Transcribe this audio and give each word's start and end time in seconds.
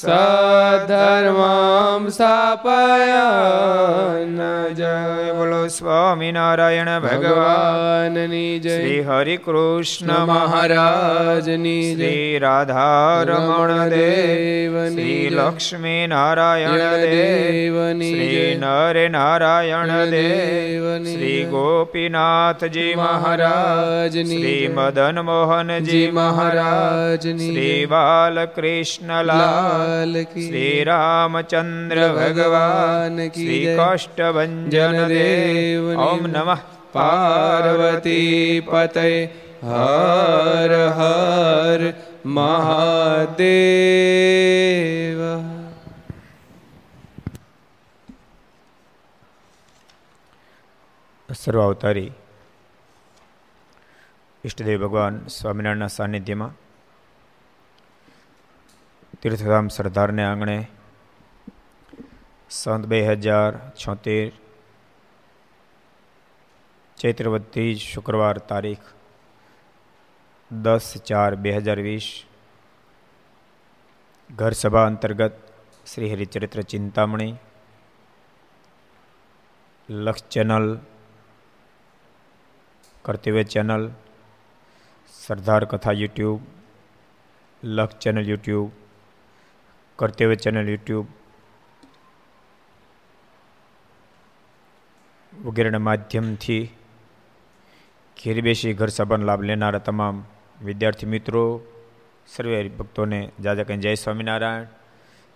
સધર્મમ 0.00 2.08
સ્થાપયન 2.08 4.40
જય 4.74 5.34
બોલો 5.34 5.68
સ્વામિનારાયણ 5.68 7.00
ભગવાનની 7.00 8.60
જય. 8.60 8.76
શ્રી 8.76 9.02
હરિ 9.02 9.36
કૃષ્ણ 9.36 10.24
મહારાજની 10.24 11.94
શ્રી 11.94 12.38
રાધારમણ 12.38 13.88
દેવની 13.88 14.94
શ્રી 14.94 15.30
લક્ષ્મી 15.30 16.06
નારાયણ 16.06 17.04
દેવની 17.04 18.10
શ્રી 18.10 18.56
નર 18.56 19.10
નારાયણ 19.10 20.10
દેવની 20.10 21.14
શ્રી 21.14 21.46
ગોપીનાથજી 21.50 22.94
મહારાજની 22.94 24.32
શ્રી 24.32 24.70
મદન 24.76 25.20
મોહનજી 25.20 26.12
મહારાજની 26.12 27.46
શ્રી 27.46 27.86
બાલકૃષ્ણ 27.86 29.22
કી 30.26 30.44
શ્રી 30.44 30.84
રામચંદ્ર 30.84 31.98
ભગવાન 32.14 33.16
કી 33.28 33.44
શ્રી 33.44 33.76
કાષ્ટભન 33.76 34.54
દેવ 34.72 35.84
ઓમ 36.04 36.22
નમઃ 36.28 36.60
પાર્વતી 36.92 38.62
પતય 38.62 39.06
હર 39.64 40.72
હર 40.98 41.82
મહાદેવ 42.36 43.60
સર્વાવતારી 51.28 52.10
ઈષ્ટદેવ 54.44 54.78
ભગવાન 54.80 55.16
સ્વામિનારાયણના 55.28 55.92
સાનિધ્યમાં 55.92 56.52
તીર્થધામ 59.22 59.66
સરદારને 59.68 60.22
આંગણે 60.24 60.58
સંત 62.50 62.84
બે 62.86 63.00
હજાર 63.02 63.50
છોતેર 63.74 64.30
ચૈત્રવતી 66.98 67.74
શુક્રવાર 67.82 68.40
તારીખ 68.44 68.86
દસ 70.50 70.88
ચાર 71.02 71.30
બે 71.38 71.54
હજાર 71.58 71.78
વીસ 71.80 72.08
ઘર 74.30 74.52
સભા 74.54 74.86
અંતર્ગત 74.86 75.36
શ્રી 75.86 76.12
હરિચરિત્ર 76.12 76.60
ચિંતામણી 76.64 77.34
લક્ષ 79.88 80.28
ચેનલ 80.32 80.66
કર્તવ્ય 83.04 83.44
ચેનલ 83.46 83.84
સરદાર 85.14 85.62
કથા 85.66 85.98
YouTube 85.98 86.40
Laksh 87.62 88.00
channel 88.02 88.26
YouTube 88.30 88.79
Kartavya 90.00 90.34
channel 90.34 90.68
YouTube 90.68 91.06
વગેરેના 95.44 95.78
માધ્યમથી 95.78 96.64
ઘેર 98.24 98.40
બેસી 98.40 98.72
ઘર 98.72 98.86
સભાનો 98.86 99.24
લાભ 99.24 99.42
લેનારા 99.42 99.78
તમામ 99.78 100.24
વિદ્યાર્થી 100.64 101.06
મિત્રો, 101.06 101.60
સર્વે 102.26 102.68
ભક્તોને 102.68 103.32
જાજા 103.40 103.62
કહીને 103.62 103.82
જય 103.82 103.94
સ્વામિનારાયણ, 103.94 104.64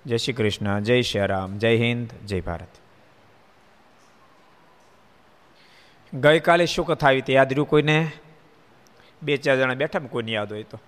જય 0.07 0.17
શ્રી 0.17 0.33
કૃષ્ણ, 0.33 0.81
જય 0.81 1.03
શ્રી 1.03 1.27
રામ, 1.27 1.59
જય 1.59 1.77
હિન્દ, 1.77 2.27
જય 2.27 2.41
ભારત. 2.41 2.69
ગઈકાલે 6.17 6.67
શું 6.67 6.87
કથા 6.87 7.07
આવી 7.07 7.21
હતી? 7.21 7.33
યાદ 7.33 7.53
રહ્યું 7.53 7.69
કોઈને? 7.69 8.13
બે 9.23 9.37
ચાર 9.37 9.57
જણા 9.57 9.75
બેઠા 9.75 9.99
કોઈને 9.99 10.33
યાદ 10.33 10.53
હોય 10.53 10.63
તો. 10.63 10.81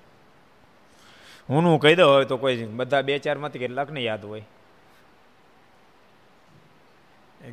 હું 1.49 1.65
હું 1.65 1.81
કહી 1.81 1.95
દઉં 1.95 2.09
હોય 2.09 2.25
તો 2.25 2.37
કોઈ 2.37 2.65
બધા 2.65 3.03
બે 3.03 3.19
ચારમાંથી 3.19 3.59
કેટલાકને 3.59 4.01
યાદ 4.01 4.25
હોય. 4.25 4.43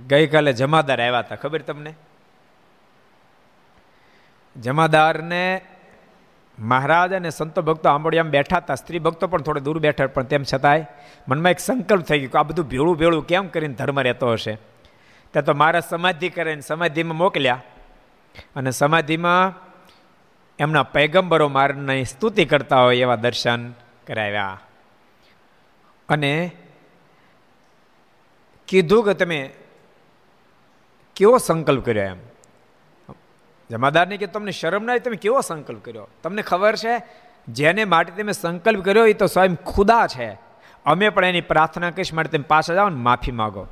ગઈકાલે 0.08 0.54
જમાદાર 0.54 1.02
આવ્યા 1.02 1.20
હતા, 1.20 1.36
ખબર 1.36 1.62
તમને? 1.62 1.94
જમાદારને 4.56 5.62
મહારાજ 6.60 7.14
અને 7.14 7.30
સંતો 7.30 7.62
ભક્તો 7.62 7.90
આંબોડિયામાં 7.90 8.32
બેઠા 8.32 8.58
હતા, 8.58 8.76
સ્ત્રી 8.76 9.00
ભક્તો 9.00 9.28
પણ 9.28 9.42
થોડે 9.42 9.60
દૂર 9.60 9.80
બેઠા 9.80 10.08
પણ 10.08 10.24
તેમ 10.24 10.44
છતાંય 10.54 10.86
મનમાં 11.28 11.52
એક 11.52 11.60
સંકલ્પ 11.60 12.02
થઈ 12.02 12.20
ગયો 12.20 12.30
કે 12.30 12.38
આ 12.38 12.44
બધું 12.44 12.70
ભેળું 12.70 12.98
ભેળું 12.98 13.28
કેમ 13.28 13.48
કરીને 13.48 13.74
ધર્મ 13.74 14.00
રહેતો 14.00 14.32
હશે? 14.32 14.56
ત્યાં 15.32 15.46
તો 15.46 15.54
મારા 15.54 15.80
સમાધિ 15.80 16.30
કરીને 16.30 16.62
સમાધિમાં 16.62 17.18
મોકલ્યા 17.18 17.62
અને 18.56 18.72
સમાધિમાં 18.72 19.54
એમના 20.60 20.84
પૈગંબરો 20.84 21.48
મારની 21.48 22.06
સ્તુતિ 22.06 22.46
કરતા 22.46 22.82
હોય 22.82 22.98
એવા 22.98 23.16
દર્શન 23.16 23.72
કરાવ્યા. 24.08 24.60
અને 26.10 26.52
કીધું 28.68 29.06
કે 29.06 29.14
તમે 29.14 29.50
કેવો 31.16 31.38
સંકલ્પ 31.38 31.86
કર્યો 31.86 32.04
એમ? 32.04 32.18
જમાદારને 33.70 34.18
કે 34.18 34.28
તમને 34.28 34.52
શરમ 34.52 34.84
ના 34.84 34.98
તમે 34.98 35.16
કેવો 35.16 35.42
સંકલ્પ 35.42 35.86
કર્યો? 35.86 36.08
તમને 36.24 36.42
ખબર 36.42 36.76
છે, 36.76 37.02
જેને 37.48 37.86
માટે 37.86 38.24
તમે 38.24 38.32
સંકલ્પ 38.32 38.86
કર્યો 38.86 39.06
એ 39.06 39.14
તો 39.14 39.28
સ્વયં 39.28 39.56
ખુદા 39.56 40.08
છે. 40.08 40.38
અમે 40.86 41.10
પણ 41.10 41.26
એની 41.26 41.42
પ્રાર્થના 41.42 41.92
કરીશ 41.92 42.14
માટે 42.14 42.30
તમે 42.30 42.44
પાછા 42.44 42.74
જાઓ 42.74 42.90
ને 42.90 42.96
માફી 42.96 43.32
માગો. 43.32 43.68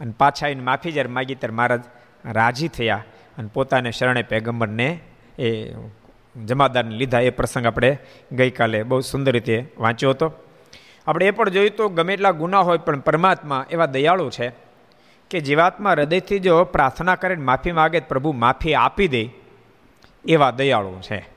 અને 0.00 0.12
પાછા 0.18 0.46
આવીને 0.46 0.62
માફી 0.62 0.92
જ્યારે 0.92 1.08
માગી 1.08 1.34
ત્યારે 1.34 1.54
મહારાજ 1.54 1.84
રાજી 2.24 2.68
થયા 2.68 3.04
અને 3.38 3.48
પોતાને 3.52 3.90
શરણે 3.90 4.22
પેગંબરને 4.22 5.00
એ 5.38 5.74
જમાદારને 6.46 6.96
લીધા 6.96 7.20
એ 7.20 7.30
પ્રસંગ 7.30 7.66
આપણે 7.66 7.98
ગઈકાલે 8.32 8.82
બહુ 8.82 9.00
સુંદર 9.00 9.32
રીતે 9.32 9.72
વાંચ્યો 9.78 10.10
હતો. 10.10 10.32
આપણે 11.06 11.26
એ 11.26 11.30
પણ 11.30 11.48
જોયું 11.48 11.70
તો 11.70 11.88
ગમે 11.88 12.12
એટલા 12.12 12.30
ગુના 12.30 12.60
હોય 12.60 12.78
પણ 12.78 13.00
પરમાત્મા 13.00 13.66
એવા 13.70 13.86
દયાળુ 13.86 14.30
છે 14.30 14.52
કે 15.30 15.40
જીવાત્મા 15.40 15.90
હૃદયથી 15.90 16.38
જો 16.38 16.64
પ્રાર્થના 16.64 17.14
કરીને 17.14 17.44
માફી 17.44 17.72
માગે 17.72 18.00
પ્રભુ 18.00 18.32
માફી 18.32 18.74
આપી 18.74 19.08
દે 19.08 19.30
એવા 20.24 20.50
દયાળુ 20.50 21.00
છે. 21.00 21.28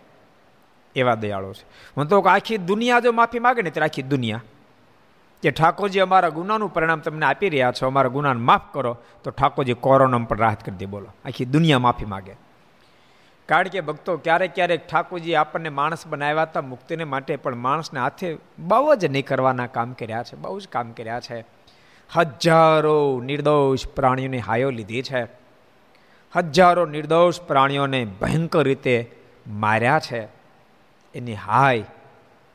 એવા 0.96 1.16
દયાળુ 1.16 1.54
છે. 1.54 1.66
હું 1.98 2.08
તો 2.08 2.20
આખી 2.20 2.58
દુનિયા 2.58 3.00
જો 3.00 3.12
માફી 3.12 3.40
માગે 3.40 3.62
ને 3.62 3.70
ત્યારે 3.70 3.86
આખી 3.86 4.02
દુનિયા. 4.02 4.44
કે 5.42 5.52
ઠાકોરજી 5.52 6.00
અમારા 6.00 6.30
ગુનાનું 6.30 6.74
પરિણામ 6.74 7.00
તમને 7.00 7.26
આપી 7.26 7.50
રહ્યા 7.50 7.72
છો, 7.72 7.88
અમારા 7.88 8.10
ગુનાને 8.10 8.40
માફ 8.40 8.62
કરો, 8.74 8.98
તો 9.24 9.32
ઠાકોરજી 9.32 9.74
કોરોના 9.74 10.18
પણ 10.18 10.38
રાહત 10.38 10.66
કરી 10.66 10.76
દે, 10.76 10.86
બોલો. 10.86 11.08
આખી 11.26 11.46
દુનિયા 11.46 11.80
માફી 11.80 12.06
માગે. 12.06 12.36
કારણ 13.46 13.68
કે 13.68 13.82
ભક્તો 13.82 14.18
ક્યારેક 14.18 14.56
ક્યારેક 14.56 14.88
ઠાકોરજી 14.88 15.36
આપણને 15.36 15.70
માણસ 15.70 16.08
બનાવ્યા 16.08 16.42
હતા, 16.42 16.62
મુક્તિને 16.62 17.04
માટે, 17.04 17.36
પણ 17.36 17.56
માણસને 17.56 18.00
હાથે 18.00 18.38
બહુ 18.60 18.96
જ 18.96 19.06
નહીં 19.06 19.26
કરવાના 19.26 19.68
કામ 19.68 19.94
કર્યા 19.94 20.24
છે, 20.24 20.36
બહુ 20.36 20.60
જ 20.60 20.68
કામ 20.68 20.92
કર્યા 20.92 21.20
છે. 21.20 21.46
હજારો 22.16 23.22
નિર્દોષ 23.26 23.88
પ્રાણીઓની 23.88 24.38
હાયો 24.38 24.70
લીધી 24.70 25.02
છે. 25.02 25.24
હજારો 26.36 26.86
નિર્દોષ 26.86 27.42
પ્રાણીઓને 27.42 28.06
ભયંકર 28.06 28.64
રીતે 28.64 29.12
માર્યા 29.48 30.00
છે. 30.00 30.22
એની 31.16 31.34
હાય 31.34 31.84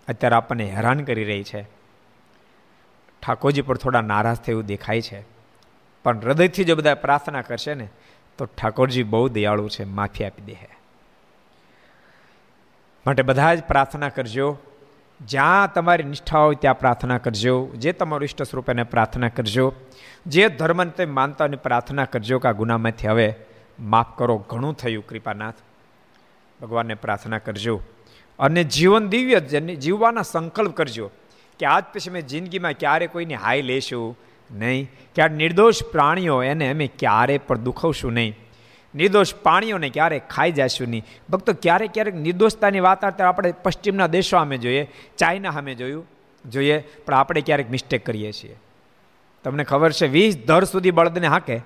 અત્યારે 0.08 0.37
આપણને 0.37 0.70
હેરાન 0.70 1.05
કરી 1.05 1.25
રહી 1.25 1.43
છે. 1.43 1.62
ઠાકોરજી 3.23 3.62
પર 3.62 3.76
થોડા 3.76 4.00
નારાજ 4.00 4.37
થયું 4.37 4.67
દેખાય 4.67 5.00
છે. 5.00 5.25
પણ 6.05 6.19
હૃદયથી 6.19 6.64
જો 6.64 6.76
બધા 6.76 6.94
પ્રાર્થના 6.94 7.43
કરશે 7.43 7.75
ને 7.75 7.88
તો 8.38 8.46
ઠાકોરજી 8.46 9.02
બહુ 9.02 9.29
દયાળુ 9.29 9.69
છે, 9.69 9.85
માફી 9.85 10.25
આપી 10.25 10.43
દે 10.43 10.56
માટે 13.06 13.23
બધા 13.23 13.55
જ 13.55 13.62
પ્રાર્થના 13.62 14.08
કરજો. 14.08 14.58
જ્યાં 15.20 15.73
તમારી 15.73 16.05
નિષ્ઠા 16.05 16.38
હોય 16.38 16.55
ત્યાં 16.55 16.79
પ્રાર્થના 16.79 17.19
કરજો. 17.19 17.67
જે 17.75 17.93
તમારું 17.93 18.25
ઈષ્ટ 18.25 18.43
સ્વરૂપેને 18.43 18.82
પ્રાર્થના 18.82 19.29
કરજો. 19.29 19.73
જે 20.26 20.49
ધર્મને 20.49 20.90
તે 20.90 21.05
માનતાની 21.05 21.56
પ્રાર્થના 21.56 22.05
કરજો 22.05 22.38
કે 22.38 22.49
આ 22.49 22.52
ગુનામાંથી 22.52 23.08
હવે 23.08 23.35
માફ 23.81 24.19
કરો, 24.19 24.44
ઘણું 24.49 24.76
થયું 24.76 25.06
કૃપાનાથ. 25.06 25.55
ભગવાનને 26.62 26.94
પ્રાર્થના 26.94 27.38
કરજો. 27.38 27.81
અને 28.38 28.64
જીવન 28.64 29.08
દિવ્ય 29.08 29.40
જીવવાના 29.75 30.23
સંકલ્પ 30.23 30.76
કરજો 30.76 31.11
કે 31.58 31.67
આજ 31.67 31.85
પછી 31.85 32.11
મેં 32.11 32.26
જિંદગીમાં 32.26 32.73
ક્યારે 32.73 33.06
કોઈની 33.06 33.35
હાય 33.35 33.62
લેશું 33.62 34.19
નહીં. 34.50 34.91
કે 35.15 35.23
આ 35.23 35.29
નિર્દોષ 35.29 35.83
પ્રાણીઓ 35.93 36.43
એને 36.43 36.73
અમે 36.73 36.87
ક્યારે 36.87 37.39
પણ 37.39 37.59
દુખવશું 37.59 38.12
નહીં. 38.12 38.37
નિર્દોષ 38.95 39.35
પ્રાણીઓને 39.35 39.89
ક્યારેય 39.89 40.21
ખાઈ 40.31 40.53
જશું 40.53 40.89
નહીં. 40.89 41.05
ભક્તો, 41.31 41.53
ક્યારેક 41.53 41.93
ક્યારેક 41.95 42.15
નિર્દોષતાની 42.15 42.81
વાત 42.81 43.05
અત્યારે 43.05 43.29
આપણે 43.29 43.53
પશ્ચિમના 43.53 44.06
દેશો 44.06 44.37
અમે 44.37 44.59
જોઈએ, 44.59 44.91
ચાઇના 45.19 45.49
અમે 45.49 45.75
જોયું, 45.75 46.06
જોઈએ, 46.47 46.79
પણ 46.79 47.15
આપણે 47.15 47.41
ક્યારેક 47.41 47.71
મિસ્ટેક 47.71 48.06
કરીએ 48.06 48.33
છીએ. 48.33 48.56
તમને 49.45 49.65
ખબર 49.65 49.93
છે, 49.93 50.06
વીસ 50.06 50.39
દર 50.47 50.65
સુધી 50.65 50.91
બળદને 50.91 51.27
હાકે. 51.27 51.61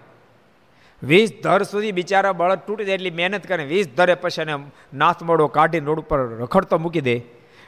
વીસ 1.03 1.33
દર 1.43 1.63
સુધી 1.63 1.93
બિચારા 1.93 2.33
બળદ 2.33 2.59
તૂટી 2.59 2.85
જાય 2.85 2.95
એટલી 2.95 3.11
મહેનત 3.11 3.47
કરે, 3.47 3.65
વીસ 3.65 3.89
ધરે 3.97 4.15
પછી 4.15 4.43
એને 4.43 4.55
નાથ 4.95 5.23
મોડો 5.23 5.47
કાઢીને 5.47 5.87
રોડ 5.87 6.01
ઉપર 6.01 6.19
રખડતો 6.19 6.79
મૂકી 6.79 7.01
દે 7.01 7.19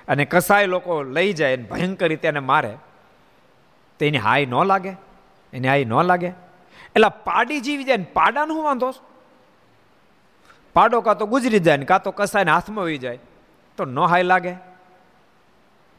અને 0.09 0.25
કસાય 0.25 0.67
લોકો 0.67 1.03
લઈ 1.03 1.33
જાય 1.33 1.57
ભયંકર 1.57 2.09
રીતે 2.09 2.29
એને 2.29 2.41
મારે. 2.41 2.75
તો 3.99 4.05
એની 4.05 4.19
હાઈ 4.19 4.47
ન 4.47 4.55
લાગે. 4.65 5.04
એની 5.55 5.69
હાઈ 5.69 5.85
ન 5.85 5.93
લાગે. 5.93 6.27
એટલે 6.27 7.09
પાડી 7.25 7.61
જીવી 7.61 7.85
જાય 7.85 7.97
ને 7.97 8.05
પાડાનો 8.05 8.55
શું 8.55 8.65
વાંધો? 8.65 8.95
પાડો 10.75 11.01
કાં 11.01 11.19
તો 11.19 11.27
ગુજરી 11.27 11.59
જાય 11.59 11.77
ને 11.77 11.85
કાં 11.85 12.03
તો 12.03 12.11
કસાયને 12.11 12.51
હાથમાં 12.51 12.85
હોઈ 12.85 12.99
જાય. 12.99 13.19
તો 13.77 13.85
ન 13.85 13.99
હાય 13.99 14.23
લાગે. 14.23 14.51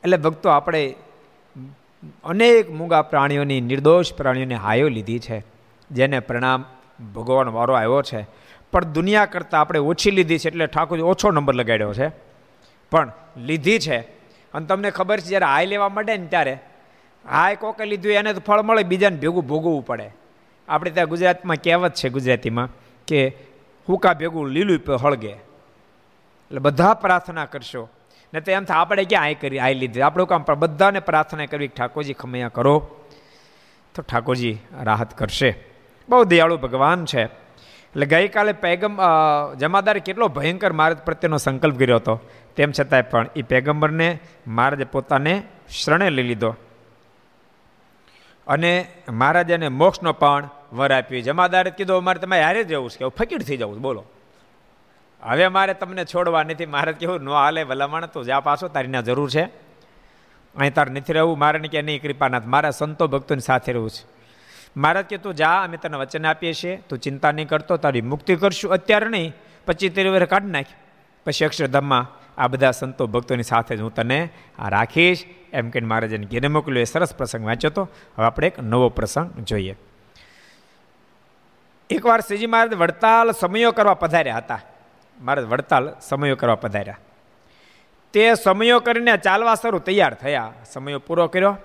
એટલે 0.03 0.17
ભક્તો, 0.17 0.49
આપણે 0.49 0.95
અનેક 2.23 2.69
મૂંગા 2.69 3.01
પ્રાણીઓની, 3.01 3.61
નિર્દોષ 3.61 4.13
પ્રાણીઓની 4.13 4.55
હાયો 4.55 4.89
લીધી 4.89 5.19
છે, 5.19 5.43
જેને 5.91 6.19
પ્રણામ 6.19 6.65
ભગવાન 7.15 7.49
વારો 7.49 7.73
આવ્યો 7.73 8.01
છે. 8.01 8.27
પણ 8.71 8.83
દુનિયા 8.83 9.25
કરતાં 9.25 9.61
આપણે 9.61 9.79
ઓછી 9.79 10.11
લીધી 10.11 10.37
છે, 10.37 10.47
એટલે 10.47 10.67
ઠાકોર 10.67 11.01
ઓછો 11.01 11.31
નંબર 11.31 11.55
લગાડ્યો 11.55 11.93
છે. 11.93 12.09
પણ 12.91 13.11
લીધી 13.37 13.79
છે. 13.79 13.97
અને 14.53 14.65
તમને 14.65 14.91
ખબર 14.91 15.19
છે, 15.19 15.25
જ્યારે 15.25 15.45
હાય 15.45 15.65
લેવા 15.65 15.89
માંડે 15.89 16.17
ને 16.17 16.27
ત્યારે 16.27 16.59
હાય 17.30 17.56
કોકે 17.56 17.86
લીધું 17.86 18.12
એને 18.12 18.33
તો 18.33 18.39
ફળ 18.39 18.62
મળે, 18.62 18.83
બીજાને 18.83 19.18
ભેગું 19.18 19.48
ભોગવવું 19.48 19.86
પડે. 19.86 20.10
આપણે 20.68 20.92
ત્યાં 20.92 21.07
ગુજરાતમાં 21.07 21.57
કહેવત 21.63 21.94
છે 21.94 22.10
ગુજરાતીમાં 22.10 22.69
કે 23.07 23.36
હુકા 23.89 24.13
ભેગું 24.13 24.50
લીલું 24.50 24.95
હળગે. 24.95 25.27
એટલે 25.27 26.60
બધા 26.60 26.94
પ્રાર્થના 26.94 27.45
કરશો. 27.45 27.89
ને 28.33 28.39
તો 28.42 28.51
એમ 28.51 28.63
થાય, 28.63 28.77
આપણે 28.77 29.04
ક્યાં 29.04 29.24
આય 29.24 29.36
કરી, 29.36 29.60
આઈ 29.60 29.74
લીધી? 29.74 30.01
આપણું 30.01 30.27
કામ 30.27 30.44
બધાને 30.56 31.00
પ્રાર્થના 31.00 31.45
કરવી 31.45 31.68
ઠાકોરજી 31.68 32.13
ખમૈયા 32.13 32.48
કરો. 32.48 32.75
તો 33.95 34.01
ઠાકોરજી 34.01 34.57
રાહત 34.83 35.18
કરશે. 35.18 35.51
બહુ 36.10 36.24
દયાળુ 36.24 36.57
ભગવાન 36.57 37.06
છે. 37.06 37.24
એટલે 37.24 38.06
ગઈકાલે 38.06 38.54
પેગમ 38.54 39.00
જમાદારે 39.57 40.00
કેટલો 40.00 40.27
ભયંકર 40.27 40.74
મહારાજ 40.74 40.98
પ્રત્યેનો 40.98 41.38
સંકલ્પ 41.38 41.80
કર્યો 41.80 41.95
હતો. 41.95 42.19
તેમ 42.56 42.72
છતાંય 42.72 43.01
પણ 43.01 43.27
એ 43.36 43.42
પેગમ્બરને 43.42 44.19
મહારાજે 44.48 44.83
પોતાને 44.83 45.44
શરણે 45.69 46.10
લઈ 46.10 46.24
લીધો. 46.24 46.56
અને 48.47 48.88
મહારાજાને 49.09 49.69
મોક્ષનો 49.69 50.13
પણ 50.13 50.50
વર 50.74 50.92
આપ્યો 50.92 51.21
જમાદારે 51.21 51.71
કીધું 51.71 52.03
મારે 52.03 52.19
તમારે 52.19 52.44
હારે 52.44 52.63
જવું 52.63 52.89
છે. 52.89 52.97
કે 52.97 53.07
ફકીર 53.07 53.42
થઈ 53.42 53.57
જવું 53.57 53.81
બોલો. 53.81 54.06
હવે 55.21 55.47
મારે 55.47 55.74
તમને 55.74 56.06
છોડવા 56.06 56.44
નથી. 56.44 56.65
મહારાજ 56.65 56.95
કેવું 56.95 57.21
ન 57.21 57.30
હાલે 57.30 57.63
ભલામણ 57.63 58.06
તો 58.06 58.24
જા 58.24 58.39
પાછો 58.39 58.68
તારીના 58.68 59.01
જરૂર 59.01 59.30
છે. 59.30 59.44
અહીં 60.57 60.74
તાર 60.74 60.89
નથી 60.89 61.13
રહેવું. 61.13 61.38
મારે 61.38 61.59
કે 61.59 61.81
નહીં, 61.81 62.01
કૃપાનાથ, 62.01 62.45
મારા 62.45 62.69
સંતો 62.69 63.07
ભક્તોની 63.07 63.42
સાથે 63.42 63.71
રહેવું 63.71 63.89
છે. 63.89 64.07
મહારાજ 64.77 65.06
કે 65.06 65.18
તું 65.18 65.36
જા, 65.36 65.63
અમે 65.63 65.77
તને 65.77 65.98
વચન 65.98 66.25
આપીએ 66.25 66.53
છીએ. 66.53 66.83
તું 66.89 67.00
ચિંતા 67.00 67.31
નહીં 67.31 67.48
કરતો, 67.48 67.77
તારી 67.77 68.01
મુક્તિ 68.01 68.36
કરશું. 68.36 68.71
અત્યારે 68.71 69.07
નહીં 69.07 69.33
પચીસ 69.65 69.91
તેર 69.91 70.07
વર્ષ 70.07 70.30
કાઢી 70.30 70.48
નાખ. 70.48 70.65
પછી 71.25 71.45
અક્ષરધામમાં 71.45 72.25
આ 72.37 72.47
બધા 72.47 72.71
સંતો 72.71 73.07
ભક્તોની 73.07 73.43
સાથે 73.43 73.77
જ 73.77 73.81
હું 73.81 73.93
તને, 73.93 74.29
આ 74.59 74.69
રાખીશ. 74.69 75.25
એમ 75.53 75.69
કહીને 75.69 75.87
મહારાજને 75.87 76.25
ઘેરે 76.25 76.47
મોકલ્યો, 76.47 76.81
એ 76.81 76.83
સરસ 76.83 77.15
પ્રસંગ 77.15 77.45
વાંચ્યો 77.45 77.71
હતો. 77.71 77.89
હવે 78.17 78.25
આપણે 78.25 78.47
એક 78.47 78.59
નવો 78.59 78.89
પ્રસંગ 78.89 79.31
જોઈએ. 79.39 79.75
એકવાર 81.89 82.19
શ્રીજી 82.19 82.45
મહારાજ 82.45 82.73
વડતાલ 82.73 83.31
સમયો 83.31 83.71
કરવા 83.71 83.93
પધાર્યા 83.93 84.37
હતા. 84.37 84.59
મહારાજ 85.21 85.45
વડતાલ 85.45 85.93
સમયો 86.01 86.35
કરવા 86.35 86.55
પધાર્યા. 86.55 86.97
તે 88.13 88.33
સમયો 88.33 88.79
કરીને 88.79 89.17
ચાલવા 89.17 89.55
શરૂ 89.55 89.79
તૈયાર 89.79 90.13
થયા. 90.13 90.53
સમયો 90.71 90.99
પૂરો 90.99 91.27
કર્યો 91.27 91.57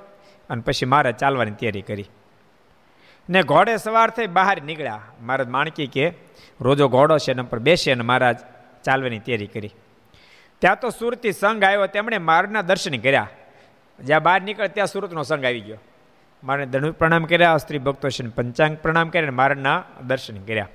અને 0.50 0.62
પછી 0.62 0.86
મારે 0.86 1.12
ચાલવાની 1.12 1.50
તૈયારી 1.50 1.82
કરી. 1.82 2.04
ને 3.30 3.42
ઘોડે 3.42 3.76
સવાર 3.76 4.10
થઈ 4.10 4.26
બહાર 4.26 4.62
નીકળ્યા. 4.62 5.00
મહારાજ 5.22 5.48
માણકી 5.48 5.86
કે, 5.86 6.12
રોજો 6.60 6.88
ઘોડો 6.88 7.18
છે, 7.18 7.30
એના 7.30 7.42
પર 7.42 7.58
બેસે. 7.58 7.92
અને 7.92 8.02
મહારાજ 8.02 8.36
ચાલવાની 8.84 9.18
તૈયારી 9.18 9.46
કરી. 9.46 9.74
ત્યાં 10.60 10.80
તો 10.80 10.90
સુરતી 10.90 11.32
સંઘ 11.32 11.64
આવ્યો, 11.64 11.86
તેમણે 11.86 12.18
મારના 12.18 12.62
દર્શન 12.62 12.98
કર્યા. 12.98 13.28
જ્યાં 14.00 14.22
બહાર 14.22 14.42
નીકળે 14.42 14.68
ત્યાં 14.68 14.86
સુરતનો 14.86 15.22
સંઘ 15.22 15.44
આવી 15.44 15.60
ગયો. 15.60 15.78
મારે 16.44 16.66
દંડ 16.66 16.90
પ્રણામ 16.90 17.24
કર્યા, 17.24 17.56
સ્ત્રી 17.56 17.78
ભક્તો 17.78 18.08
છે 18.08 18.28
પંચાંગ 18.28 18.76
પ્રણામ 18.76 19.08
કર્યા 19.08 19.30
મારના 19.30 19.82
દર્શન 20.06 20.44
કર્યા. 20.44 20.68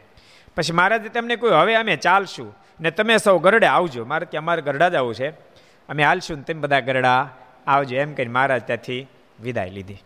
પછી 0.56 0.74
મહારાજે 0.74 1.10
તેમને 1.10 1.36
કહ્યું, 1.36 1.58
હવે 1.58 1.76
અમે 1.76 1.96
ચાલશું 1.96 2.56
ને 2.82 2.92
તમે 2.92 3.18
સૌ 3.18 3.40
ગરડે 3.40 3.66
આવજો. 3.66 4.06
મારે 4.06 4.26
ત્યાં 4.26 4.44
અમારે 4.44 4.62
ગરડા 4.62 4.90
જ 4.90 4.96
આવું 4.96 5.16
છે. 5.16 5.30
અમે 5.90 6.04
હાલશું 6.04 6.38
ને 6.38 6.44
તેમ 6.44 6.62
બધા 6.62 6.80
ગરડા 6.80 7.30
આવજો. 7.68 7.96
એમ 7.96 8.14
કહીને 8.14 8.32
મહારાજ 8.32 8.62
ત્યાંથી 8.62 9.08
વિદાય 9.42 9.70
લીધી. 9.70 9.98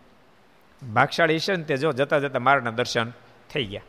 ભાગશાળી 0.93 1.33
ઈશ્વર 1.33 1.55
તે 1.55 1.77
જો 1.77 1.91
જતા 1.91 2.19
જતા 2.19 2.39
મારાના 2.39 2.71
દર્શન 2.71 3.11
થઈ 3.53 3.65
ગયા. 3.65 3.81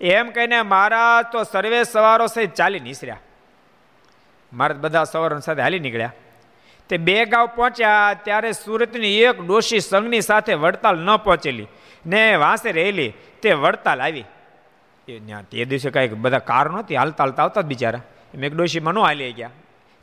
એમ 0.00 0.30
કહીને 0.30 0.62
મહારાજ 0.62 1.32
તો 1.32 1.44
સર્વે 1.44 1.84
સવારો 1.84 2.26
સહિત 2.26 2.54
ચાલી 2.54 2.80
નીસર્યા. 2.80 3.16
મહારાજ 4.52 4.78
બધા 4.78 5.04
સવરણ 5.04 5.38
સાથે 5.38 5.62
હાલી 5.62 5.78
નીકળ્યા. 5.78 6.12
તે 6.88 6.96
બે 6.96 7.24
ગાંવ 7.24 7.48
પહોંચ્યા 7.56 8.14
ત્યારે 8.24 8.52
સુરતની 8.52 9.14
એક 9.22 9.40
ડોશી 9.46 9.80
સંઘની 9.80 10.20
સાથે 10.20 10.54
વડતાલ 10.54 10.98
ન 10.98 11.16
પહોંચેલી 11.16 11.66
ને 12.06 12.36
વાંસે 12.36 12.72
રહેલી 12.72 13.12
તે 13.42 13.52
વડતાલ 13.52 14.02
આવી. 14.02 14.24
એ 15.08 15.18
તે 15.50 15.64
દિવસે 15.64 15.90
કાંઈક 15.90 16.14
બધા 16.14 16.38
કાર 16.38 16.70
નહોતી 16.70 16.96
હાલતા 16.96 17.24
હાલતા 17.24 17.42
આવતા 17.42 17.60
જ 17.60 17.64
બિચારા. 17.64 18.02
એમ 18.34 18.44
એક 18.44 18.54
ડોશીમાં 18.56 18.94
ન 18.94 18.98
હાલી 18.98 19.32
ગયા. 19.32 19.50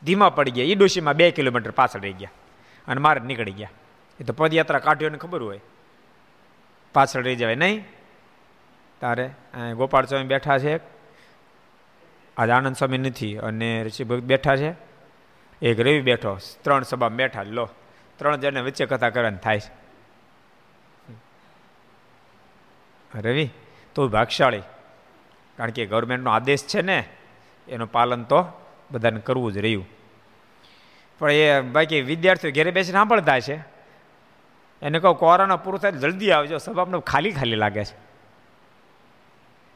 ધીમા 0.04 0.30
પડી 0.30 0.52
ગયા. 0.52 0.66
એ 0.66 0.76
ડોશીમાં 0.76 1.16
બે 1.16 1.32
કિલોમીટર 1.32 1.72
પાછળ 1.72 2.02
રહી 2.02 2.14
ગયા 2.14 2.34
અને 2.88 3.02
મારે 3.02 3.20
નીકળી 3.20 3.52
ગયા. 3.52 3.70
એ 4.20 4.24
તો 4.24 4.34
પદયાત્રા 4.34 4.80
કાઢ્યો 4.80 5.10
ખબર 5.10 5.42
હોય. 5.44 5.62
પાછળ 6.94 7.24
રહી 7.24 7.36
જવાય 7.36 7.56
નહીં. 7.56 7.84
તારે 9.02 9.30
ગોપાળ 9.74 10.06
સ્વામી 10.06 10.26
બેઠા 10.26 10.58
છે 10.60 10.78
આજ 12.38 12.50
આનંદ 12.50 12.76
સ્વામી 12.76 12.98
નથી, 12.98 13.38
અને 13.38 13.84
ઋષિ 13.84 14.04
બેઠા 14.04 14.56
છે. 14.56 14.72
એક 15.62 15.80
રવિ 15.80 16.02
બેઠો, 16.02 16.38
ત્રણ 16.62 16.84
સભા 16.84 17.10
બેઠા, 17.10 17.44
લો. 17.44 17.70
ત્રણ 18.18 18.36
જણને 18.36 18.62
વચ્ચે 18.62 18.86
કથા 18.86 19.10
કરવાની 19.10 19.38
થાય 19.38 19.60
છે. 19.60 19.86
રવિ, 23.20 23.50
તો 23.96 24.08
ભાગશાળી. 24.08 24.62
કારણ 25.58 25.72
કે 25.72 25.86
ગવર્મેન્ટનો 25.86 26.30
આદેશ 26.30 26.68
છે 26.68 26.82
ને, 26.82 27.10
એનું 27.68 27.92
પાલન 27.92 28.24
તો 28.24 28.46
બધાને 28.92 29.20
કરવું 29.20 29.52
જ 29.52 29.58
રહ્યું. 29.58 29.88
પણ 31.20 31.32
એ 31.32 31.62
બાકી 31.62 32.02
વિદ્યાર્થીઓ 32.02 32.52
ઘેરે 32.52 32.72
બેસીને 32.72 32.98
સાંભળતા 32.98 33.40
છે. 33.40 33.56
એને 34.82 35.00
કહું 35.00 35.16
કોરોના 35.16 35.56
પૂરું 35.56 35.80
થાય 35.80 35.92
જલ્દી 35.92 36.32
આવજો. 36.32 36.58
સભા 36.58 36.86
મંડપ 36.86 37.00
ખાલી 37.00 37.32
ખાલી 37.32 37.56
લાગે 37.56 37.86
છે. 37.86 37.98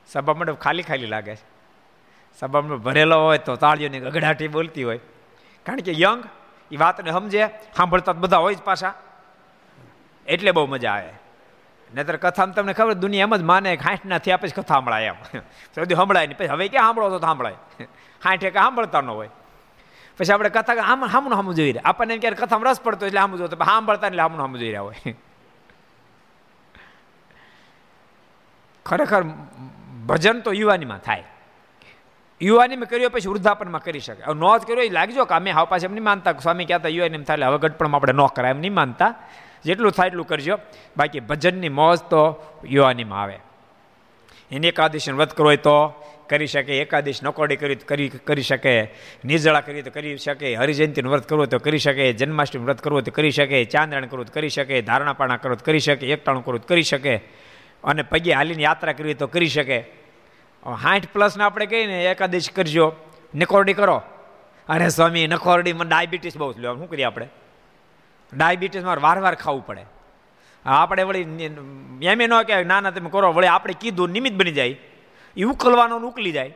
સભા 0.07 0.33
મંડપ 0.33 0.55
ખાલી 0.55 0.83
ખાલી 0.83 1.05
લાગે 1.05 1.35
છે. 1.35 1.58
સભા 2.33 2.61
મંડપ 2.61 2.77
ભરેલો 2.77 3.23
હોય 3.23 3.37
તો 3.37 3.55
તાળીઓની 3.55 3.99
ગગડાટી 3.99 4.47
બોલતી 4.47 4.83
હોય. 4.83 4.99
કારણ 5.65 5.79
કે 5.79 6.01
યંગ 6.01 6.23
એ 6.71 6.77
વાતને 6.77 7.11
સમજે, 7.11 7.47
સાંભળતા 7.77 8.13
બધા 8.13 8.37
હોય 8.37 8.55
જ 8.55 8.61
પાછા. 8.61 8.93
એટલે 10.27 10.51
બહુ 10.51 10.65
મજા 10.65 10.91
આવે. 10.91 11.13
નહીતર 11.95 12.15
કથામાં 12.15 12.55
તમને 12.55 12.73
ખબર 12.73 12.93
દુનિયા 12.93 13.23
એમ 13.23 13.35
જ 13.35 13.41
માને 13.41 13.75
હાંઠ 13.75 14.05
ના 14.05 14.17
થયા 14.17 14.37
પછી 14.37 14.51
કથા 14.51 14.61
સાંભળાય 14.61 15.05
એમ. 15.05 15.15
સૌથી 15.75 15.95
સંભળાય 15.95 16.27
નહીં. 16.27 16.37
પછી 16.37 16.47
હવે 16.47 16.67
ક્યાં 16.67 16.85
સાંભળો 16.85 17.09
તો 17.09 17.19
સાંભળાય. 17.19 17.53
હાંઠે 18.23 18.49
કે 18.49 18.59
સાંભળતા 18.59 19.01
ન 19.01 19.09
હોય. 19.09 19.29
પછી 20.17 20.33
આપણે 20.33 20.49
કથા 20.49 20.73
આમ 20.73 21.05
હામું 21.05 21.33
હામું 21.33 21.55
જોઈ 21.55 21.71
રહ્યા. 21.71 21.89
આપણને 21.89 22.17
ક્યારે 22.17 22.35
કથામાં 22.35 22.71
રસ 22.71 22.81
પડતો 22.81 23.05
એટલે 23.05 23.19
સાંભળો 23.19 23.37
જોતો 23.37 23.55
સાંભળતા 23.55 24.07
એટલે 24.07 24.21
હામું 24.21 24.37
સામું 24.37 24.59
જોઈ 24.59 24.67
રહ્યા 24.67 24.81
હોય. 24.81 25.15
ખરેખર 28.85 29.23
ભજન 30.05 30.39
તો 30.39 30.51
યુવાનીમાં 30.51 30.99
થાય. 30.99 31.23
યુવાનીમાં 32.41 32.89
કર્યો, 32.89 33.09
પછી 33.09 33.27
વૃદ્ધાપનમાં 33.27 33.83
કરી 33.83 33.99
શકે. 33.99 34.23
હવે 34.23 34.33
નોંધ 34.33 34.65
કર્યો, 34.65 34.83
એ 34.83 34.89
લાગજો 34.89 35.25
કે 35.25 35.35
અમે 35.35 35.51
હાવ 35.51 35.65
પાસે 35.65 35.85
એમ 35.85 35.93
નહીં 35.93 36.03
માનતા 36.03 36.33
સ્વામી 36.33 36.65
કહેતા 36.65 36.89
યુવાની 36.89 37.15
એમ 37.15 37.23
થાય 37.23 37.43
હવે 37.43 37.57
ગઢપણમાં 37.57 37.99
આપણે 37.99 38.13
ન 38.13 38.27
કરાય. 38.27 38.51
એમ 38.51 38.59
નહીં 38.59 38.73
માનતા. 38.73 39.15
જેટલું 39.65 39.91
થાય 39.91 40.07
એટલું 40.07 40.27
કરજો. 40.27 40.59
બાકી 40.97 41.19
ભજનની 41.19 41.69
મોજ 41.69 41.99
તો 41.99 42.43
યુવાનીમાં 42.65 43.21
આવે. 43.21 43.39
એને 44.51 44.67
એકાદશી 44.67 45.11
વ્રત 45.11 45.33
કરવો 45.33 45.49
હોય 45.49 45.57
તો 45.57 46.05
કરી 46.29 46.47
શકે, 46.47 46.81
એકાદશ 46.81 47.23
નકોડી 47.23 47.55
કરી 47.55 47.75
કરી 47.75 48.09
કરી 48.09 48.41
શકે 48.41 48.91
નિર્જળા 49.25 49.61
કરી 49.61 49.81
તો 49.81 49.91
કરી 49.91 50.17
શકે, 50.17 50.55
હરિજયંતીનું 50.55 51.11
વ્રત 51.11 51.27
કરવું 51.27 51.47
તો 51.47 51.59
કરી 51.59 51.79
શકે 51.79 52.13
જન્માષ્ટમી 52.13 52.63
વ્રત 52.63 52.81
કરવું 52.81 53.03
તો 53.03 53.11
કરી 53.11 53.31
શકે, 53.31 53.65
ચાંદ્રણ 53.65 54.05
કરવું 54.05 54.25
તો 54.25 54.33
કરી 54.33 54.49
શકે, 54.49 54.81
ધારણાપાણા 54.81 55.37
કરવું 55.37 55.57
તો 55.57 55.65
કરી 55.65 55.79
શકે 55.79 56.05
એકટાણું 56.07 56.45
કરવું 56.45 56.61
તો 56.61 56.67
કરી 56.67 56.83
શકે, 56.83 57.15
અને 57.83 58.01
પગે 58.01 58.33
હાલીને 58.33 58.63
યાત્રા 58.63 58.93
કરવી 58.93 59.13
તો 59.13 59.27
કરી 59.27 59.47
શકે. 59.47 60.08
સાઠ 60.63 61.07
પ્લસને 61.13 61.43
આપણે 61.43 61.65
કહીએ 61.65 61.87
ને 61.87 62.05
એકાદશ 62.05 62.49
કરજો. 62.51 62.93
નકોરડી 63.35 63.73
કરો. 63.73 64.01
અરે 64.69 64.89
સ્વામી 64.89 65.27
નકોરડીમાં 65.27 65.87
ડાયાબિટીસ 65.87 66.37
બહુ 66.37 66.51
લ્યો, 66.57 66.75
શું 66.75 66.89
કરીએ 66.89 67.05
આપણે? 67.05 67.27
ડાયાબિટીસ 68.33 68.83
મારે 68.83 69.01
વાર 69.01 69.19
વાર 69.19 69.35
ખાવું 69.35 69.65
પડે. 69.65 69.85
આપણે 70.65 71.03
વળી 71.03 71.21
એમ 71.21 72.21
ન 72.21 72.41
કે, 72.43 72.63
ના 72.63 72.79
ના, 72.79 72.91
તમે 72.91 73.09
કરો. 73.09 73.33
વળી 73.33 73.47
આપણે 73.47 73.73
કીધું 73.73 74.09
નિમિત્ત 74.09 74.35
બની 74.37 74.51
જાય. 74.51 74.75
એ 75.37 75.43
ઉકલવાનું 75.43 76.03
ઉકલી 76.03 76.31
જાય. 76.31 76.53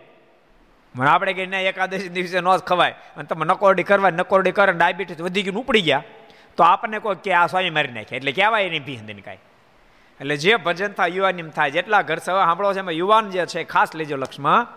મને 0.96 1.10
આપણે 1.10 1.34
કહીને 1.34 1.64
એકાદશ 1.64 2.10
દિવસે 2.10 2.40
ન 2.40 2.58
ખવાય. 2.58 2.92
અને 2.92 3.24
તમે 3.24 3.46
નકોરડી 3.46 3.84
કરવા, 3.84 4.10
નકોરડી 4.10 4.52
કરે 4.52 4.74
ડાયાબિટીસ 4.74 5.22
વધી 5.22 5.44
ગયું 5.44 5.58
ઉપડી 5.58 5.82
ગયા, 5.82 6.04
તો 6.58 6.64
આપણને 6.64 7.00
કોઈ 7.00 7.16
કે, 7.24 7.34
આ 7.34 7.48
સ્વામી 7.48 7.70
મારી 7.70 7.94
નાખે. 7.94 8.16
એટલે 8.16 8.32
કહેવાય 8.32 8.70
નહીં 8.70 8.86
ભી 8.86 8.98
હંદન 8.98 9.20
કાંઈ. 9.20 9.38
એટલે 10.24 10.38
જે 10.38 10.56
ભજન 10.56 10.92
થાય, 10.96 11.12
યુવાનીમ 11.12 11.50
થાય, 11.52 11.72
જેટલા 11.76 12.02
ઘર 12.02 12.20
સવા 12.24 12.48
સાંભળો 12.48 12.74
છે 12.74 12.80
એમાં 12.80 12.96
યુવાન 12.96 13.26
જે 13.30 13.44
છે, 13.46 13.62
ખાસ 13.64 13.90
લેજો 13.94 14.16
લક્ષ્મણ. 14.16 14.68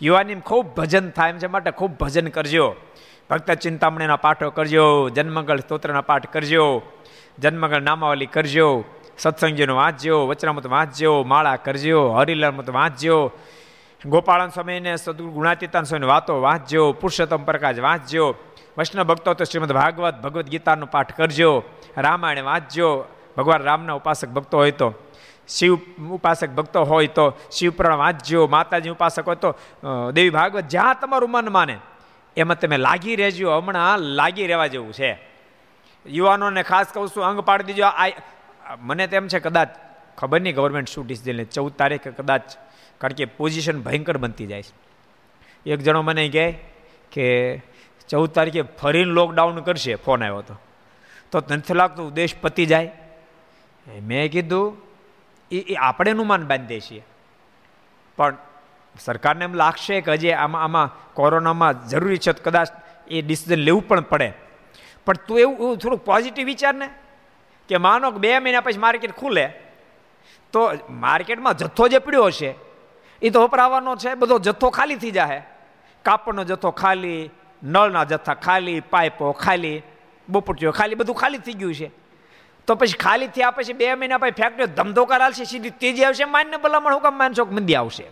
યુવાનીમ 0.00 0.40
ખૂબ 0.40 0.66
ભજન 0.78 1.10
થાય 1.10 1.34
એમ 1.34 1.38
છે, 1.42 1.48
માટે 1.54 1.70
ખૂબ 1.74 1.92
ભજન 1.98 2.30
કરજો. 2.30 2.66
ભક્ત 3.30 3.50
ચિંતામણીના 3.64 4.22
પાઠો 4.22 4.50
કરજો 4.50 5.10
જન્મંગળ 5.10 5.60
સ્તોત્રના 5.66 6.06
પાઠ 6.10 6.26
કરજો 6.34 6.82
જન્મંગળ 7.42 7.82
નામાવલી 7.82 8.30
કરજો 8.30 8.68
સત્સંગજીનો 9.18 9.74
વાંચજો, 9.74 10.16
વચનામત 10.30 10.66
વાંચજો, 10.66 11.12
માળા 11.24 11.58
કરજો 11.66 12.00
હરિલામત 12.16 12.70
વાંચજો 12.70 13.16
ગોપાળન 14.02 14.54
સ્વામીને 14.54 14.92
સદગુરુ 14.98 15.30
ગુણાતીતાન 15.38 15.84
સ્વામીની 15.88 16.12
વાતો 16.14 16.32
વાંચજો, 16.46 16.82
પુરુષોત્તમ 17.00 17.42
પ્રકાશ 17.48 17.80
વાંચજો, 17.88 18.24
વૈષ્ણવ 18.76 19.06
ભક્તો 19.10 19.34
તો 19.34 19.44
શ્રીમદ 19.50 19.72
ભાગવત 19.72 20.22
ભગવદ્ 20.22 20.46
ગીતાનો 20.54 20.86
પાઠ 20.94 21.12
કરજો, 21.18 21.50
રામાયણ 21.96 22.46
વાંચજો 22.50 22.88
ભગવાન 23.36 23.62
રામના 23.62 23.96
ઉપાસક 24.00 24.28
ભક્તો 24.28 24.56
હોય 24.58 24.74
તો, 24.80 24.88
શિવ 25.48 25.72
ઉપાસક 26.16 26.50
ભક્તો 26.50 26.84
હોય 26.84 27.06
તો 27.08 27.24
શિવપુરાણ 27.50 27.98
વાંચજો, 28.02 28.46
માતાજી 28.46 28.94
ઉપાસક 28.96 29.26
હોય 29.26 29.40
તો 29.44 29.50
દેવી 30.12 30.30
ભાગવત 30.30 30.68
જ્યાં 30.68 31.00
તમારું 31.00 31.30
મન 31.30 31.52
માને, 31.52 31.76
એમાં 32.36 32.58
તમે 32.60 32.76
લાગી 32.76 33.16
રહેજો. 33.16 33.46
હમણાં 33.58 33.98
લાગી 34.18 34.46
રહેવા 34.46 34.66
જેવું 34.66 34.92
છે. 34.92 35.10
યુવાનોને 36.06 36.62
ખાસ 36.62 36.88
કહું 36.94 37.08
છું, 37.08 37.24
અંગ 37.24 37.40
પાડી 37.40 37.68
દીજો. 37.68 37.84
આ 37.84 38.10
મને 38.80 39.06
તેમ 39.06 39.28
છે 39.28 39.38
કદાચ 39.40 39.68
ખબર 40.18 40.40
નહીં 40.40 40.54
ગવર્મેન્ટ 40.54 40.88
શું 40.88 41.06
ડિસિઝન 41.06 41.44
ચૌદ 41.54 41.72
તારીખે 41.74 42.10
કદાચ, 42.10 42.56
કારણ 43.00 43.18
કે 43.18 43.24
પોઝિશન 43.38 43.82
ભયંકર 43.82 44.16
બનતી 44.18 44.46
જાય 44.46 44.62
છે. 44.62 44.74
એક 45.66 45.80
જણો 45.80 46.02
મને 46.02 46.24
કહે 46.28 46.46
કે, 47.12 47.26
ચૌદ 48.08 48.30
તારીખે 48.30 48.62
ફરીને 48.80 49.12
લોકડાઉન 49.18 49.60
કરશે. 49.66 49.94
ફોન 49.94 50.22
આવ્યો 50.22 50.38
હતો 50.38 50.56
તો 51.30 51.36
નથી 51.56 51.74
લાગતું 51.74 52.12
દેશ 52.14 52.34
પતી 52.40 52.66
જાય. 52.66 52.90
મેં 53.86 54.30
કીધું 54.32 54.76
એ 55.50 55.58
એ 55.58 55.74
આપણે 55.74 56.12
માન 56.12 56.46
બાંધીએ 56.46 56.80
છીએ. 56.80 57.04
પણ 58.16 58.36
સરકારને 59.00 59.44
એમ 59.44 59.54
લાગશે 59.54 60.00
કે 60.00 60.12
હજી 60.12 60.32
આમાં 60.32 60.64
આમાં 60.64 61.14
કોરોનામાં 61.14 61.88
જરૂરી 61.88 62.18
છે 62.18 62.32
કદાચ 62.32 62.68
એ 63.08 63.22
ડિસિઝન 63.22 63.54
લેવું 63.54 63.88
પણ 63.88 64.00
પડે. 64.00 64.32
પણ 65.06 65.14
તું 65.14 65.38
એવું 65.38 65.78
થોડુંક 65.78 66.04
પોઝિટિવ 66.04 66.46
વિચાર 66.46 66.74
ને 66.74 66.88
કે 67.68 67.76
માનો 67.76 68.10
કે 68.10 68.18
બે 68.18 68.38
મહિના 68.38 68.60
પછી 68.60 68.78
માર્કેટ 68.78 69.16
ખુલે, 69.16 69.46
તો 70.52 70.72
માર્કેટમાં 70.90 71.54
જથ્થો 71.54 71.88
જે 71.88 71.98
પડ્યો 71.98 72.24
હશે 72.24 72.54
એ 73.22 73.30
તો 73.30 73.44
વપરાવાનો 73.44 73.96
છે, 73.96 74.14
બધો 74.14 74.38
જથ્થો 74.38 74.70
ખાલી 74.70 74.96
થઈ 74.96 75.10
જાય 75.10 75.42
કાપડનો 76.04 76.44
જથ્થો 76.44 76.70
ખાલી, 76.70 77.30
નળના 77.62 78.04
જથ્થા 78.04 78.34
ખાલી, 78.34 78.80
પાઇપો 78.80 79.32
ખાલી 79.32 79.82
બોપટીઓ 80.28 80.72
ખાલી, 80.72 80.94
બધું 80.94 81.16
ખાલી 81.16 81.38
થઈ 81.38 81.52
ગયું 81.52 81.74
છે. 81.74 82.01
તો 82.66 82.74
પછી 82.74 82.98
ખાલી 83.04 83.30
થયા 83.36 83.54
પછી 83.56 83.78
બે 83.80 83.94
મહિના 83.94 84.18
પછી 84.22 84.38
ફેક્ટરીઓ 84.40 84.68
ધમધો 84.78 85.04
કરાવશે 85.04 85.44
સીધી 85.44 85.74
તેજી 85.82 86.04
આવશે, 86.04 86.24
માનને 86.24 86.56
ભલામણ 86.56 86.94
હું 86.94 87.02
કામ 87.02 87.16
માનશો 87.18 87.44
કે 87.44 87.54
મંદી 87.58 87.78
આવશે? 87.82 88.06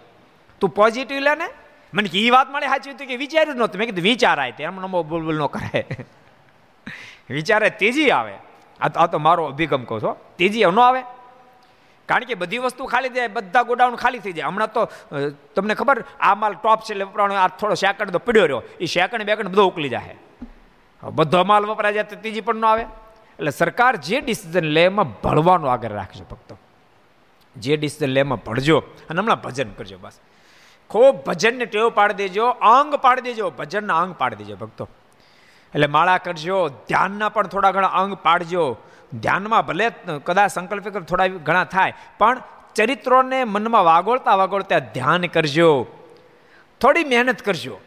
તું 0.60 0.70
પોઝિટિવ 0.70 1.20
લે 1.28 1.34
ને? 1.34 1.48
મને 1.92 2.08
કે 2.08 2.18
એ 2.26 2.30
વાત 2.30 2.50
મળે 2.50 2.66
સાચી 2.72 2.92
હતી 2.94 3.06
કે 3.06 3.16
વિચાર્યું 3.16 3.56
નહોતું. 3.56 3.78
મેં 3.78 3.88
કીધું 3.88 4.06
વિચાર 4.10 4.38
આવે 4.38 4.52
તેમ 4.58 4.76
નમો 4.82 5.02
બોલબોલ 5.02 5.38
ન 5.38 5.46
કરે. 5.54 5.86
વિચારે 7.38 7.70
તેજી 7.82 8.10
આવે. 8.10 8.34
આ 8.80 9.06
તો 9.06 9.18
મારો 9.18 9.46
અભિગમ 9.52 9.84
કહો 9.88 10.00
છો 10.00 10.12
તેજી 10.38 10.66
ન 10.66 10.78
આવે. 10.78 11.02
કારણ 12.08 12.26
કે 12.28 12.34
બધી 12.34 12.62
વસ્તુ 12.64 12.86
ખાલી 12.92 13.12
જાય, 13.14 13.30
બધા 13.36 13.62
ગોડાઉન 13.68 13.94
ખાલી 13.94 14.22
થઈ 14.24 14.34
જાય. 14.36 14.48
હમણાં 14.50 14.72
તો 14.74 14.82
તમને 15.54 15.74
ખબર, 15.78 15.98
આ 16.20 16.34
માલ 16.34 16.54
ટોપ 16.58 16.82
છે 16.86 16.92
એટલે 16.94 17.06
વપરાણો, 17.10 17.34
આ 17.38 17.48
થોડો 17.60 17.74
સેકન્ડ 17.82 18.10
તો 18.10 18.18
પડ્યો 18.18 18.46
રહ્યો. 18.50 18.62
એ 18.82 18.86
સેકન્ડ 18.86 19.26
બેકન્ડ 19.28 19.52
બધો 19.54 19.64
ઉકલી 19.70 19.92
જાય 19.94 20.16
બધો 21.02 21.44
માલ 21.50 21.64
વપરાય 21.70 21.94
જાય 21.96 22.10
તો 22.10 22.16
ત્રીજી 22.22 22.46
પણ 22.48 22.58
ન 22.62 22.66
આવે. 22.66 22.84
એટલે 23.40 23.50
સરકાર 23.50 23.96
જે 23.96 24.20
ડિસિઝન 24.20 24.66
લે 24.76 24.82
એમાં 24.84 25.06
ભળવાનો 25.20 25.66
આગળ 25.66 25.92
રાખજો 25.92 26.24
ભક્તો. 26.30 26.54
જે 27.56 27.76
ડિસિઝન 27.76 28.12
લે 28.12 28.20
એમાં 28.20 28.38
ભળજો 28.46 28.78
અને 29.10 29.18
હમણાં 29.20 29.40
ભજન 29.42 29.70
કરજો 29.70 29.98
બસ. 29.98 30.20
ખૂબ 30.90 31.24
ભજનને 31.24 31.64
ટેવ 31.64 31.88
પાડી 31.88 32.14
દેજો, 32.14 32.46
અંગ 32.48 32.94
પાડી 32.94 33.22
દેજો, 33.22 33.50
ભજનના 33.50 33.98
અંગ 33.98 34.14
પાડી 34.14 34.36
દેજો 34.36 34.56
ભક્તો. 34.56 34.88
એટલે 35.74 35.86
માળા 35.86 36.18
કરજો, 36.18 36.68
ધ્યાનના 36.68 37.28
પણ 37.28 37.46
થોડા 37.46 37.70
ઘણા 37.70 37.88
અંગ 37.88 38.14
પાડજો. 38.14 38.76
ધ્યાનમાં 39.12 39.66
ભલે 39.66 39.90
કદાચ 40.24 40.50
સંકલ્પ 40.50 40.98
થોડા 40.98 41.26
ઘણા 41.26 41.64
થાય, 41.64 41.94
પણ 42.18 42.42
ચરિત્રોને 42.74 43.44
મનમાં 43.44 43.84
વાગોળતા 43.84 44.34
વાગોળતા 44.34 44.78
ધ્યાન 44.78 45.22
કરજો. 45.22 45.86
થોડી 46.80 47.04
મહેનત 47.04 47.42
કરજો. 47.42 47.78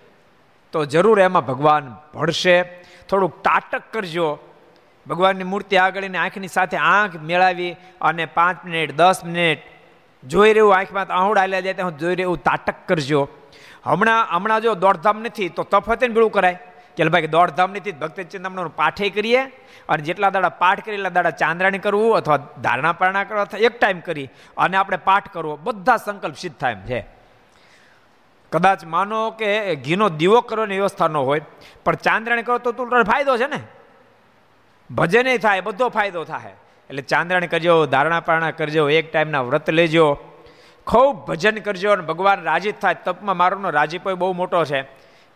તો 0.71 0.85
જરૂર 0.85 1.19
એમાં 1.19 1.45
ભગવાન 1.45 1.95
ભળશે. 2.13 2.63
થોડુંક 3.09 3.35
તાટક 3.41 3.83
કરજો. 3.91 4.27
ભગવાનની 5.07 5.43
મૂર્તિ 5.43 5.75
આગળ 5.77 6.03
એની 6.03 6.17
આંખની 6.17 6.47
સાથે 6.47 6.77
આંખ 6.77 7.15
મેળાવી 7.29 7.71
અને 8.01 8.25
પાંચ 8.25 8.65
મિનિટ, 8.65 8.97
દસ 8.97 9.19
મિનિટ 9.25 9.59
જોઈ 10.23 10.53
રહ્યું 10.53 10.75
આંખમાં 10.75 11.07
આહુડ 11.11 11.37
આલ્યા 11.37 11.65
જાય 11.65 11.73
ત્યાં 11.73 11.97
જોઈ 11.97 12.15
રહ્યું 12.15 12.43
તાટક 12.43 12.77
કરજો. 12.87 13.21
હમણાં 13.85 14.29
હમણાં 14.31 14.61
જો 14.61 14.75
દોડધામ 14.75 15.17
નથી 15.19 15.49
તો 15.49 15.63
તફતે 15.63 16.07
ભેળું 16.07 16.31
કરાય. 16.31 16.59
કે 16.97 17.09
ભાઈ 17.09 17.27
દોડધામ 17.27 17.71
નથી, 17.71 17.91
ભક્ત 17.91 18.19
ચિંતામણનો 18.31 18.69
પાઠે 18.69 19.09
કરીએ 19.09 19.41
અને 19.89 20.01
જેટલા 20.03 20.29
દાડા 20.29 20.49
પાઠ 20.49 20.85
કરી 20.85 20.95
એટલા 20.95 21.09
દાડા 21.09 21.35
ચાંદ્રાણી 21.41 21.83
કરવું 21.85 22.17
અથવા 22.17 22.37
ધારણા 22.61 22.93
પારણા 22.93 23.23
કરવા 23.23 23.41
અથવા 23.41 23.59
એક 23.59 23.79
ટાઈમ 23.79 23.99
કરી 23.99 24.27
અને 24.57 24.77
આપણે 24.77 24.97
પાઠ 24.97 25.27
કરવો. 25.33 25.55
બધા 25.57 25.97
સંકલ્પ 25.97 26.37
સિદ્ધ 26.37 26.57
થાય 26.57 26.73
એમ 26.73 26.81
છે. 26.85 26.99
કદાચ 28.51 28.83
માનો 28.85 29.19
કે 29.31 29.49
ઘીનો 29.75 30.09
દીવો 30.09 30.41
કરવાની 30.41 30.77
વ્યવસ્થા 30.77 31.07
ન 31.07 31.17
હોય, 31.17 31.41
પણ 31.85 31.95
ચાંદ્રાણી 31.95 32.43
કરો 32.43 32.57
તો 32.57 32.71
તું 32.71 33.03
ફાયદો 33.03 33.37
છે 33.37 33.47
ને? 33.47 33.59
ભજને 34.95 35.37
થાય, 35.37 35.61
બધો 35.61 35.89
ફાયદો 35.89 36.23
થાય. 36.23 36.53
એટલે 36.89 37.01
ચાંદ્રણ 37.01 37.45
કરજો 37.45 37.85
ધારણા 37.85 38.19
પારણા 38.19 38.51
કરજો, 38.51 38.89
એક 38.89 39.11
ટાઈમના 39.13 39.41
વ્રત 39.41 39.69
લેજો. 39.69 40.17
ખૂબ 40.87 41.25
ભજન 41.25 41.55
કરજો 41.55 41.91
અને 41.91 42.01
ભગવાન 42.01 42.43
રાજી 42.43 42.71
થાય. 42.71 42.93
તપમાં 42.93 43.37
મારોનો 43.37 43.69
રાજીપો 43.69 44.15
બહુ 44.15 44.33
મોટો 44.33 44.65
છે. 44.65 44.81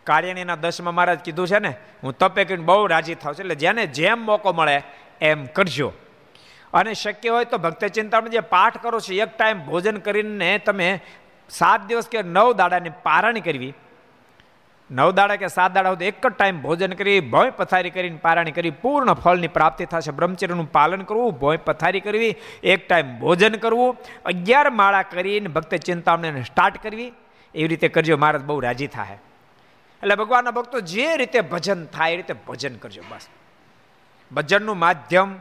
કાર્યણીના 0.04 0.56
દસમાં 0.56 0.94
મહારાજ 0.94 1.18
કીધું 1.18 1.46
છે 1.46 1.58
ને, 1.58 1.74
હું 2.02 2.18
તપે 2.18 2.44
કરીને 2.44 2.64
બહુ 2.64 2.86
રાજી 2.86 3.14
થાઉં 3.14 3.34
છું. 3.34 3.40
એટલે 3.40 3.54
જેને 3.54 3.86
જેમ 3.86 4.18
મોકો 4.18 4.52
મળે, 4.52 4.82
એમ 5.20 5.44
કરજો. 5.44 5.92
અને 6.72 6.94
શક્ય 6.94 7.28
હોય 7.28 7.44
તો 7.44 7.58
ભક્ત 7.58 7.84
ચિંતામાં 7.84 8.30
જે 8.30 8.40
પાઠ 8.40 8.82
કરો 8.82 9.00
છો, 9.00 9.14
એક 9.14 9.38
ટાઈમ 9.38 9.58
ભોજન 9.58 9.96
કરીને 9.96 10.58
તમે 10.58 11.00
સાત 11.48 11.86
દિવસ 11.86 12.08
કે 12.08 12.22
નવ 12.22 12.52
દાડાની 12.52 12.90
પારણી 13.02 13.40
કરવી. 13.40 13.74
નવ 14.90 15.10
દાડા 15.10 15.36
કે 15.36 15.46
સાત 15.46 15.72
દાડા 15.72 15.90
સુધી 15.90 16.04
એક 16.04 16.26
જ 16.26 16.30
ટાઈમ 16.30 16.62
ભોજન 16.62 16.92
કરી, 16.92 17.20
ભોય 17.20 17.50
પથારી 17.50 17.90
કરીને 17.90 18.16
પારાણી 18.16 18.50
કરી, 18.50 18.70
પૂર્ણ 18.70 19.14
ફળની 19.14 19.48
પ્રાપ્તિ 19.48 19.84
થશે. 19.84 20.10
બ્રહ્મચર્યનું 20.10 20.72
પાલન 20.72 21.02
કરવું, 21.02 21.38
ભોય 21.38 21.56
પથારી 21.56 22.00
કરવી, 22.00 22.34
એક 22.62 22.88
ટાઈમ 22.88 23.18
ભોજન 23.18 23.54
કરવું, 23.56 23.96
અગિયાર 24.24 24.70
માળા 24.70 25.02
કરીને 25.02 25.48
ભક્ત 25.48 25.74
ચિંતામણીને 25.74 26.42
સ્ટાર્ટ 26.42 26.82
કરવી, 26.82 27.12
એવી 27.54 27.68
રીતે 27.68 27.88
કરજો, 27.88 28.16
મહારાજ 28.16 28.42
બહુ 28.42 28.60
રાજી 28.60 28.86
થાય 28.86 29.18
એટલે 30.02 30.14
ભગવાનના 30.14 30.50
ભક્તો 30.50 30.80
જે 30.80 31.16
રીતે 31.16 31.40
ભજન 31.40 31.84
થાય, 31.84 32.12
એ 32.12 32.16
રીતે 32.16 32.34
ભજન 32.46 32.74
કરજો, 32.76 33.02
બસ. 33.10 33.28
ભજનનું 34.32 34.78
માધ્યમ 34.78 35.36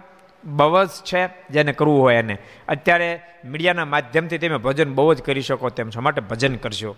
જ 0.86 0.90
છે, 1.04 1.30
જેને 1.50 1.72
કરવું 1.74 2.02
હોય 2.02 2.16
એને. 2.16 2.38
અત્યારે 2.68 3.22
મીડિયાના 3.46 3.86
માધ્યમથી 3.86 4.38
તમે 4.38 4.58
ભજન 4.58 4.94
બહુ 4.94 5.14
જ 5.14 5.22
કરી 5.22 5.42
શકો 5.42 5.70
તેમ 5.70 5.90
છો, 5.90 6.02
માટે 6.02 6.22
ભજન 6.22 6.56
કરજો. 6.56 6.96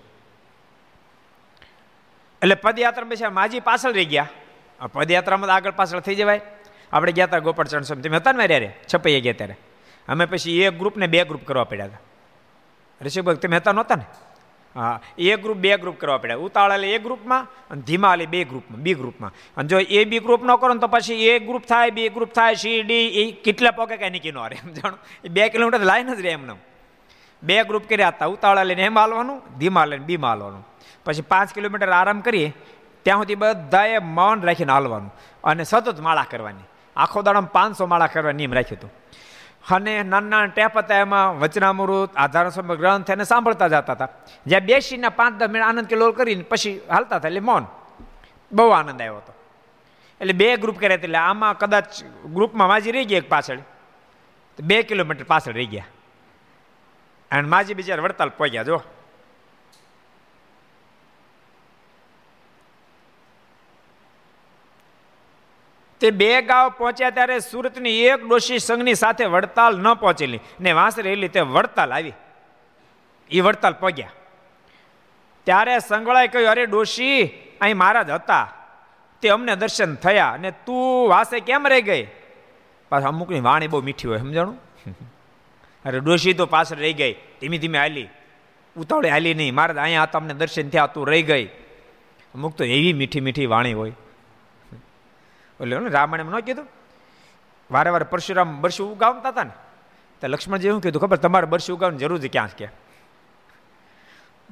એટલે 2.41 2.55
પદયાત્રા 2.55 3.09
પછી 3.09 3.31
માજી 3.31 3.59
પાછળ 3.59 3.93
રહી 3.93 4.05
ગયા. 4.05 4.87
પદયાત્રામાં 4.93 5.55
આગળ 5.55 5.71
પાછળ 5.71 5.99
થઈ 5.99 6.15
જવાય. 6.15 6.41
આપણે 6.93 7.11
ગયા 7.11 7.27
હતા 7.27 7.39
ગોપાળચરણ 7.39 7.81
સ્વામી. 7.81 8.01
તમે 8.01 8.17
હતા 8.17 8.31
ને 8.31 8.37
મારે 8.37 8.69
છપાઈએ 8.93 9.21
ગયા 9.21 9.39
ત્યારે. 9.39 9.57
અમે 10.07 10.25
પછી 10.25 10.61
એક 10.61 10.77
ગ્રુપને 10.79 11.07
બે 11.07 11.23
ગ્રુપ 11.23 11.43
કરવા 11.45 11.63
પડ્યા 11.63 11.85
હતા 11.85 12.05
ઋષિભગ 13.01 13.37
તમે 13.37 13.57
હતા 13.57 13.71
નહોતા 13.71 13.95
ને? 13.95 14.05
હા, 14.75 15.01
એ 15.17 15.35
ગ્રુપ 15.35 15.57
બે 15.57 15.77
ગ્રુપ 15.77 15.99
કરવા 15.99 16.17
પડ્યા. 16.17 16.37
ઉતાળા 16.37 16.75
એ 16.75 16.97
ગ્રુપમાં 16.97 17.43
અને 17.71 17.81
ધીમા 17.81 18.15
લે 18.15 18.25
બે 18.25 18.43
ગ્રુપમાં, 18.43 18.81
બી 18.81 18.93
ગ્રુપમાં. 18.93 19.33
અને 19.57 19.67
જો 19.67 19.79
એ 19.79 20.05
બી 20.05 20.19
ગ્રુપ 20.19 20.43
ન 20.43 20.55
કરો 20.55 20.73
ને 20.73 20.79
તો 20.79 20.87
પછી 20.87 21.27
એ 21.27 21.39
ગ્રુપ 21.39 21.63
થાય, 21.65 21.91
બી 21.91 22.09
ગ્રુપ 22.09 22.31
થાય, 22.31 22.55
સી, 22.55 22.81
ડી 22.83 23.05
એ 23.21 23.31
કેટલા 23.45 23.71
પોકે 23.71 23.97
કાંઈ 23.97 24.09
નીકળી 24.09 24.31
ન 24.31 24.73
જાણો? 24.73 24.97
એ 25.25 25.29
બે 25.29 25.49
કિલોમીટર 25.49 25.83
લાઈન 25.83 26.13
જ 26.15 26.21
રહે 26.21 26.31
એમને 26.31 26.55
બે 27.43 27.63
ગ્રુપ 27.63 27.89
કર્યા 27.89 28.07
હતા. 28.07 28.25
ઉતાળા 28.25 28.63
લઈને 28.63 28.81
એમ 28.81 28.99
હાલવાનું, 28.99 29.41
ધીમા 29.57 29.85
લઈને 29.85 30.05
બીમાં 30.05 30.29
હાલવાનું. 30.31 30.67
પછી 31.05 31.21
પાંચ 31.21 31.53
કિલોમીટર 31.53 31.91
આરામ 31.91 32.21
કરીએ, 32.21 32.53
ત્યાં 33.03 33.17
સુધી 33.17 33.35
બધાએ 33.35 33.99
મૌન 33.99 34.41
રાખીને 34.41 34.71
હાલવાનું. 34.71 35.15
અને 35.43 35.63
સતત 35.63 35.99
માળા 35.99 36.25
કરવાની. 36.31 36.63
આખો 36.95 37.21
દાડામાં 37.21 37.51
પાંચસો 37.51 37.85
માળા 37.85 38.07
કરવા 38.07 38.31
નિયમ 38.31 38.53
રાખ્યું 38.53 38.77
હતું. 38.77 38.93
અને 39.75 40.03
નાના 40.03 40.45
ટેપ 40.45 40.77
હતા 40.77 40.95
એમાં, 40.95 41.39
વચનામૃત, 41.39 42.15
આધાર 42.15 42.49
સમય 42.49 42.75
ગ્રંથ 42.75 43.11
એને 43.11 43.23
સાંભળતા 43.23 43.67
જતા 43.67 43.93
હતા. 43.93 44.07
જ્યાં 44.45 44.61
બેસીને 44.61 45.09
પાંચ 45.09 45.35
દસ 45.35 45.47
મિનિટ 45.47 45.67
આનંદ 45.67 45.85
કિલોલ 45.85 46.11
કરીને 46.11 46.43
પછી 46.43 46.81
હાલતા 46.89 47.15
હતા 47.15 47.27
એટલે 47.27 47.39
મૌન. 47.39 47.65
બહુ 48.51 48.69
આનંદ 48.69 49.01
આવ્યો 49.01 49.17
હતો. 49.17 49.33
એટલે 50.21 50.33
બે 50.33 50.57
ગ્રુપ 50.57 50.79
કર્યા 50.79 50.95
એટલે 50.95 51.17
આમાં 51.17 51.57
કદાચ 51.57 51.85
ગ્રુપમાં 52.33 52.67
વાજી 52.67 52.91
રહી 52.91 53.05
ગઈ 53.05 53.15
એક 53.15 53.29
પાછળ. 53.29 53.57
બે 54.63 54.83
કિલોમીટર 54.83 55.23
પાછળ 55.23 55.51
રહી 55.51 55.65
ગયા. 55.65 55.83
અને 57.31 57.47
માજી 57.47 57.73
બીજા 57.73 57.95
વડતાલ 57.95 58.29
પહોંચ્યા 58.29 58.63
જો 58.63 58.81
તે 65.99 66.11
બે 66.11 66.41
ગાંવ 66.41 66.69
પહોંચ્યા 66.69 67.09
ત્યારે 67.09 67.39
સુરતની 67.39 67.89
એક 67.89 68.27
ડોશી 68.27 68.59
સંઘની 68.59 68.95
સાથે 68.95 69.25
વડતાલ 69.25 69.77
ન 69.77 69.93
પહોંચેલી. 69.93 70.39
ને 70.59 70.71
વાંસ 70.71 70.99
રહેલી 70.99 71.27
તે 71.27 71.39
વડતાલ 71.39 71.93
આવી. 71.93 72.13
એ 73.29 73.39
વડતાલ 73.39 73.73
પહોંચ્યા. 73.73 74.11
ત્યારે 75.43 75.79
સંગળાએ 75.79 76.27
કહ્યું, 76.27 76.49
અરે 76.49 76.65
ડોશી, 76.65 77.23
અહીં 77.61 77.77
મહારાજ 77.77 78.09
હતા. 78.09 78.53
તે 79.21 79.29
અમને 79.29 79.55
દર્શન 79.55 79.95
થયા. 79.95 80.31
અને 80.31 80.51
તું 80.51 81.09
વાસે 81.09 81.39
કેમ 81.39 81.67
રહી 81.67 81.81
ગઈ? 81.81 82.07
પાછા 82.89 83.07
અમુકની 83.07 83.39
વાણી 83.39 83.67
બહુ 83.67 83.81
મીઠી 83.81 84.07
હોય, 84.07 84.17
સમજાણું? 84.17 84.59
અરે 85.85 85.99
ડોશી 85.99 86.33
તો 86.33 86.45
પાછળ 86.45 86.75
રહી 86.75 86.93
ગઈ. 86.93 87.13
ધીમે 87.13 87.57
ધીમે 87.57 87.77
હાલી. 87.77 88.09
ઉતાવળે 88.77 89.09
હાલી 89.09 89.33
નહીં. 89.33 89.55
મહારાજ 89.55 89.77
અહીંયા 89.77 90.03
હતા 90.03 90.19
અમને 90.19 90.33
દર્શન 90.33 90.69
થયા, 90.69 90.87
તું 90.87 91.07
રહી 91.07 91.23
ગઈ. 91.23 91.45
અમુક 92.35 92.55
તો 92.55 92.63
એવી 92.63 92.93
મીઠી 92.93 93.19
મીઠી 93.19 93.45
વાણી 93.45 93.73
હોય. 93.73 93.89
એટલે 95.61 95.89
રામાયણ 95.89 96.25
ન 96.25 96.39
કીધું? 96.39 96.67
વારે 97.71 97.89
વારે 97.89 98.03
પરશુરામ 98.03 98.61
બરસું 98.61 98.93
ઉગાવતા 98.93 99.29
હતા 99.29 99.43
ને, 99.43 99.51
તો 100.21 100.27
લક્ષ્મણજી 100.27 100.69
શું 100.69 100.81
કીધું, 100.81 101.01
ખબર, 101.01 101.17
તમારે 101.17 101.45
બરસું 101.45 101.77
ઉગાવવાની 101.77 101.97
જરૂર 101.97 102.19
છે 102.19 102.27
ક્યાં 102.27 102.55
કે 102.55 102.67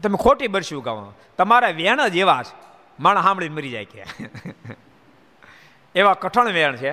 તમે 0.03 0.15
ખોટી 0.15 0.47
બરસી 0.47 0.75
ઉગાવો. 0.75 1.13
તમારા 1.37 1.69
વેણ 1.69 2.07
જ 2.07 2.15
એવા 2.15 2.43
છે. 2.43 2.55
માણસ 2.99 3.23
સાંભળીને 3.23 3.55
મરી 3.55 3.69
જાય 3.69 3.85
કે. 3.85 4.03
એવા 5.95 6.13
કઠણ 6.13 6.51
વેણ 6.51 6.75
છે. 6.75 6.91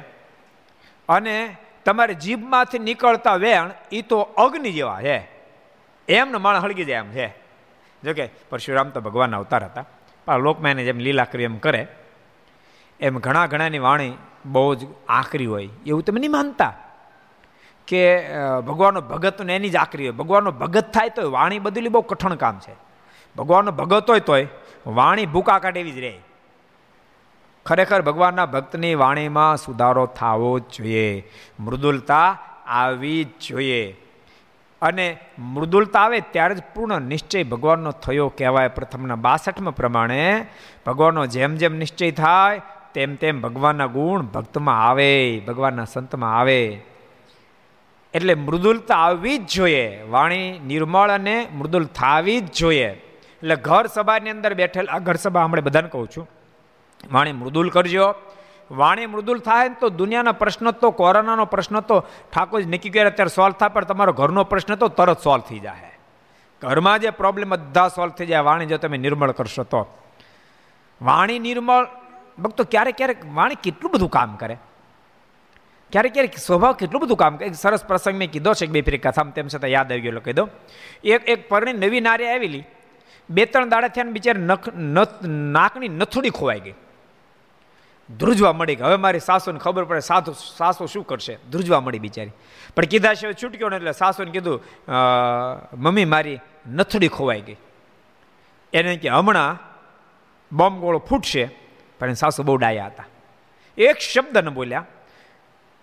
અને 1.08 1.56
તમારી 1.84 2.14
જીભમાંથી 2.14 2.78
નીકળતા 2.78 3.34
વેણ 3.34 3.70
એ 3.92 4.02
તો 4.02 4.20
અગ્નિ 4.20 4.70
જેવા 4.72 5.00
છે. 5.02 5.18
એમને 6.08 6.38
માણ 6.38 6.56
હળગી 6.56 6.84
જાય 6.84 6.98
એમ 6.98 7.10
છે. 7.10 7.28
જોકે 8.02 8.28
પરશુરામ 8.50 8.88
તો 8.90 9.00
ભગવાનના 9.00 9.36
અવતાર 9.36 9.64
હતા. 9.64 9.84
પણ 10.26 10.68
એને 10.68 10.84
જેમ 10.84 10.98
લીલા 10.98 11.24
કરી 11.24 11.44
એમ 11.44 11.56
કરે, 11.58 11.86
એમ 13.00 13.18
ઘણા 13.18 13.46
ઘણાની 13.46 13.78
વાણી 13.78 14.12
બહુ 14.46 14.74
જ 14.74 14.86
આકરી 15.08 15.46
હોય. 15.46 15.68
એવું 15.86 16.02
તમે 16.02 16.20
નહીં 16.20 16.32
માનતા? 16.32 16.72
કે 17.88 18.02
ભગવાનનો 18.66 19.00
ભગત 19.00 19.42
ને 19.42 19.56
એની 19.56 19.70
જ 19.70 19.76
આકરી 19.76 20.08
હોય. 20.08 20.16
ભગવાનનો 20.16 20.50
ભગત 20.52 20.86
થાય 20.92 21.08
તો 21.08 21.30
વાણી 21.30 21.58
બદલી 21.58 21.88
બહુ 21.88 22.00
કઠણ 22.02 22.34
કામ 22.34 22.58
છે. 22.58 22.74
ભગવાનનો 23.36 23.72
ભગત 23.72 24.10
હોય 24.10 24.20
તોય 24.20 24.46
વાણી 24.86 25.26
ભૂકા 25.26 25.58
કાઢે 25.58 25.80
એવી 25.80 25.90
જ 25.90 25.98
રહે. 25.98 26.14
ખરેખર 27.66 28.02
ભગવાનના 28.02 28.46
ભક્તની 28.46 28.94
વાણીમાં 28.94 29.56
સુધારો 29.56 30.06
થવો 30.06 30.58
જ 30.58 30.62
જોઈએ. 30.76 31.30
મૃદુલતા 31.60 32.38
આવી 32.66 33.24
જ 33.24 33.28
જોઈએ. 33.48 33.96
અને 34.82 35.18
મૃદુલતા 35.38 36.00
આવે 36.00 36.20
ત્યારે 36.20 36.54
જ 36.54 36.62
પૂર્ણ 36.74 37.00
નિશ્ચય 37.00 37.42
ભગવાનનો 37.42 37.90
થયો 37.90 38.28
કહેવાય 38.28 38.68
પ્રથમના 38.68 39.14
બાસઠમાં 39.14 39.76
પ્રમાણે. 39.76 40.46
ભગવાનનો 40.86 41.26
જેમ 41.26 41.54
જેમ 41.54 41.76
નિશ્ચય 41.76 42.10
થાય, 42.10 42.60
તેમ 42.94 43.14
તેમ 43.14 43.40
ભગવાનના 43.40 43.86
ગુણ 43.86 44.22
ભક્તમાં 44.22 44.88
આવે, 44.88 45.42
ભગવાનના 45.46 45.84
સંતમાં 45.84 46.38
આવે. 46.38 46.80
એટલે 48.14 48.34
મૃદુલતા 48.34 48.96
આવવી 48.96 49.38
જ 49.38 49.46
જોઈએ. 49.46 50.02
વાણી 50.02 50.60
નિર્મળ 50.66 51.10
અને 51.10 51.48
મૃદુલ 51.54 51.84
થાવી 51.84 52.40
જ 52.40 52.52
જોઈએ. 52.52 52.88
એટલે 52.88 53.56
ઘર 53.56 53.86
સભાની 53.86 54.30
અંદર 54.30 54.54
બેઠેલ, 54.54 54.86
આ 54.86 54.98
ઘર 54.98 55.14
સભા 55.14 55.44
હમણાં 55.44 55.64
બધાને 55.64 55.88
કહું 55.88 56.08
છું. 56.16 56.30
વાણી 57.12 57.32
મૃદુલ 57.32 57.70
કરજો. 57.70 58.14
વાણી 58.70 59.06
મૃદુલ 59.06 59.38
થાય 59.38 59.68
ને 59.68 59.74
તો 59.80 59.88
દુનિયાના 59.88 60.32
પ્રશ્ન 60.32 60.70
તો, 60.70 60.90
કોરોનાનો 60.90 61.44
પ્રશ્ન 61.44 61.80
તો 61.80 62.00
ઠાકોરજી 62.32 62.68
નક્કી 62.68 62.90
કરે 62.90 63.04
અત્યારે 63.04 63.34
સોલ્વ 63.34 63.52
થાય, 63.52 63.68
પણ 63.68 63.84
તમારો 63.84 64.12
ઘરનો 64.12 64.44
પ્રશ્ન 64.44 64.74
તો 64.74 64.88
તરત 64.88 65.20
સોલ્વ 65.20 65.42
થઈ 65.42 65.58
જાય. 65.58 65.98
ઘરમાં 66.62 66.98
જે 66.98 67.10
પ્રોબ્લેમ 67.10 67.50
બધા 67.50 67.88
સોલ્વ 67.88 68.12
થઈ 68.12 68.26
જાય, 68.26 68.40
વાણી 68.40 68.66
જો 68.66 68.76
તમે 68.76 68.96
નિર્મળ 68.96 69.32
કરશો 69.32 69.62
તો. 69.62 69.98
વાણી 71.02 71.38
નિર્મળ, 71.38 71.86
ભક્તો, 72.38 72.64
ક્યારેક 72.64 72.96
ક્યારેક 72.96 73.34
વાણી 73.34 73.54
કેટલું 73.54 73.92
બધું 73.92 74.10
કામ 74.10 74.36
કરે? 74.36 74.56
ક્યારેક 75.92 76.12
ક્યારેક 76.12 76.38
સ્વભાવ 76.38 76.72
કેટલું 76.72 77.02
બધું 77.02 77.16
કામ 77.16 77.36
કરે? 77.36 77.52
સરસ 77.52 77.84
પ્રસંગ 77.84 78.14
મેં 78.14 78.30
કીધો 78.30 78.54
છે 78.54 78.66
બે 78.66 78.82
ફેરી 78.82 78.98
કથામાં, 78.98 79.34
તેમ 79.34 79.48
છતાં 79.48 79.70
યાદ 79.70 79.92
આવી 79.92 80.00
ગયો 80.00 80.20
કહી 80.20 80.32
દો 80.32 80.48
એક 81.04 81.28
એક 81.28 81.48
પરણી 81.48 81.72
નવી 81.72 82.00
નારી 82.00 82.26
આવેલી. 82.26 82.64
બે, 83.30 83.46
ત્રણ 83.46 83.68
દાડા 83.68 83.88
થયા 83.88 84.04
બિચારે 84.04 84.40
નખ 84.40 84.68
નાકની 85.24 85.88
નથુડી 85.88 86.30
ખોવાઈ 86.30 86.60
ગઈ. 86.60 86.74
ધ્રુજવા 88.10 88.52
મળી 88.52 88.76
હવે 88.76 88.96
મારી 88.96 89.20
સાસુને 89.20 89.58
ખબર 89.58 89.84
પડે 89.84 90.00
સાસુ 90.00 90.32
સાસુ 90.56 90.86
શું 90.86 91.06
કરશે? 91.06 91.38
ધ્રુજવા 91.50 91.80
મળી 91.80 91.98
બિચારી. 91.98 92.30
પણ 92.76 92.84
કીધા 92.84 93.14
છે 93.14 93.32
છૂટક્યો 93.32 93.68
ને 93.68 93.76
એટલે 93.76 93.92
સાસુને 93.92 94.30
કીધું 94.30 94.60
મમ્મી, 95.72 96.04
મારી 96.04 96.38
નથડી 96.66 97.08
ખોવાઈ 97.08 97.40
ગઈ. 97.40 97.56
એને 98.72 98.96
કે, 98.96 99.08
હમણાં 99.08 99.58
બોમ્બ 100.56 100.80
ગોળો 100.80 100.98
ફૂટશે. 100.98 101.44
પણ 101.98 102.12
સાસુ 102.12 102.42
બહુ 102.42 102.56
ડાયા 102.56 102.86
હતા. 102.86 103.04
એક 103.78 103.98
શબ્દ 103.98 104.38
ન 104.38 104.48
બોલ્યા. 104.48 104.84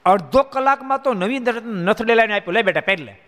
અડધો 0.06 0.44
કલાકમાં 0.44 1.02
તો 1.02 1.14
નવી 1.14 1.40
નથડે 1.66 2.16
લઈને 2.16 2.34
આપ્યું. 2.34 2.54
લે 2.54 2.62
બેટા 2.62 2.82
પહેલે 2.82 3.20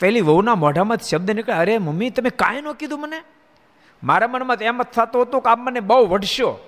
પહેલી 0.00 0.20
વહુના 0.20 0.54
મોઢામાં 0.54 0.96
શબ્દ 0.96 1.30
નીકળે 1.30 1.54
અરે, 1.54 1.78
મમ્મી, 1.78 2.10
તમે 2.10 2.30
કાંઈ 2.30 2.60
ન 2.60 2.72
કીધું 2.72 3.00
મને? 3.00 3.22
મારા 4.04 4.28
મનમાં 4.28 4.56
એમ 4.56 4.82
જ 4.82 4.86
થતું 4.86 5.22
હતું 5.22 5.42
કે 5.42 5.50
આપ 5.50 5.58
મને 5.58 5.80
બહુ 5.80 6.06
વઢશો. 6.06 6.67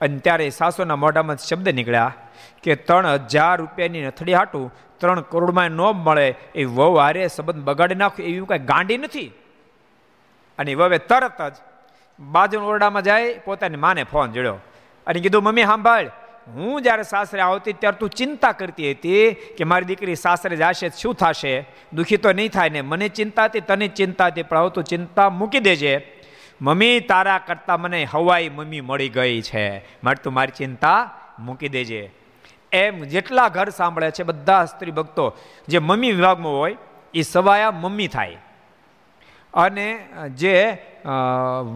અને 0.00 0.18
ત્યારે 0.18 0.50
સાસુના 0.50 0.96
મોઢામાં 0.96 1.36
શબ્દ 1.36 1.68
નીકળ્યા 1.78 2.12
કે, 2.62 2.74
ત્રણ 2.74 3.26
હજાર 3.26 3.54
રૂપિયાની 3.58 4.04
નથડી 4.06 4.32
હાટું 4.32 4.66
ત્રણ 5.00 5.20
કરોડમાં 5.20 5.70
ન 5.70 5.82
મળે, 6.06 6.28
એ 6.54 6.64
વહુ 6.64 6.94
હારે 6.94 7.26
સંબંધ 7.28 7.64
બગાડી 7.64 7.94
નાખ્યો 7.94 8.26
એવી 8.26 8.46
કાંઈ 8.46 8.66
ગાંડી 8.66 8.98
નથી? 8.98 9.30
અને 10.58 10.74
વવે 10.74 10.98
તરત 10.98 11.40
જ 11.54 11.56
બાજુના 12.18 12.64
ઓરડામાં 12.64 13.02
જાય, 13.02 13.38
પોતાની 13.44 13.76
માને 13.76 14.02
ફોન 14.04 14.32
જોડ્યો 14.32 14.58
અને 15.06 15.18
કીધું, 15.20 15.42
મમ્મી 15.42 15.62
સાંભળ 15.62 16.08
હું 16.54 16.82
જ્યારે 16.82 17.02
સાસરે 17.02 17.40
આવતી 17.40 17.72
ત્યારે 17.72 17.96
તું 17.96 18.10
ચિંતા 18.10 18.52
કરતી 18.52 18.92
હતી 18.92 19.24
કે 19.56 19.64
મારી 19.64 19.84
દીકરી 19.84 20.16
સાસરે 20.16 20.56
જશે 20.56 20.88
શું 20.90 21.14
થશે? 21.14 21.66
દુઃખી 21.92 22.16
તો 22.16 22.32
નહીં 22.32 22.50
થાય 22.50 22.68
ને, 22.68 22.80
મને 22.82 23.08
ચિંતા 23.08 23.44
હતી, 23.44 23.60
તને 23.60 23.88
ચિંતા 23.88 24.26
હતી, 24.26 24.42
પણ 24.42 24.58
હવે 24.58 24.70
તું 24.70 24.84
ચિંતા 24.84 25.28
મૂકી 25.30 25.60
દેજે. 25.60 25.92
મમ્મી, 26.60 27.00
તારા 27.00 27.38
કરતાં 27.38 27.80
મને 27.80 28.04
હવાઈ 28.04 28.48
મમ્મી 28.48 28.80
મળી 28.80 29.08
ગઈ 29.08 29.42
છે. 29.42 29.64
માટે 30.04 30.22
તું 30.22 30.32
મારી 30.32 30.56
ચિંતા 30.56 31.10
મૂકી 31.38 31.68
દેજે. 31.68 32.02
એમ 32.72 33.02
જેટલા 33.04 33.48
ઘર 33.48 33.68
સાંભળે 33.68 34.10
છે 34.10 34.22
બધા 34.22 34.64
સ્ત્રી 34.64 34.90
ભક્તો, 34.90 35.32
જે 35.68 35.78
મમ્મી 35.78 36.12
વિભાગમાં 36.12 36.52
હોય 36.52 36.76
એ 37.14 37.22
સવાયા 37.22 37.70
મમ્મી 37.70 38.08
થાય. 38.08 38.36
અને 39.54 39.86
જે 40.34 40.56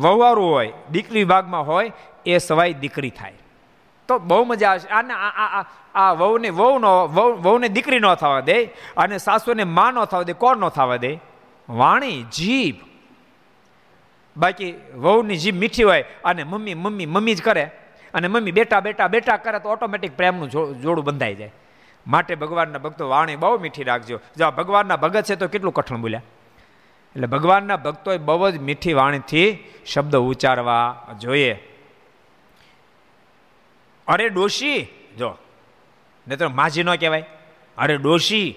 વવારું 0.00 0.50
હોય, 0.50 0.72
દીકરી 0.90 1.18
વિભાગમાં 1.18 1.66
હોય, 1.66 1.92
એ 2.26 2.38
સવાય 2.38 2.72
દીકરી 2.74 3.10
થાય. 3.10 3.34
તો 4.08 4.18
બહુ 4.18 4.44
મજા 4.44 4.70
આવશે. 4.70 4.88
આને 4.88 5.14
આ 5.94 6.12
વહુને, 6.12 6.50
વહુનો 6.50 6.92
વહુને 7.44 7.68
દીકરી 7.68 7.98
ન 7.98 8.14
થવા 8.14 8.40
દે 8.40 8.64
અને 8.96 9.18
સાસુને 9.18 9.64
માં 9.64 9.92
ન 9.94 10.04
થવા 10.04 10.22
દે, 10.22 10.32
કોણ 10.34 10.56
ન 10.56 10.68
થવા 10.68 10.96
દે? 10.96 11.12
વાણી, 11.68 12.22
જીભ. 12.32 12.91
બાકી 14.36 14.74
વહુની 14.94 15.36
જીભ 15.36 15.56
મીઠી 15.56 15.82
હોય 15.82 16.04
અને 16.24 16.44
મમ્મી 16.44 16.74
મમ્મી 16.74 17.06
મમ્મી 17.06 17.34
જ 17.34 17.42
કરે 17.42 17.64
અને 18.14 18.28
મમ્મી 18.28 18.52
બેટા 18.52 18.80
બેટા 18.80 19.08
બેટા 19.08 19.36
કરે 19.36 19.58
તો 19.58 19.68
ઓટોમેટિક 19.68 20.16
પ્રેમનું 20.16 20.50
જોડું 20.50 21.04
બંધાઈ 21.04 21.34
જાય. 21.34 21.52
માટે 22.06 22.34
ભગવાનના 22.34 22.78
ભક્તો 22.78 23.08
વાણી 23.08 23.36
બહુ 23.36 23.58
મીઠી 23.58 23.82
રાખજો. 23.82 24.20
જો 24.38 24.50
ભગવાનના 24.50 24.96
ભગત 24.96 25.24
છે 25.24 25.36
તો 25.36 25.48
કેટલું 25.48 25.72
કઠણ 25.72 26.00
બોલ્યા? 26.00 26.22
એટલે 27.16 27.26
ભગવાનના 27.26 27.76
ભક્તોએ 27.76 28.18
બહુ 28.18 28.50
જ 28.50 28.58
મીઠી 28.58 28.92
વાણીથી 28.92 29.58
શબ્દ 29.86 30.16
ઉચ્ચારવા 30.16 31.06
જોઈએ. 31.20 31.52
અરે 34.06 34.28
ડોશી, 34.28 34.86
જો 35.18 35.36
નહીં 36.28 36.38
તો 36.38 36.48
માજી 36.48 36.82
ન 36.82 36.94
કહેવાય. 36.94 37.24
અરે 37.78 37.96
ડોશી 37.96 38.54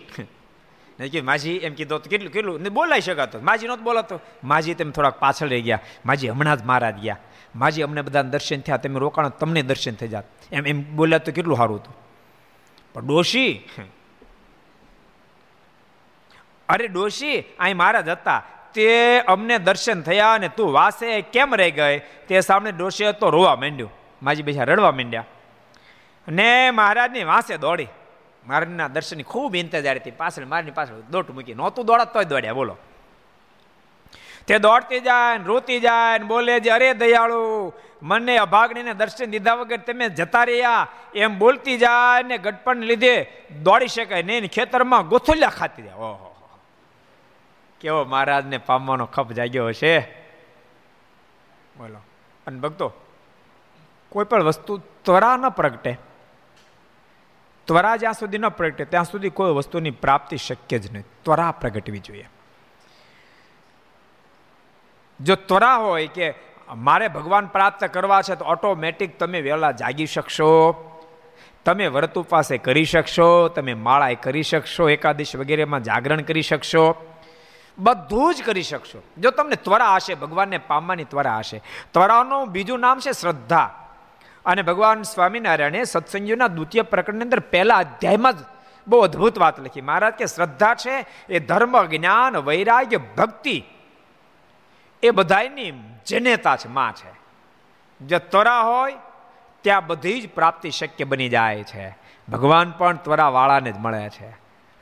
નહીં 0.99 1.11
કે 1.11 1.21
માજી 1.21 1.51
એમ 1.51 1.73
કીધો 1.73 1.97
તો 1.97 2.09
કેટલું 2.09 2.33
કેટલું? 2.33 2.61
ને 2.61 2.69
બોલાઈ 2.69 3.01
શકાતો. 3.01 3.39
માજી 3.39 3.67
નહોતો 3.67 3.83
બોલાતો. 3.83 4.19
માજી 4.43 4.73
તેમ 4.73 4.91
થોડાક 4.91 5.19
પાછળ 5.19 5.47
રહી 5.47 5.61
ગયા. 5.61 5.79
માજી 6.05 6.29
હમણાં 6.29 6.57
જ 6.57 6.63
મહારાજ 6.63 6.95
ગયા. 6.95 7.17
માજી 7.55 7.81
અમને 7.81 8.01
બધા 8.01 8.21
દર્શન 8.21 8.59
થયા. 8.59 8.77
તમે 8.77 8.99
રોકાણ, 8.99 9.29
તમને 9.29 9.61
દર્શન 9.61 9.93
થઈ 9.93 10.07
જાત. 10.07 10.25
એમ 10.51 10.67
એમ 10.67 10.95
બોલ્યા 10.95 11.17
તો 11.17 11.31
કેટલું 11.31 11.57
સારું 11.57 11.77
હતું. 11.77 11.95
પણ 12.93 13.07
ડોશી 13.07 13.67
અરે 16.69 16.87
ડોશી, 16.87 17.43
અહીં 17.59 17.77
મહારાજ 17.77 18.09
હતા. 18.09 18.43
તે 18.73 19.19
અમને 19.19 19.57
દર્શન 19.57 20.01
થયા 20.01 20.33
અને 20.33 20.47
તું 20.47 20.71
વાસે 20.71 21.21
કેમ 21.21 21.55
રહી 21.55 21.71
ગઈ? 21.71 21.99
તે 21.99 22.41
સામે 22.41 22.71
ડોશી 22.71 23.05
તો 23.19 23.29
રોવા 23.29 23.55
માંડ્યું. 23.55 23.91
માજી 24.23 24.43
બેસા 24.43 24.63
રડવા 24.63 24.91
માંડ્યા. 24.91 25.25
ને 26.27 26.71
મહારાજની 26.71 27.23
વાંસે 27.23 27.57
દોડી. 27.57 27.87
મહારાજના 28.47 28.87
દર્શનની 28.87 29.23
ખૂબ 29.23 29.55
ઇંતજાર 29.55 29.95
હતી. 29.95 30.11
પાછળ 30.11 30.45
મારની 30.45 30.71
પાછળ 30.71 30.93
દોટ 30.93 31.31
મૂકી. 31.31 31.53
નહોતું 31.53 31.85
દોડત, 31.85 32.13
તોય 32.13 32.25
દોડ્યા. 32.25 32.53
બોલો. 32.53 32.77
તે 34.47 34.59
દોડતી 34.59 34.99
જાય 34.99 35.37
ને 35.37 35.43
રોતી 35.43 35.79
જાય 35.79 36.19
ને 36.19 36.25
બોલે 36.25 36.59
છે, 36.59 36.69
અરે 36.69 36.93
દયાળુ, 36.93 37.73
મને 38.01 38.37
અભાગણીને 38.37 38.93
દર્શન 38.93 39.25
દીધા 39.25 39.53
વગર 39.53 39.77
તમે 39.77 40.09
જતા 40.09 40.43
રહ્યા. 40.43 40.87
એમ 41.15 41.39
બોલતી 41.39 41.77
જાય 41.77 42.23
ને 42.23 42.37
ગટપણ 42.37 42.75
લીધે 42.75 43.31
દોડી 43.63 43.87
શકાય 43.87 44.23
નહીં 44.23 44.47
ખેતરમાં 44.47 45.07
ગોથુલિયા 45.07 45.49
ખાતી 45.49 45.83
જાય. 45.83 45.93
ઓહો. 45.93 46.35
કેવો 47.79 48.03
મહારાજને 48.03 48.57
પામવાનો 48.57 49.05
ખપ 49.05 49.31
જાગ્યો 49.31 49.67
હશે. 49.67 49.99
બોલો. 51.77 51.99
અને 52.47 52.59
ભક્તો, 52.59 52.93
કોઈ 54.09 54.25
પણ 54.25 54.43
વસ્તુ 54.43 54.81
ત્વરા 55.03 55.37
ન 55.37 55.49
પ્રગટે. 55.49 55.97
ત્વરા 57.65 57.95
જ્યાં 57.95 58.13
સુધી 58.13 58.37
ન 58.37 58.49
પ્રગટે, 58.49 58.85
ત્યાં 58.85 59.05
સુધી 59.05 59.29
કોઈ 59.29 59.51
વસ્તુની 59.51 59.91
પ્રાપ્તિ 59.91 60.37
શક્ય 60.37 60.79
જ 60.79 60.93
નહીં. 60.93 61.03
ત્વરા 61.23 61.51
પ્રગટવી 61.51 61.99
જોઈએ. 61.99 62.29
જો 65.21 65.35
ત્વરા 65.35 65.75
હોય 65.75 66.07
કે 66.07 66.33
મારે 66.75 67.07
ભગવાન 67.07 67.45
પ્રાપ્ત 67.45 67.85
કરવા 67.85 68.21
છે, 68.21 68.35
તો 68.35 68.45
ઓટોમેટિક 68.45 69.19
તમે 69.19 69.41
વહેલા 69.41 69.71
જાગી 69.71 70.05
શકશો, 70.05 70.73
તમે 71.65 71.87
વ્રત 71.87 72.17
ઉપાસે 72.17 72.57
કરી 72.57 72.85
શકશો, 72.85 73.47
તમે 73.47 73.73
માળાએ 73.73 74.15
કરી 74.15 74.43
શકશો, 74.43 74.89
એકાદશ 74.89 75.35
વગેરેમાં 75.35 75.83
જાગરણ 75.83 76.21
કરી 76.21 76.41
શકશો, 76.41 77.05
બધું 77.79 78.35
જ 78.35 78.43
કરી 78.43 78.63
શકશો. 78.63 79.03
જો 79.17 79.31
તમને 79.31 79.55
ત્વરા 79.55 79.95
હશે, 79.95 80.13
ભગવાનને 80.13 80.57
પામવાની 80.57 81.03
ત્વરા 81.03 81.37
હશે. 81.37 81.61
ત્વરાનું 81.91 82.51
બીજું 82.51 82.79
નામ 82.79 82.99
છે 82.99 83.11
શ્રદ્ધા. 83.11 83.84
અને 84.45 84.61
ભગવાન 84.61 85.01
સ્વામિનારાયણે 85.01 85.83
સત્સંગીઓના 85.83 86.47
દ્વિતીય 86.47 86.81
પ્રકરણની 86.81 87.21
અંદર 87.21 87.39
પહેલા 87.39 87.75
અધ્યાયમાં 87.75 88.33
જ 88.33 88.35
બહુ 88.87 88.99
અદ્ભુત 88.99 89.39
વાત 89.39 89.59
લખી. 89.59 89.81
મહારાજ 89.81 90.13
કે, 90.13 90.25
શ્રદ્ધા 90.25 90.73
છે, 90.73 91.05
એ 91.29 91.39
ધર્મ, 91.39 91.85
જ્ઞાન, 91.85 92.37
વૈરાગ્ય, 92.37 92.97
ભક્તિ, 92.97 93.63
એ 95.03 95.09
બધાની 95.09 95.73
જનેતા 96.05 96.55
છે, 96.55 96.67
માં 96.67 96.95
છે. 96.95 97.15
જે 98.01 98.19
ત્વરા 98.19 98.61
હોય, 98.61 98.95
ત્યાં 99.61 99.87
બધી 99.87 100.21
જ 100.21 100.29
પ્રાપ્તિ 100.29 100.71
શક્ય 100.71 101.03
બની 101.03 101.29
જાય 101.29 101.63
છે. 101.63 101.97
ભગવાન 102.29 102.71
પણ 102.71 102.95
ત્વરાવાળાને 102.95 103.71
જ 103.71 103.77
મળે 103.77 104.09
છે. 104.09 104.33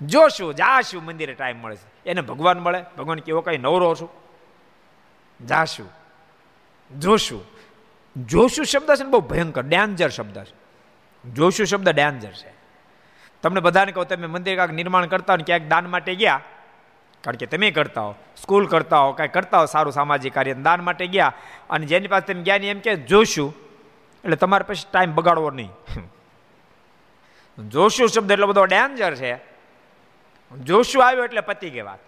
જોશું, 0.01 0.53
જાશું, 0.53 1.05
મંદિરે 1.05 1.33
ટાઈમ 1.33 1.57
મળે 1.61 1.75
છે. 1.75 2.09
એને 2.09 2.21
ભગવાન 2.21 2.59
મળે. 2.59 2.85
ભગવાન 2.97 3.19
કેવો 3.19 3.41
કઈ 3.41 3.57
નવરો 3.57 3.95
છું. 3.95 4.09
જાશું, 5.47 5.89
જોશું. 6.99 7.52
જોશું 8.17 8.65
શબ્દ 8.65 8.95
છે 8.95 9.03
ને 9.03 9.09
બહુ 9.09 9.21
ભયંકર 9.21 9.61
ડેન્જર 9.61 10.09
શબ્દ 10.09 10.43
છે. 10.43 10.55
જોશું 11.29 11.65
શબ્દ 11.65 11.89
ડેન્જર 11.89 12.31
છે. 12.31 12.53
તમને 13.41 13.59
બધાને 13.59 13.91
કહો, 13.91 14.03
તમે 14.03 14.27
મંદિર 14.27 14.55
કાંઈક 14.55 14.71
નિર્માણ 14.71 15.05
કરતા 15.05 15.35
ને 15.35 15.43
ક્યાંક 15.43 15.63
દાન 15.63 15.85
માટે 15.85 16.15
ગયા, 16.15 16.41
કારણ 17.21 17.35
કે 17.35 17.45
તમે 17.45 17.71
કરતા 17.71 18.01
હો 18.01 18.15
સ્કૂલ 18.37 18.67
કરતા 18.67 18.99
હો, 18.99 19.11
કાંઈ 19.11 19.29
કરતા 19.29 19.59
હો 19.59 19.65
સારું 19.65 19.93
સામાજિક 19.93 20.33
કાર્ય 20.33 20.53
દાન 20.53 20.81
માટે 20.81 21.07
ગયા, 21.07 21.33
અને 21.69 21.85
જેની 21.85 22.07
પાસે 22.07 22.33
તમે 22.33 22.43
ગયા 22.43 22.55
એમ 22.55 22.79
કે 22.79 22.95
જોશું, 22.95 23.55
એટલે 24.23 24.35
તમારે 24.35 24.63
પછી 24.63 24.87
ટાઈમ 24.91 25.15
બગાડવો 25.15 25.51
નહીં. 25.51 25.69
જોશું 27.69 28.09
શબ્દ 28.09 28.31
એટલો 28.31 28.47
બધો 28.47 28.65
ડેન્જર 28.65 29.15
છે. 29.15 29.35
જોશું 30.63 31.07
આવ્યો 31.07 31.23
એટલે 31.23 31.41
પતી 31.41 31.69
ગઈ 31.69 31.81
વાત. 31.81 31.99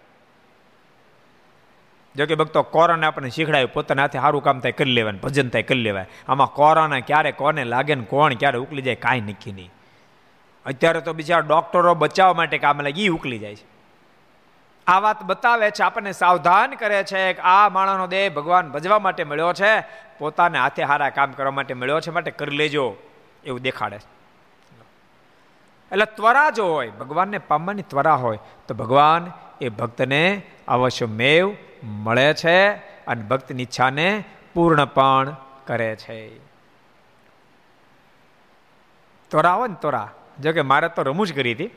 જો 2.16 2.26
કે 2.26 2.34
ભક્તો, 2.34 2.62
કોરોના 2.62 3.06
આપણને 3.06 3.30
શીખડાયું, 3.30 3.72
પોતાના 3.72 4.02
હાથે 4.02 4.18
સારું 4.18 4.42
કામ 4.42 4.60
થાય 4.60 4.72
કરી 4.72 4.92
લેવાય 4.92 5.12
ભજન 5.12 5.48
થાય 5.48 5.62
કરી 5.62 5.80
લેવાય. 5.80 6.06
આમાં 6.28 6.46
કોરોના 6.46 7.00
ક્યારે 7.00 7.32
કોને 7.32 7.64
લાગે 7.64 7.94
ને 7.94 8.04
કોણ 8.04 8.34
ક્યારે 8.34 8.58
ઉકલી 8.58 8.82
જાય 8.82 8.94
કાંઈ 8.94 9.20
નક્કી 9.20 9.52
નહીં. 9.52 9.70
અત્યારે 10.66 11.00
તો 11.00 11.12
બીજા 11.12 11.38
ડોક્ટરો 11.38 11.94
બચાવવા 11.94 12.34
માટે 12.34 12.58
કામ 12.58 12.80
લાગે 12.80 13.04
એ 13.04 13.08
ઉકલી 13.08 13.38
જાય 13.38 13.54
છે. 13.54 13.66
આ 14.86 15.00
વાત 15.00 15.22
બતાવે 15.22 15.70
છે, 15.70 15.82
આપણને 15.82 16.12
સાવધાન 16.12 16.70
કરે 16.70 17.04
છે 17.04 17.32
કે 17.32 17.40
આ 17.40 17.68
માણસનો 17.68 18.06
દેહ 18.06 18.30
ભગવાન 18.30 18.70
ભજવા 18.70 18.98
માટે 18.98 19.24
મળ્યો 19.24 19.52
છે, 19.52 19.80
પોતાને 20.18 20.58
હાથે 20.58 20.82
હારા 20.82 21.10
કામ 21.10 21.32
કરવા 21.32 21.50
માટે 21.50 21.74
મળ્યો 21.74 22.00
છે, 22.00 22.10
માટે 22.10 22.30
કરી 22.30 22.56
લેજો, 22.56 22.96
એવું 23.44 23.60
દેખાડે 23.60 23.98
છે. 23.98 24.16
એટલે 25.92 26.04
ત્વરા 26.04 26.50
જો 26.50 26.66
હોય, 26.66 26.90
ભગવાનને 26.90 27.38
પામવાની 27.38 27.82
ત્વરા 27.82 28.14
હોય, 28.14 28.38
તો 28.68 28.74
ભગવાન 28.74 29.30
એ 29.60 29.68
ભક્તને 29.68 30.42
અવશ્ય 30.68 31.06
મેવ 31.06 31.54
મળે 31.84 32.34
છે 32.34 32.72
અને 33.06 33.22
ભક્તની 33.22 33.62
ઈચ્છાને 33.62 34.24
પૂર્ણ 34.54 34.84
પણ 34.84 35.36
કરે 35.66 35.96
છે. 35.96 36.38
તોરા 39.30 39.52
હોય 39.52 39.68
ને 39.68 39.74
તોરા. 39.82 40.10
જો 40.40 40.52
કે 40.52 40.62
મારે 40.62 40.88
તો 40.88 41.02
રમૂજ 41.02 41.34
કરી 41.34 41.52
હતી. 41.52 41.70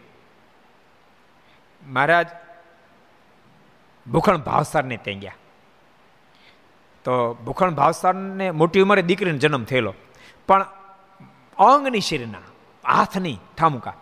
મહારાજ, 1.88 2.27
ભૂખણ 4.12 4.38
ભાવસારને 4.38 4.97
ત્યાં 4.97 5.19
ગયા. 5.19 5.33
તો 7.03 7.33
ભૂખણ 7.33 7.75
ભાવસારને 7.75 8.51
મોટી 8.51 8.81
ઉંમરે 8.81 9.01
દીકરીનો 9.01 9.38
જન્મ 9.38 9.63
થયેલો. 9.63 9.93
પણ 10.47 10.65
અંગની 11.57 11.99
શરીરના 11.99 12.38
હાથની 12.88 13.39
ઠામુકા. 13.57 13.93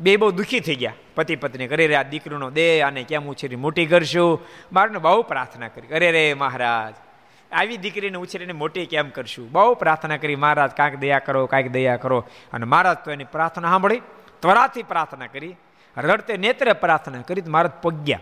બે 0.00 0.16
બહુ 0.16 0.30
દુઃખી 0.30 0.60
થઈ 0.60 0.74
ગયા. 0.74 0.94
પતિ 1.14 1.36
પત્ની 1.36 1.66
કરે 1.66 1.94
આ 1.94 2.02
દીકરીનો 2.02 2.50
દે 2.50 2.80
આને 2.80 3.02
કેમ 3.02 3.26
ઉછેરી 3.26 3.56
મોટી 3.56 3.86
કરશું? 3.86 4.40
મારને 4.72 4.98
બહુ 4.98 5.22
પ્રાર્થના 5.22 5.68
કરી. 5.68 5.88
અરે 5.88 6.10
રે 6.10 6.34
મહારાજ, 6.34 6.94
આવી 7.52 7.76
દીકરીને 7.76 8.18
ઉછેરીને 8.18 8.52
મોટી 8.52 8.86
કેમ 8.86 9.10
કરશું? 9.10 9.50
બહુ 9.52 9.74
પ્રાર્થના 9.74 10.16
કરી, 10.16 10.36
મહારાજ, 10.36 10.70
કાંઈક 10.70 10.96
દયા 10.96 11.18
કરો, 11.18 11.46
કાંઈક 11.46 11.70
દયા 11.72 11.96
કરો. 11.96 12.18
અને 12.52 12.66
મહારાજ 12.66 12.98
તો 13.04 13.10
એની 13.10 13.24
પ્રાર્થના 13.24 13.68
સાંભળી, 13.68 14.02
ત્વરાથી 14.40 14.82
પ્રાર્થના 14.82 15.26
કરી, 15.26 15.54
રડતે 15.96 16.36
નેત્રે 16.36 16.72
પ્રાર્થના 16.72 17.22
કરી, 17.22 17.40
તો 17.40 17.50
મહારાજ 17.50 17.72
પગ્યા 17.82 18.20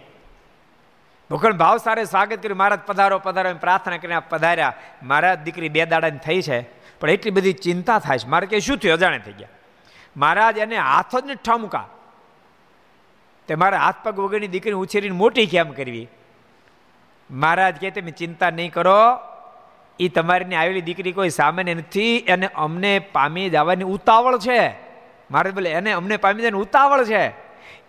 ભૂખણ 1.30 1.52
ભાવ 1.52 1.76
સારે 1.76 2.04
સ્વાગત 2.04 2.42
કર્યું, 2.42 2.58
મહારાજ 2.58 2.80
પધારો 2.86 3.18
પધારો, 3.18 3.50
એમ 3.50 3.58
પ્રાર્થના 3.58 3.96
કરીને 3.96 4.18
પધાર્યા. 4.28 4.72
મહારાજ 5.02 5.38
દીકરી 5.38 5.68
બે 5.68 5.86
દાડાની 5.86 6.18
થઈ 6.18 6.40
છે, 6.42 6.60
પણ 7.00 7.10
એટલી 7.10 7.30
બધી 7.30 7.52
ચિંતા 7.52 7.98
થાય 7.98 8.18
છે. 8.18 8.28
મારે 8.28 8.46
કે 8.46 8.60
શું 8.60 8.78
થયું? 8.78 8.94
અજાણે 8.94 9.18
થઈ 9.18 9.32
ગયા. 9.32 9.48
મહારાજ 10.16 10.58
એને 10.58 10.76
હાથ 10.76 11.16
જ 11.16 11.26
ને 11.26 11.34
ઠમકા. 11.34 11.88
તે 13.48 13.54
મારા 13.54 13.78
હાથ 13.78 13.94
પગ 14.02 14.20
વગરની 14.20 14.46
દીકરી 14.46 14.72
ઉછેરીને 14.72 15.16
મોટી 15.16 15.46
કેમ 15.46 15.70
કરવી? 15.70 16.08
મહારાજ 17.30 17.76
કે 17.76 17.90
તમે 17.90 18.10
ચિંતા 18.10 18.50
નહીં 18.50 18.72
કરો. 18.72 19.18
એ 20.00 20.08
તમારીની 20.08 20.54
આવેલી 20.54 20.80
દીકરી 20.80 21.12
કોઈ 21.12 21.28
સામાન્ય 21.28 21.74
નથી. 21.74 22.16
એને 22.16 22.48
અમને 22.54 22.98
પામી 22.98 23.50
જવાની 23.50 23.84
ઉતાવળ 23.84 24.38
છે. 24.38 24.70
મારે 25.30 25.50
બોલે, 25.50 25.70
એને 25.70 25.92
અમને 25.92 26.16
પામી 26.16 26.42
જવાની 26.42 26.58
ઉતાવળ 26.58 27.04
છે. 27.04 27.32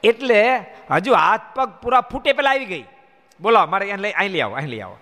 એટલે 0.04 0.58
હજુ 0.92 1.14
હાથ 1.14 1.42
પગ 1.56 1.70
પૂરા 1.70 2.02
ફૂટે 2.02 2.34
પેલા 2.34 2.50
આવી 2.50 2.66
ગઈ. 2.66 2.84
બોલો 3.42 3.66
મારે 3.66 3.90
એને 3.90 4.02
લઈ, 4.02 4.12
અહીં 4.12 4.32
લઈ 4.32 4.42
આવો, 4.42 4.56
અહીં 4.56 4.68
લઈ 4.68 4.80
આવો. 4.80 4.98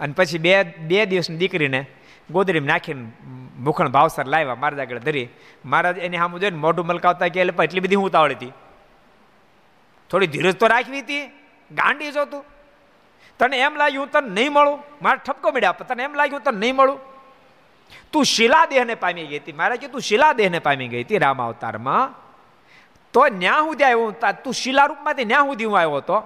અને 0.00 0.12
પછી 0.12 0.38
બે 0.38 0.62
બે 0.62 1.06
દિવસની 1.06 1.36
દીકરીને 1.36 1.86
ગોદરીમાં 2.30 2.68
નાખીને 2.68 3.06
મુખણ 3.58 3.88
ભાવસર 3.88 4.26
લાવ્યા, 4.26 4.54
મારા 4.54 4.82
આગળ 4.82 4.98
ધરી. 4.98 5.28
મહારાજ 5.64 5.98
એની 5.98 6.16
સામે 6.16 6.38
જોઈને 6.38 6.58
મોઢું 6.58 6.86
મલકાવતા 6.86 7.28
કે 7.28 7.40
એટલે 7.40 7.64
એટલી 7.64 7.80
બધી 7.80 7.94
હું 7.94 8.06
ઉતાવળી 8.06 8.34
હતી. 8.34 8.52
થોડી 10.10 10.26
ધીરજ 10.26 10.56
તો 10.56 10.66
રાખવી 10.66 11.00
હતી. 11.00 11.26
ગાંડી 11.72 12.12
જો 12.12 12.24
તું. 12.24 12.44
તને 13.38 13.56
એમ 13.58 13.76
લાગ્યું 13.76 14.10
તને 14.10 14.30
નહીં 14.30 14.52
મળું? 14.52 14.78
મારે 15.02 15.20
ઠપકો 15.26 15.50
મળ્યા 15.50 15.72
તને 15.72 16.02
એમ 16.02 16.14
લાગ્યું 16.14 16.42
તને 16.42 16.58
નહીં 16.58 16.76
મળું? 16.76 16.98
તું 18.12 18.24
શિલાદેહને 18.24 18.94
પામી 18.94 19.26
ગઈ 19.26 19.38
હતી. 19.38 19.52
મારે 19.52 19.76
કે 19.76 19.88
તું 19.88 20.00
શિલાદેહને 20.00 20.58
પામી 20.58 20.88
ગઈ 20.88 21.04
હતી 21.04 21.18
રામ 21.18 21.42
અવતારમાં. 21.42 22.14
તો 23.12 23.26
ન્યા 23.26 23.58
સુધી 23.58 23.84
આવ્યો 23.84 24.10
તું 24.44 24.52
શિલારૂપમાંથી 24.52 25.24
ન્યા 25.24 25.38
સુધી 25.38 25.64
હું 25.64 25.78
આવ્યો 25.78 25.96
હતો. 25.96 26.16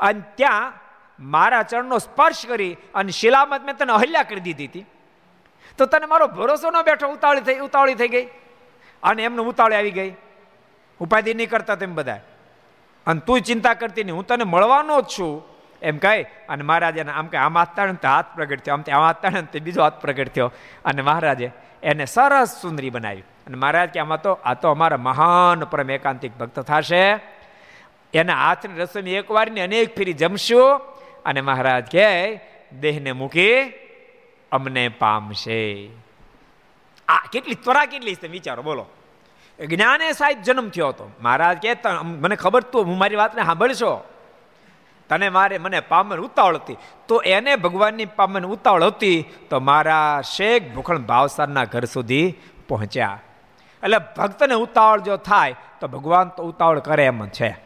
અને 0.00 0.22
ત્યાં 0.34 0.72
મારા 1.20 1.62
ચરણનો 1.62 1.98
સ્પર્શ 1.98 2.46
કરી 2.46 2.76
અને 2.94 3.12
શિલામાં 3.12 3.64
મેં 3.64 3.76
તને 3.76 3.92
અહલ્યા 3.92 4.22
કરી 4.22 4.40
દીધી 4.40 4.66
હતી. 4.66 4.86
તો 5.78 5.86
તને 5.86 6.06
મારો 6.06 6.26
ભરોસો 6.26 6.70
ન 6.70 6.82
બેઠો, 6.82 7.08
ઉતાવળી 7.08 7.40
થઈ 7.40 7.58
ઉતાવળી 7.58 7.94
થઈ 7.94 8.08
ગઈ. 8.08 8.24
અને 9.02 9.22
એમને 9.22 9.38
ઉતાવળી 9.38 9.74
આવી 9.74 9.90
ગઈ. 9.90 10.14
ઉપાધિ 11.00 11.34
નહીં 11.34 11.50
કરતા 11.50 11.74
તેમ 11.74 11.94
બધા 11.94 12.18
અને 13.06 13.20
તું 13.20 13.40
ચિંતા 13.40 13.74
કરતી 13.74 14.04
નહીં, 14.04 14.16
હું 14.16 14.26
તને 14.26 14.44
મળવાનો 14.44 15.00
જ 15.00 15.04
છું. 15.04 15.44
એમ 15.82 15.98
કહે, 15.98 16.22
અને 16.22 16.62
મહારાજે 16.62 17.02
આમ 17.02 17.26
કે 17.26 17.36
આમ 17.36 17.58
હાથ 17.58 17.68
તાણે 17.76 18.08
હાથ 18.08 18.24
પ્રગટ 18.34 18.60
થયો, 18.60 18.74
આમ 18.74 18.82
તે, 18.82 18.92
આમ 18.92 19.02
હાથ 19.02 19.26
તે 19.52 19.58
બીજો 19.58 19.82
હાથ 19.82 19.92
પ્રગટ 19.92 20.28
થયો. 20.28 20.52
અને 20.84 21.02
મહારાજે 21.02 21.50
એને 21.82 22.04
સરસ 22.04 22.48
સુંદરી 22.62 22.90
બનાવી. 22.90 23.20
અને 23.20 23.56
મહારાજ 23.56 23.88
કે, 23.88 24.00
આમાં 24.00 24.22
તો, 24.22 24.32
આ 24.32 24.54
તો 24.54 24.70
અમારા 24.70 24.96
મહાન 24.96 25.64
પરમ 25.64 25.90
એકાંતિક 25.90 26.38
ભક્ત 26.38 26.60
થશે. 26.60 27.18
એના 28.14 28.48
હાથની 28.48 28.80
રસોઈ 28.80 29.10
એક 29.10 29.30
વાર 29.30 29.50
ને 29.50 29.60
અનેક 29.60 29.96
ફેરી 29.96 30.12
જમશું. 30.12 30.78
અને 31.24 31.40
મહારાજ 31.40 31.84
કહે, 31.92 32.40
દેહને 32.80 33.12
મૂકી 33.12 33.85
અમને 34.56 34.88
પામશે. 34.88 35.90
આ 37.08 37.18
કેટલી 37.32 37.54
ત્વરા 37.54 37.84
કેટલી 37.84 38.14
છે 38.14 38.28
વિચારો, 38.28 38.62
બોલો. 38.62 38.86
જ્ઞાને 39.66 40.12
સાહેબ 40.12 40.42
જન્મ 40.42 40.68
થયો 40.68 40.88
હતો. 40.88 41.10
મહારાજ 41.20 41.58
કે 41.58 41.76
મને 42.02 42.36
ખબર 42.36 42.62
તો, 42.62 42.82
હું 42.82 42.98
મારી 42.98 43.16
વાતને 43.16 43.42
સાંભળશો. 43.42 43.94
તને 45.08 45.28
મારે 45.28 45.58
મને 45.58 45.80
પામન 45.80 46.18
ઉતાવળ 46.18 46.54
હતી. 46.54 46.76
તો 47.08 47.22
એને 47.22 47.56
ભગવાનની 47.56 48.04
પામન 48.04 48.46
ઉતાવળ 48.46 48.82
હતી, 48.82 49.24
તો 49.50 49.60
મારા 49.60 50.20
શેખ 50.34 50.74
ભૂખણ 50.74 50.98
ભાવસારના 50.98 51.64
ઘર 51.64 51.84
સુધી 51.84 52.34
પહોંચ્યા. 52.68 53.20
એટલે 53.82 53.98
ભક્તને 54.16 54.54
ઉતાવળ 54.54 55.00
જો 55.00 55.16
થાય, 55.16 55.54
તો 55.80 55.88
ભગવાન 55.88 56.28
તો 56.28 56.42
ઉતાવળ 56.42 56.78
કરે 56.78 57.06
એમ 57.06 57.28
છે. 57.28 57.56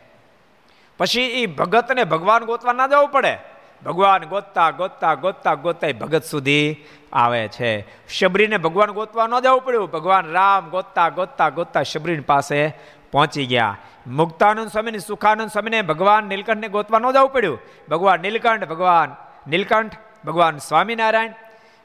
પછી 0.99 1.21
એ 1.21 1.47
ભગતને 1.47 2.05
ભગવાન 2.05 2.45
ગોતવા 2.45 2.73
ના 2.73 2.87
જવું 2.87 3.09
પડે. 3.09 3.39
ભગવાન 3.85 4.25
ગોતતા 4.25 4.71
ગોતતા 4.71 5.15
ગોતતા 5.15 5.55
ગોતતા 5.55 5.87
ભગત 6.01 6.25
સુધી 6.25 6.85
આવે 7.13 7.49
છે. 7.49 7.87
શબરીને 8.09 8.57
ભગવાન 8.57 8.91
ગોતવા 8.91 9.27
ન 9.27 9.41
જવું 9.41 9.61
પડ્યું. 9.61 9.91
ભગવાન 9.91 10.33
રામ 10.33 10.69
ગોતતા 10.69 11.09
ગોતતા 11.09 11.49
ગોતતા 11.49 11.83
શબરી 11.83 12.21
પાસે 12.21 12.69
પહોંચી 13.13 13.47
ગયા. 13.47 13.77
મુક્તાનંદ 14.07 14.69
સ્વામીને, 14.69 14.99
સુખાનંદ 14.99 15.51
સ્વામીને 15.51 15.83
ભગવાન 15.83 16.25
નીલકંઠને 16.25 16.69
ગોતવા 16.69 16.99
ન 16.99 17.11
જવું 17.11 17.29
પડ્યું. 17.29 17.59
ભગવાન 17.91 18.21
નીલકંઠ 18.21 18.69
ભગવાન 18.69 19.17
નીલકંઠ, 19.51 19.97
ભગવાન 20.27 20.59
સ્વામિનારાયણ, 20.59 21.33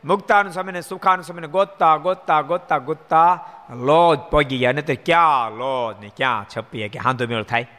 મુક્તાનંદ 0.06 0.54
સ્વામીને, 0.54 0.82
સુખાનંદ 0.82 1.24
સ્વામીને 1.24 1.48
ગોતતા 1.48 1.98
ગોતતા 1.98 2.42
ગોતતા 2.42 2.78
ગોતતા 2.78 3.50
લોજ 3.70 4.20
પગી 4.20 4.58
ગયા. 4.58 4.72
ને 4.72 4.82
તો 4.82 4.94
ક્યાં 5.06 5.52
લોજ 5.52 6.04
ને 6.04 6.12
ક્યાં 6.18 6.46
છપીએ 6.58 6.88
કે 6.88 7.00
હાંધો 7.00 7.28
મેળ 7.28 7.44
થાય? 7.44 7.70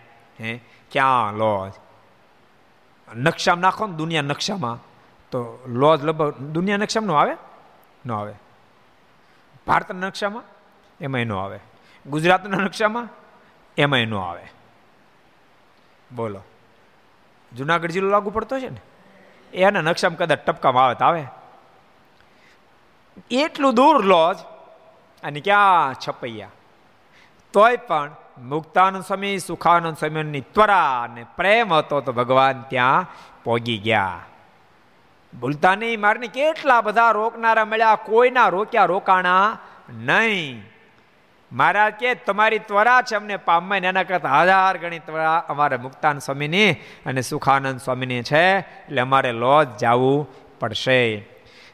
હે? 0.41 0.61
ક્યાં 0.91 1.33
લોજ? 1.33 1.73
નકશામાં 3.15 3.63
નાખો 3.63 3.87
ને 3.87 3.97
દુનિયા 3.97 4.23
નકશામાં, 4.23 4.79
તો 5.31 5.65
લોજ 5.67 6.05
લગભગ 6.05 6.37
દુનિયા 6.37 6.77
નકશામાં 6.77 7.21
આવે? 7.21 7.37
ન 8.07 8.13
આવે. 8.13 8.35
ભારતના 9.67 10.07
નકશામાં 10.07 10.43
એમાંય 11.01 11.25
ન 11.25 11.33
આવે. 11.33 11.61
ગુજરાતના 12.07 12.57
નકશામાં 12.57 13.09
એમાંય 13.79 14.07
ન 14.07 14.15
આવે. 14.15 14.47
બોલો. 16.15 16.41
જુનાગઢ 17.57 17.91
જિલ્લો 17.91 18.11
લાગુ 18.11 18.31
પડતો 18.31 18.61
છે 18.61 18.69
ને? 18.69 18.81
એના 19.55 19.81
નકશામાં 19.81 20.19
કદાચ 20.19 20.39
ટપકામાં 20.39 20.85
આવે 20.85 20.95
તો 20.95 21.05
આવે. 21.05 21.27
એટલું 23.31 23.75
દૂર 23.75 24.05
લોજ 24.05 24.37
અને 25.23 25.41
ક્યાં 25.41 25.95
છપૈયા? 25.95 26.49
તોય 27.53 27.77
પણ 27.77 28.11
મુક્તાનંદ 28.39 29.03
સ્વામી, 29.03 29.39
સુખાનંદ 29.39 29.97
સ્વામીની 29.97 30.41
ત્વરા 30.41 31.03
અને 31.03 31.27
પ્રેમ 31.37 31.73
હતો 31.73 32.01
તો 32.01 32.13
ભગવાન 32.13 32.65
ત્યાં 32.69 33.07
પોગી 33.45 33.79
ગયા. 33.79 34.21
ભૂલતા 35.41 35.75
નહીં 35.75 36.01
મારને 36.01 36.27
કેટલા 36.27 36.81
બધા 36.81 37.11
રોકનારા 37.11 37.65
મળ્યા, 37.65 37.95
કોઈના 37.95 38.49
રોક્યા 38.49 38.85
રોકાણા 38.85 39.59
નહીં. 39.91 40.73
મહારાજ 41.53 41.95
કે, 41.95 42.15
તમારી 42.15 42.59
ત્વરા 42.59 43.03
છે 43.03 43.17
અમને 43.17 43.37
પામવા 43.37 43.77
એના 43.77 44.03
કરતા 44.03 44.43
હજાર 44.43 44.79
ગણી 44.79 44.99
ત્વરા 44.99 45.37
અમારે 45.49 45.77
મુક્તાન 45.77 46.19
સ્વામીની 46.19 46.73
અને 47.07 47.21
સુખાનંદ 47.21 47.81
સ્વામીની 47.81 48.23
છે, 48.23 48.59
એટલે 48.59 49.01
અમારે 49.01 49.33
લોજ 49.33 49.67
જવું 49.79 50.27
પડશે. 50.59 51.29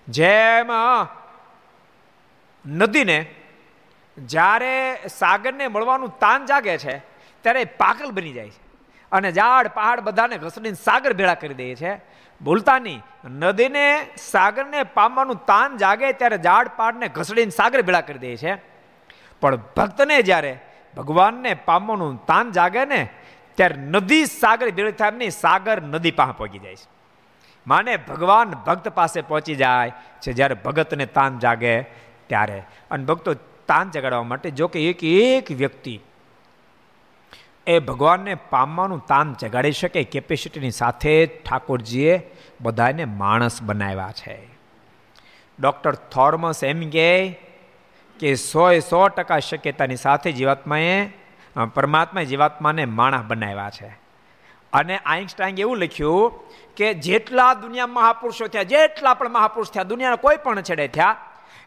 જેમ 0.08 0.70
નદીને 2.66 3.41
જ્યારે 4.18 4.98
સાગરને 5.18 5.68
મળવાનું 5.68 6.18
તાન 6.18 6.46
જાગે 6.46 6.78
છે, 6.78 6.98
ત્યારે 7.42 7.64
પાકલ 7.64 8.10
બની 8.10 8.32
જાય 8.32 8.50
છે. 8.50 8.72
અને 9.12 9.32
ઝાડ, 9.32 9.68
પહાડ 9.68 10.00
બધાને 10.00 10.38
ઘસડીને 10.38 10.74
સાગર 10.74 11.12
ભેળા 11.12 11.34
કરી 11.34 11.54
દે 11.54 11.74
છે. 11.74 12.00
ભૂલતા 12.42 12.78
નહીં 12.78 13.02
નદીને 13.24 14.06
સાગરને 14.16 14.82
પામવાનું 14.82 15.46
તાન 15.46 15.76
જાગે 15.76 16.12
ત્યારે 16.12 16.38
ઝાડ, 16.38 16.68
પહાડને 16.68 17.08
ઘસડીને 17.08 17.50
સાગર 17.50 17.82
ભેળા 17.82 18.00
કરી 18.00 18.18
દે 18.18 18.36
છે. 18.36 18.54
પણ 19.40 19.56
ભક્તને 19.56 20.22
જ્યારે 20.22 20.58
ભગવાનને 20.96 21.54
પામવાનું 21.54 22.26
તાન 22.26 22.50
જાગે 22.50 22.84
ને, 22.84 23.08
ત્યારે 23.54 23.76
નદી 23.76 24.26
સાગર 24.26 24.70
ભેળી 24.70 24.92
થાય 24.92 25.10
નહીં 25.10 25.30
સાગર 25.30 25.82
નદી 25.82 26.10
પાસે 26.10 26.32
પહોંચી 26.32 26.58
જાય 26.58 26.76
છે. 26.76 26.88
માને 27.66 27.96
ભગવાન 27.96 28.50
ભક્ત 28.50 28.88
પાસે 28.88 29.20
પહોંચી 29.20 29.54
જાય 29.54 29.92
છે, 30.20 30.32
જ્યારે 30.32 30.54
ભગતને 30.54 31.06
તાન 31.06 31.38
જાગે 31.38 31.82
ત્યારે. 32.26 32.62
અને 32.90 33.04
ભક્તો 33.04 33.34
તાન 33.68 33.90
જગાડવા 33.90 34.22
માટે 34.22 34.50
જો 34.50 34.68
કે 34.68 34.88
એક 34.90 35.04
એક 35.04 35.50
વ્યક્તિ 35.50 36.00
એ 37.66 37.78
ભગવાનને 37.78 38.34
પામવાનું 38.34 39.06
તાન 39.06 39.34
જગાડી 39.40 39.72
શકે 39.72 40.04
કેપેસિટીની 40.04 40.70
સાથે 40.70 41.26
ઠાકોરજીએ 41.26 42.14
બધાને 42.60 43.04
માણસ 43.04 43.62
બનાવ્યા 43.62 44.12
છે. 44.12 44.36
ડૉક્ટર 45.60 45.94
થોર્મસ 45.94 46.64
એમ 46.64 46.80
કે 46.90 48.34
સો 48.34 48.70
એ 48.70 48.80
સો 48.80 49.08
ટકા 49.08 49.38
શક્યતાની 49.38 49.96
સાથે 49.96 50.32
જીવાત્માએ 50.32 50.94
પરમાત્માએ 51.74 52.24
જીવાત્માને 52.24 52.84
માણસ 52.84 53.24
બનાવ્યા 53.26 53.70
છે. 53.70 53.90
અને 54.72 54.96
આઈન્સ્ટાઈન 54.98 55.58
એવું 55.58 55.76
લખ્યું 55.76 56.32
કે 56.76 56.94
જેટલા 56.94 57.54
દુનિયા 57.54 57.86
મહાપુરુષો 57.86 58.46
થયા, 58.46 58.62
જેટલા 58.62 59.14
પણ 59.14 59.30
મહાપુરુષ 59.30 59.70
થયા, 59.70 59.82
દુનિયાના 59.82 60.16
કોઈ 60.16 60.36
પણ 60.36 60.62
છેડે 60.62 60.88
થયા, 60.88 61.16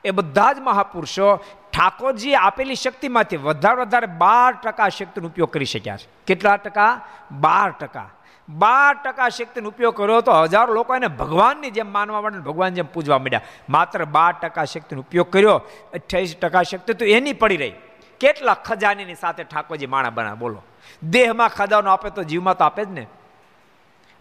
એ 0.03 0.11
બધા 0.11 0.53
જ 0.53 0.59
મહાપુરુષો 0.59 1.27
ઠાકોરજી 1.75 2.35
આપેલી 2.35 2.75
શક્તિમાંથી 2.75 3.37
વધારે 3.37 3.81
વધારે 3.81 4.07
બાર 4.07 4.53
ટકા 4.53 4.89
શક્તિનો 4.89 5.27
ઉપયોગ 5.27 5.51
કરી 5.51 5.65
શક્યા 5.65 5.97
છે. 5.97 6.07
કેટલા 6.27 6.55
ટકા? 6.55 7.01
બાર 7.31 7.71
ટકા. 7.71 8.09
બાર 8.49 8.93
ટકા 8.93 9.29
શક્તિનો 9.29 9.69
ઉપયોગ 9.69 9.97
કર્યો 9.97 10.21
તો 10.21 10.31
હજારો 10.31 10.73
લોકો 10.73 10.95
એને 10.95 11.07
ભગવાનની 11.07 11.71
જેમ 11.71 11.93
માનવા 11.93 12.21
માટે 12.21 12.37
ભગવાન 12.37 12.73
જેમ 12.73 12.85
પૂજવા 12.85 13.17
માંડ્યા. 13.17 13.41
માત્ર 13.69 14.05
બાર 14.05 14.33
ટકા 14.41 14.65
શક્તિનો 14.65 15.01
ઉપયોગ 15.01 15.31
કર્યો. 15.31 15.61
અઠ્યાવીસ 15.93 16.35
ટકા 16.35 16.63
શક્તિ 16.63 16.93
તો 16.93 17.05
એની 17.05 17.33
પડી 17.33 17.57
રહી. 17.57 17.73
કેટલા 18.19 18.53
ખજાનીની 18.53 19.15
સાથે 19.15 19.43
ઠાકોરજી 19.43 19.85
માણા 19.85 20.09
બના 20.09 20.35
બોલો. 20.35 20.61
દેહમાં 21.03 21.49
ખજાનો 21.49 21.91
આપે 21.91 22.09
તો 22.09 22.23
જીવમાં 22.23 22.57
તો 22.57 22.63
આપે 22.63 22.85
જ 22.85 22.89
ને. 22.89 23.07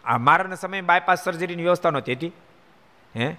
આ 0.05 0.19
મારાના 0.19 0.55
સમયે 0.55 0.81
બાયપાસ 0.81 1.25
સર્જરીની 1.25 1.63
વ્યવસ્થા 1.63 1.91
નહોતી 1.91 2.13
હતી. 2.13 2.33
હે? 3.17 3.37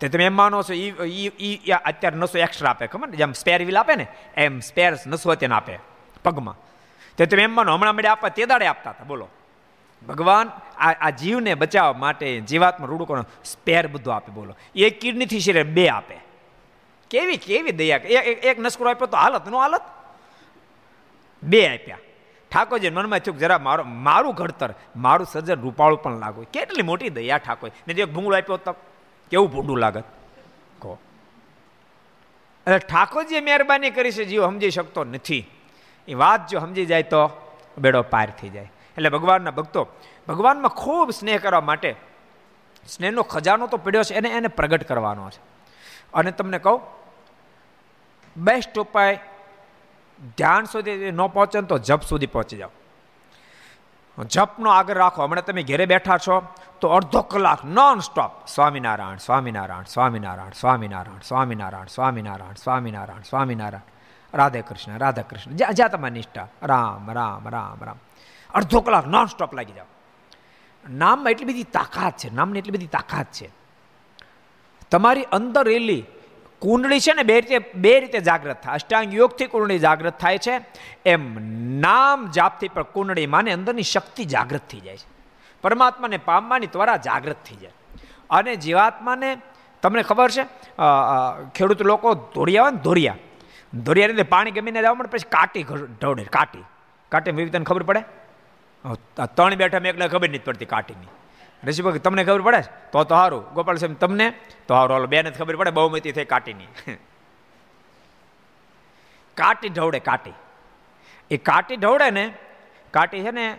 તે 0.00 0.08
તમે 0.08 0.24
એમ 0.24 0.36
માનો 0.36 0.62
છો 0.62 0.74
એ 0.74 1.72
અત્યારે 1.84 2.16
નસો 2.16 2.38
એક્સ્ટ્રા 2.38 2.70
આપે, 2.70 2.86
ખબર 2.86 3.08
ને? 3.08 3.16
જેમ 3.16 3.32
સ્પેર 3.32 3.60
વ્હીલ 3.62 3.78
આપે 3.78 3.94
ને, 3.94 4.06
એમ 4.36 4.60
સ્પેર 4.60 4.96
નસો 5.06 5.34
તેને 5.34 5.54
આપે, 5.54 5.78
પગમાં. 6.24 6.56
તે 7.16 7.26
તમે 7.26 7.42
એમ 7.42 7.52
માનો, 7.54 7.74
હમણાં 7.74 7.94
મળે 7.94 8.08
આપવા 8.08 8.28
તે 8.28 8.46
દાડે 8.46 8.66
આપતા 8.66 8.90
હતા, 8.90 9.04
બોલો. 9.04 9.28
ભગવાન, 10.08 10.48
આ 10.78 10.92
આ 11.06 11.10
જીવને 11.10 11.54
બચાવવા 11.54 11.98
માટે 11.98 12.40
જીવાત્મા 12.40 12.86
રૂડુકોનો 12.86 13.24
સ્પેર 13.44 13.86
બધું 13.86 14.14
આપે, 14.14 14.32
બોલો. 14.32 14.56
એક 14.76 15.00
કિડનીથી 15.00 15.40
શરીર 15.40 15.64
બે 15.64 15.88
આપે. 15.88 16.16
કેવી 17.10 17.36
કેવી 17.36 17.72
દયા 17.72 17.96
એક 18.42 18.58
નસકરો 18.60 18.90
આપ્યો 18.90 19.06
તો 19.06 19.16
હાલત, 19.16 19.48
નો 19.48 19.58
હાલત? 19.58 19.82
બે 21.42 21.60
આપ્યા. 21.68 21.98
ઠાકોરજી 22.52 22.90
મનમાં 22.90 23.18
થયું 23.18 23.38
જરા 23.38 23.58
મારો 23.58 23.84
મારું 23.84 24.34
ઘડતર, 24.34 24.74
મારું 24.96 25.26
સર્જન 25.26 25.60
રૂપાળું 25.60 26.02
પણ 26.02 26.20
લાગુ 26.20 26.44
કેટલી 26.52 26.82
મોટી 26.82 27.10
દયા 27.10 27.38
ઠાકોર 27.38 27.70
ને 27.86 27.94
જે 27.94 28.04
ભૂંગળો 28.04 28.36
આપ્યો 28.36 28.56
તો 28.56 28.74
કેવું 29.30 29.50
ભૂંડું 29.50 29.78
લાગત 29.78 30.04
કહો. 30.78 30.98
એટલે 32.66 32.78
ઠાકોરજીએ 32.78 33.40
મહેરબાની 33.40 33.90
કરી 33.90 34.12
છે 34.12 34.24
જીવ 34.24 34.46
સમજી 34.46 34.70
શકતો 34.70 35.04
નથી. 35.04 35.50
એ 36.08 36.14
વાત 36.14 36.48
જો 36.48 36.58
સમજી 36.58 36.86
જાય 36.86 37.02
તો 37.02 37.30
બેડો 37.78 38.02
પાર 38.02 38.30
થઈ 38.30 38.48
જાય. 38.48 38.72
એટલે 38.96 39.08
ભગવાનના 39.08 39.50
ભક્તો, 39.50 39.88
ભગવાનમાં 40.28 40.70
ખૂબ 40.70 41.10
સ્નેહ 41.10 41.38
કરવા 41.38 41.60
માટે 41.60 41.96
સ્નેહનો 42.88 43.22
ખજાનો 43.22 43.66
તો 43.66 43.76
પડ્યો 43.76 44.02
છે, 44.02 44.14
એને 44.14 44.28
એને 44.28 44.48
પ્રગટ 44.48 44.88
કરવાનો 44.88 45.30
છે. 45.30 45.40
અને 46.14 46.30
તમને 46.30 46.58
કહું 46.58 46.80
બેસ્ટ 48.36 48.78
ઉપાય 48.78 49.20
ધ્યાન 50.36 50.64
સુધી 50.64 51.10
ન 51.10 51.26
પહોંચે 51.26 51.60
તો 51.60 51.78
જપ 51.78 52.02
સુધી 52.02 52.26
પહોંચી 52.26 52.56
જાઓ. 52.56 52.70
જપનો 54.24 54.70
આગળ 54.70 54.94
રાખો. 54.94 55.22
હમણાં 55.22 55.44
તમે 55.44 55.62
ઘેરે 55.62 55.86
બેઠા 55.86 56.18
છો 56.18 56.42
તો 56.80 56.88
અડધો 56.88 57.22
કલાક 57.22 57.64
નોન 57.64 57.98
સ્ટોપ 57.98 58.30
સ્વામિનારાયણ 58.46 59.16
સ્વામિનારાયણ 59.16 59.82
સ્વામિનારાયણ 59.82 60.52
સ્વામિનારાયણ 60.52 61.20
સ્વામિનારાયણ 61.20 61.86
સ્વામિનારાયણ 61.86 62.54
સ્વામિનારાયણ 62.54 63.22
સ્વામિનારાયણ. 63.22 63.92
રાધે 64.36 64.62
કૃષ્ણ, 64.62 64.98
રાધા 64.98 65.22
કૃષ્ણ. 65.22 65.50
જ્યાં 65.50 65.74
જ્યાં 65.74 65.90
તમારી 65.90 66.14
નિષ્ઠા. 66.14 66.48
રામ 66.62 67.12
રામ 67.12 67.48
રામ 67.48 67.84
રામ. 67.84 67.96
અડધો 68.54 68.80
કલાક 68.80 69.06
નોન 69.06 69.26
સ્ટોપ 69.26 69.54
લાગી 69.54 69.72
જાઓ. 69.72 69.84
નામમાં 70.90 71.30
એટલી 71.30 71.44
બધી 71.44 71.62
તાકાત 71.62 72.16
છે. 72.16 72.34
નામની 72.34 72.58
એટલી 72.58 72.72
બધી 72.72 72.86
તાકાત 72.86 73.26
છે. 73.32 73.50
તમારી 74.90 75.22
અંદર 75.22 75.64
રહેલી 75.64 76.04
કુંડળી 76.62 77.00
છે 77.00 77.12
ને 77.12 77.22
બે 77.22 77.36
રીતે 77.40 77.58
બે 77.84 77.92
રીતે 78.00 78.20
જાગૃત 78.20 78.58
થાય. 78.62 78.74
અષ્ટાંગ 78.74 79.14
યોગથી 79.14 79.46
કુંડળી 79.46 79.78
જાગૃત 79.78 80.16
થાય 80.18 80.38
છે. 80.38 80.54
એમ 81.06 81.22
નામ 81.80 82.18
જાપથી 82.30 82.68
પણ 82.68 82.88
કુંડળી 82.94 83.28
માને 83.34 83.50
અંદરની 83.52 83.86
શક્તિ 83.92 84.24
જાગૃત 84.34 84.64
થઈ 84.70 84.82
જાય 84.86 84.96
છે. 84.96 85.08
પરમાત્માને 85.64 86.18
પામવાની 86.28 86.66
ત્વરા 86.66 86.96
જાગૃત 87.08 87.40
થઈ 87.46 87.58
જાય. 87.62 87.74
અને 88.30 88.52
જીવાત્માને 88.56 89.30
તમને 89.82 90.02
ખબર 90.02 90.30
છે 90.30 90.44
ખેડૂત 91.54 91.82
લોકો 91.82 92.08
હોય 92.36 92.70
ને 92.70 92.82
દોરિયા. 92.82 93.16
ધોરિયા 93.86 94.10
રીતે 94.10 94.24
પાણી 94.34 94.54
ગમીને 94.56 94.80
જવા 94.80 94.94
મળે, 94.94 95.10
પછી 95.12 95.30
કાટી 95.30 95.64
ઢોળે, 96.00 96.24
કાટી. 96.36 96.64
કાટી 97.12 97.36
વિવિધને 97.38 97.64
ખબર 97.64 97.82
પડે? 97.88 98.02
ત્રણ 99.36 99.54
બેઠા 99.54 99.80
મેં 99.84 99.90
એકલા 99.92 100.08
ખબર 100.08 100.28
નથી 100.28 100.46
પડતી 100.48 100.68
કાટીની. 100.74 101.10
ઋષિભગ 101.64 101.96
તમને 101.96 102.24
ખબર 102.24 102.40
પડે? 102.40 102.60
તો 102.60 103.04
તો 103.04 103.14
સારું 103.14 103.52
ગોપાલ 103.52 103.76
સાહેબ, 103.76 103.96
તમને? 103.96 104.30
તો 104.68 104.74
સારું 104.74 104.92
હાલો. 104.92 105.06
બેને 105.06 105.30
ખબર 105.30 105.56
પડે, 105.56 105.70
બહુમતી 105.70 106.12
થઈ 106.12 106.24
કાટીની. 106.24 106.66
કાટી 109.34 109.68
ઢવડે 109.68 109.98
કાટી. 109.98 110.32
એ 111.30 111.36
કાટી 111.36 111.76
ઢવડે 111.76 112.10
ને, 112.10 112.32
કાટી 112.90 113.22
છે 113.22 113.30
ને 113.30 113.56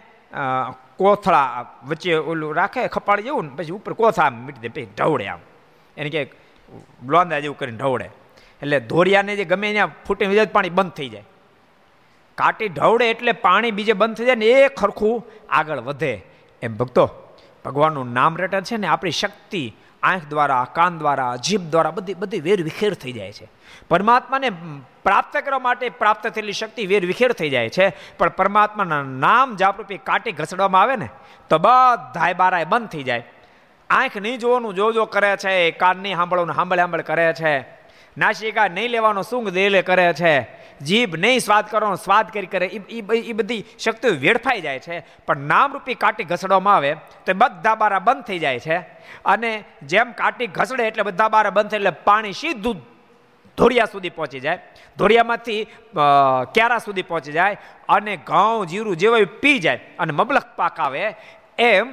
કોથળા 0.97 1.65
વચ્ચે 1.88 2.13
ઓલું 2.13 2.55
રાખે 2.55 2.88
ખપાળ 2.88 3.21
જેવું 3.21 3.43
ને, 3.43 3.55
પછી 3.55 3.71
ઉપર 3.71 3.93
કોથા 3.93 4.23
આમ 4.23 4.33
મીટી 4.33 4.59
દે, 4.59 4.67
પછી 4.67 4.88
ઢવડે 4.97 5.27
આમ. 5.27 5.39
એને 5.97 6.09
કે 6.09 6.31
લોંદા 7.07 7.39
જેવું 7.39 7.57
કરીને 7.57 7.77
ઢવડે. 7.77 8.09
એટલે 8.62 8.79
ધોરિયાને 8.79 9.35
જે 9.35 9.45
ગમે 9.45 9.71
ત્યાં 9.71 9.91
ફૂટી 10.07 10.35
જાય 10.35 10.45
પાણી 10.45 10.69
બંધ 10.69 10.91
થઈ 10.91 11.09
જાય. 11.09 11.23
કાટી 12.35 12.67
ઢવડે 12.67 13.09
એટલે 13.09 13.31
પાણી 13.31 13.71
બીજે 13.71 13.93
બંધ 13.93 14.17
થઈ 14.17 14.25
જાય 14.25 14.35
ને, 14.35 14.45
એ 14.45 14.67
ખરખું 14.67 15.27
આગળ 15.49 15.79
વધે. 15.79 16.21
એમ 16.62 16.77
ભક્તો 16.77 17.28
ભગવાનનું 17.65 18.13
નામ 18.13 18.38
રટે 18.38 18.62
છે 18.62 18.78
ને 18.78 18.88
આપણી 18.88 19.12
શક્તિ 19.12 19.76
આંખ 20.04 20.26
દ્વારા, 20.26 20.67
કાન 20.74 20.98
દ્વારા, 20.98 21.36
જીભ 21.36 21.62
દ્વારા 21.62 21.91
બધી 21.91 22.13
બધી 22.13 22.39
વેર 22.39 22.63
વિખેર 22.63 22.93
થઈ 22.93 23.12
જાય 23.12 23.32
છે. 23.32 23.48
પરમાત્માને 23.89 24.50
પ્રાપ્ત 25.04 25.38
કરવા 25.38 25.60
માટે 25.60 25.89
પ્રાપ્ત 25.89 26.28
થયેલી 26.28 26.54
શક્તિ 26.54 26.86
વેર 26.86 27.06
વિખેર 27.06 27.32
થઈ 27.32 27.50
જાય 27.50 27.69
છે. 27.69 27.95
પણ 28.17 28.30
પરમાત્માના 28.30 29.04
નામ 29.04 29.56
જાપરૂપી 29.56 29.98
કાટી 29.98 30.32
ઘસડવામાં 30.32 30.82
આવે 30.82 30.95
ને, 30.95 31.10
તો 31.50 31.58
બધા 31.58 32.34
બારાય 32.34 32.65
બંધ 32.65 32.88
થઈ 32.88 33.04
જાય. 33.04 33.26
આંખ 33.89 34.17
નહીં 34.17 34.39
જોવાનું, 34.39 34.74
જો 34.74 34.91
જો 34.91 35.06
કરે 35.06 35.38
છે 35.38 35.72
કાન 35.72 35.98
નહીં 35.98 36.15
સાંભળવાનું, 36.15 36.56
સાંભળ 36.56 36.78
સાંભળ 36.78 37.02
કરે 37.02 37.34
છે. 37.34 37.60
નાશિકા 38.17 38.67
નહીં 38.67 38.89
લેવાનો, 38.89 39.22
સૂંઘ 39.22 39.50
દેલે 39.50 39.82
કરે 39.82 40.13
છે. 40.13 40.59
જીભ 40.85 41.15
નહીં 41.15 41.39
સ્વાદ 41.39 41.65
કરવાનો 41.71 41.95
સ્વાદ 41.95 42.27
કરી 42.33 42.45
કરે 42.45 42.67
એ 42.67 43.33
બધી 43.33 43.63
શક્તિઓ 43.79 44.11
વેડફાઈ 44.21 44.61
જાય 44.61 44.79
છે. 44.79 44.99
પણ 45.27 45.37
નામરૂપી 45.51 45.95
કાટી 45.95 46.23
ઘસડવામાં 46.23 46.75
આવે 46.75 46.93
તો 47.25 47.33
બધા 47.33 47.75
બારા 47.75 47.99
બંધ 47.99 48.23
થઈ 48.23 48.39
જાય 48.39 48.59
છે. 48.59 48.77
અને 49.25 49.51
જેમ 49.83 50.11
કાટી 50.11 50.47
ઘસડે 50.47 50.83
એટલે 50.83 51.03
બધા 51.03 51.29
બારા 51.29 51.49
બંધ 51.49 51.69
થાય, 51.69 51.79
એટલે 51.79 51.93
પાણી 52.03 52.33
સીધું 52.33 52.77
ધોરિયા 53.57 53.85
સુધી 53.85 54.09
પહોંચી 54.09 54.39
જાય. 54.39 54.59
ધોરિયામાંથી 54.97 55.63
ક્યારા 56.53 56.77
સુધી 56.77 57.01
પહોંચી 57.01 57.31
જાય 57.31 57.57
અને 57.89 58.13
ઘઉં, 58.27 58.67
જીરું 58.67 58.95
જેવા 58.97 59.17
પી 59.41 59.59
જાય 59.59 59.79
અને 59.99 60.13
મબલક 60.13 60.45
પાક 60.55 60.79
આવે. 60.79 61.03
એમ 61.59 61.87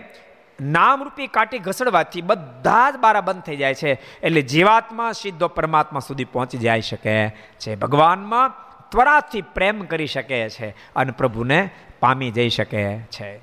નામરૂપી 0.60 1.26
કાટી 1.26 1.58
ઘસડવાથી 1.58 2.22
બધા 2.22 2.90
જ 2.90 2.96
બારા 2.96 3.20
બંધ 3.20 3.42
થઈ 3.42 3.56
જાય 3.56 3.74
છે. 3.74 3.90
એટલે 4.22 4.42
જીવાત્મા 4.42 5.10
સીધો 5.12 5.48
પરમાત્મા 5.48 6.00
સુધી 6.00 6.24
પહોંચી 6.24 6.58
જાય 6.58 6.80
શકે 6.80 7.16
છે. 7.60 7.74
ભગવાનમાં 7.74 8.65
ત્વરાથી 8.96 9.42
પ્રેમ 9.42 9.80
કરી 9.84 10.06
શકે 10.06 10.48
છે 10.48 10.68
અને 10.96 11.12
પ્રભુને 11.12 11.70
પામી 12.00 12.30
જઈ 12.30 12.48
શકે 12.48 12.98
છે. 12.98 13.40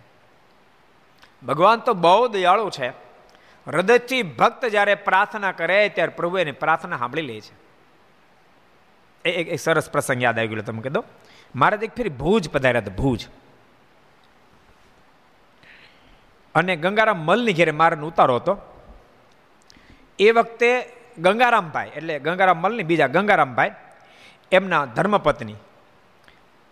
ભગવાન 1.46 1.80
તો 1.80 1.94
બહુ 1.94 2.28
દયાળુ 2.28 2.70
છે. 2.70 2.88
હૃદયથી 3.68 4.24
ભક્ત 4.24 4.66
જ્યારે 4.66 4.96
પ્રાર્થના 4.96 5.52
કરે 5.52 5.90
ત્યારે 5.90 6.12
પ્રભુ 6.12 6.38
એની 6.38 6.52
પ્રાર્થના 6.52 6.98
સાંભળી 6.98 7.22
લે 7.22 7.42
છે. 7.42 7.54
એક 9.30 9.48
એક 9.48 9.60
સરસ 9.60 9.90
પ્રસંગ 9.90 10.24
યાદ 10.24 10.40
આવી 10.40 10.48
ગયો, 10.48 10.62
તમે 10.62 10.82
કીધો 10.82 11.04
મારે 11.56 11.78
એક 11.78 11.96
ફરી 11.98 12.10
ભુજ 12.10 12.50
પધાર્યા 12.50 12.82
હતા, 12.82 12.96
ભુજ. 12.96 13.28
અને 16.56 16.76
ગંગારામ 16.76 17.20
મલની 17.20 17.54
ઘેરે 17.54 17.72
મારાનો 17.72 18.08
ઉતારો 18.08 18.36
હતો. 18.36 18.58
એ 20.20 20.32
વખતે 20.32 20.90
ગંગારામભાઈ, 21.18 21.92
એટલે 21.96 22.20
ગંગારામ 22.20 22.58
મલની 22.58 22.84
બીજા 22.84 23.08
ગંગારામભાઈ 23.08 23.72
એમના 24.54 24.86
ધર્મપત્ની. 24.86 25.56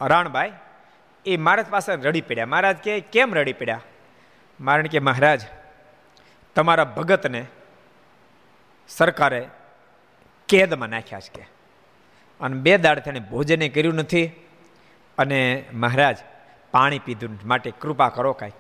રાણભાઈ 0.02 0.54
એ 1.26 1.38
મહારાજ 1.38 1.66
પાસે 1.66 1.96
રડી 1.96 2.22
પડ્યા. 2.22 2.46
મહારાજ 2.46 2.78
કે 2.78 3.00
કેમ 3.00 3.34
રડી 3.34 3.54
પડ્યા? 3.54 3.82
મારણ 4.60 4.88
કે, 4.88 5.00
મહારાજ, 5.00 5.42
તમારા 6.56 6.84
ભગતને 6.84 7.46
સરકારે 8.88 9.50
કેદમાં 10.48 10.90
નાખ્યા 10.90 11.20
છે 11.20 11.32
કે. 11.34 11.46
અને 12.42 12.58
બે 12.58 12.78
દાડ 12.78 13.00
તેને 13.00 13.20
ભોજને 13.20 13.70
કર્યું 13.70 13.94
નથી. 13.94 14.28
અને 15.18 15.66
મહારાજ, 15.74 16.18
પાણી 16.72 17.00
પીધું 17.00 17.40
માટે 17.46 17.72
કૃપા 17.72 18.10
કરો 18.10 18.34
કાંઈ. 18.34 18.52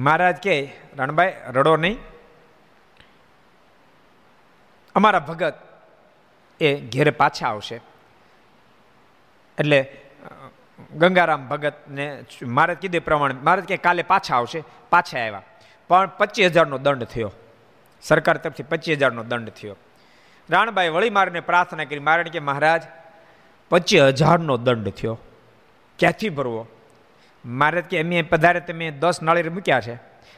મહારાજ 0.00 0.36
કે 0.36 0.72
રણભાઈ 0.96 1.36
રડો 1.46 1.76
નહીં. 1.76 1.98
અમારા 4.94 5.18
ભગત 5.18 5.67
એ 6.60 6.80
ઘેરે 6.80 7.10
પાછા 7.10 7.48
આવશે. 7.48 7.74
એટલે, 9.58 9.96
ગંગારામ 10.96 11.48
ભગતને 11.48 12.24
મારે 12.42 12.74
કીધે 12.74 12.98
પ્રમાણે 12.98 13.34
મારે 13.34 13.62
કે 13.62 13.76
કાલે 13.76 14.02
પાછા 14.02 14.36
આવશે, 14.36 14.64
પાછા 14.90 15.18
આવ્યા. 15.18 15.42
પણ 15.88 16.10
પચીસ 16.18 16.46
હજારનો 16.46 16.78
દંડ 16.78 17.04
થયો. 17.04 17.32
સરકાર 18.02 18.36
તરફથી 18.36 18.62
પચીસ 18.62 18.98
હજારનો 18.98 19.24
દંડ 19.24 19.48
થયો. 19.48 19.76
રાણભાઈ 20.50 20.88
વળી 20.88 21.10
મારીને 21.10 21.40
પ્રાર્થના 21.40 21.84
કરી. 21.84 21.98
મારે 21.98 22.24
કે, 22.24 22.38
મહારાજ, 22.38 22.82
પચીસ 23.68 24.02
હજારનો 24.02 24.56
દંડ 24.56 24.88
થયો. 24.88 25.18
ક્યાંથી 25.98 26.28
ભરવો? 26.28 26.66
મારે 27.44 27.82
કે, 27.82 27.98
એમ 27.98 28.26
પધારે 28.26 28.60
તમે 28.60 28.90
દસ 28.90 29.22
નાળીર 29.22 29.50
મૂક્યા 29.50 29.80
છે. 29.80 29.94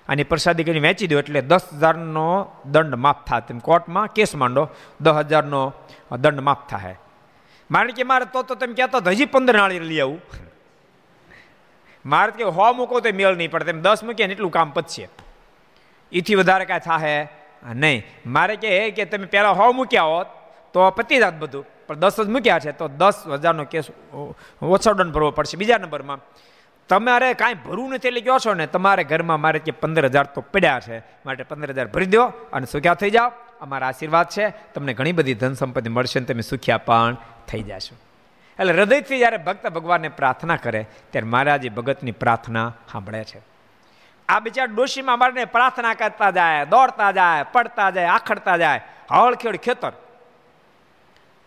અને 0.08 0.22
પ્રસાદી 0.24 0.64
કરીને 0.64 0.86
વેચી 0.88 1.08
દો 1.08 1.18
એટલે 1.18 1.40
દસ 1.42 1.64
હજારનો 1.80 2.26
દંડ 2.64 2.94
માફ 3.04 3.24
થાય. 3.28 3.46
તેમ 3.48 3.60
કોર્ટમાં 3.60 4.12
કેસ 4.16 4.34
માંડો 4.34 4.68
દસ 5.00 5.16
હજારનો 5.30 5.72
દંડ 6.10 6.42
માફ 6.48 6.66
થાય. 6.68 6.96
મારે 7.70 7.92
કે 7.92 8.04
મારે 8.04 8.26
તો 8.32 8.42
તો 8.42 8.54
તમે 8.54 8.74
કહેતો 8.74 8.98
હજી 9.10 9.26
પંદર 9.26 9.56
નાળી 9.60 9.88
લઈ 9.90 10.00
આવું. 10.00 10.20
મારે 12.04 12.30
કે 12.32 12.44
હો 12.44 12.72
મૂકો 12.74 13.00
તો 13.00 13.12
મેળ 13.12 13.36
નહીં 13.36 13.50
પડે. 13.50 13.64
તેમ 13.64 13.82
દસ 13.82 14.02
મૂકીએ 14.02 14.26
ને 14.26 14.34
એટલું 14.34 14.50
કામ 14.50 14.72
પતશે 14.72 15.08
એથી 16.12 16.36
વધારે 16.40 16.64
કાંઈ 16.70 16.86
થાય 16.88 17.28
નહીં. 17.74 18.04
મારે 18.26 18.56
કે 18.56 18.90
કે 18.96 19.04
તમે 19.06 19.26
પહેલાં 19.26 19.56
હો 19.56 19.72
મૂક્યા 19.72 20.10
હોત 20.14 20.28
તો 20.72 20.90
પતી 20.98 21.20
જાત 21.20 21.36
બધું. 21.42 21.64
પણ 21.86 22.00
દસ 22.02 22.16
જ 22.26 22.28
મૂક્યા 22.34 22.60
છે 22.64 22.72
તો 22.72 22.88
દસ 22.88 23.16
હજારનો 23.42 23.64
કેસ 23.72 23.90
ઓછો 24.62 24.90
દંડ 24.94 25.12
ભરવો 25.14 25.30
પડશે 25.38 25.56
બીજા 25.60 25.78
નંબરમાં. 25.78 26.20
તમારે 26.90 27.34
કાંઈ 27.34 27.54
ભરવું 27.54 27.92
નથી 27.94 28.08
એટલે 28.08 28.20
કહો 28.20 28.38
છો 28.38 28.54
ને, 28.54 28.66
તમારે 28.66 29.04
ઘરમાં 29.04 29.40
મારે 29.40 29.58
કે 29.58 29.70
પંદર 29.70 30.04
હજાર 30.04 30.26
તો 30.26 30.40
પડ્યા 30.40 30.80
છે, 30.80 31.02
માટે 31.26 31.42
પંદર 31.42 31.70
હજાર 31.70 31.86
ભરી 31.86 32.06
દો 32.06 32.24
અને 32.26 32.66
સુખ્યા 32.66 32.94
થઈ 32.94 33.10
જાઓ. 33.10 33.32
અમારા 33.60 33.88
આશીર્વાદ 33.88 34.28
છે, 34.28 34.50
તમને 34.50 34.94
ઘણી 34.94 35.12
બધી 35.12 35.34
ધન 35.34 35.54
સંપત્તિ 35.54 35.88
મળશે 35.88 36.20
ને 36.20 36.26
તમે 36.26 36.42
સુખ્યા 36.42 36.78
પણ 36.78 37.16
થઈ 37.48 37.62
જશો. 37.62 37.94
એટલે 38.58 38.72
હૃદયથી 38.72 39.18
જ્યારે 39.18 39.36
ભક્ત 39.36 39.68
ભગવાનને 39.68 40.08
પ્રાર્થના 40.08 40.56
કરે, 40.56 40.86
ત્યારે 41.10 41.28
મહારાજે 41.28 41.68
ભગતની 41.68 42.12
પ્રાર્થના 42.12 42.72
સાંભળે 42.92 43.24
છે. 43.24 43.40
આ 44.28 44.40
બિચાર 44.40 44.68
ડોશીમાં 44.68 45.18
મારને 45.18 45.44
પ્રાર્થના 45.44 45.94
કરતા 45.94 46.30
જાય, 46.30 46.64
દોડતા 46.64 47.12
જાય, 47.12 47.42
પડતા 47.42 47.90
જાય, 47.90 48.06
આખડતા 48.06 48.56
જાય, 48.56 48.80
હળખેડ 49.10 49.56
ખેતર. 49.56 49.92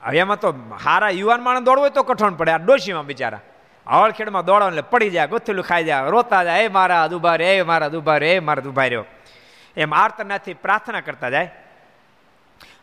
હવે 0.01 0.17
એમાં 0.17 0.39
તો 0.39 0.53
હારા 0.83 1.09
યુવાન 1.09 1.41
માણસ 1.41 1.59
દોડવો 1.59 1.89
તો 1.89 2.03
કઠણ 2.03 2.33
પડે, 2.33 2.51
આ 2.51 2.57
ડોશીમાં 2.57 3.05
બિચારા. 3.05 3.39
હળખેડમાં 3.87 4.45
દોડો 4.45 4.67
એટલે 4.67 4.81
પડી 4.81 5.09
જાય 5.09 5.27
ગોથેલું 5.27 5.65
ખાઈ 5.65 5.83
જાય 5.83 6.09
રોતા 6.09 6.43
જાય 6.43 6.63
એ 6.63 6.67
મારા 6.67 7.07
દુભા 7.07 7.35
રે 7.35 7.57
એ 7.57 7.61
મારા 7.61 8.17
રે 8.17 8.35
એ 8.35 8.39
મારા 8.39 8.61
દુભા 8.61 8.83
રહ્યો 8.83 9.05
એમ 9.77 9.93
આર્તનાથી 9.93 10.53
પ્રાર્થના 10.53 11.01
કરતા 11.01 11.29
જાય. 11.29 11.51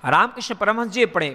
રામકૃષ્ણ 0.04 0.54
પરમહંસજીએ 0.54 1.04
પણ 1.04 1.34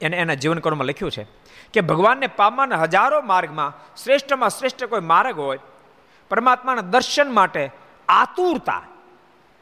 એને 0.00 0.16
એના 0.16 0.34
જીવનકળમાં 0.34 0.86
લખ્યું 0.86 1.10
છે 1.10 1.26
કે 1.72 1.80
ભગવાનને 1.80 2.26
પામવાના 2.26 2.82
હજારો 2.82 3.22
માર્ગમાં 3.22 3.72
શ્રેષ્ઠમાં 3.96 4.50
શ્રેષ્ઠ 4.50 4.84
કોઈ 4.84 5.00
માર્ગ 5.00 5.38
હોય, 5.38 5.58
પરમાત્માના 6.30 6.80
દર્શન 6.80 7.34
માટે 7.34 7.70
આતુરતા, 8.08 8.82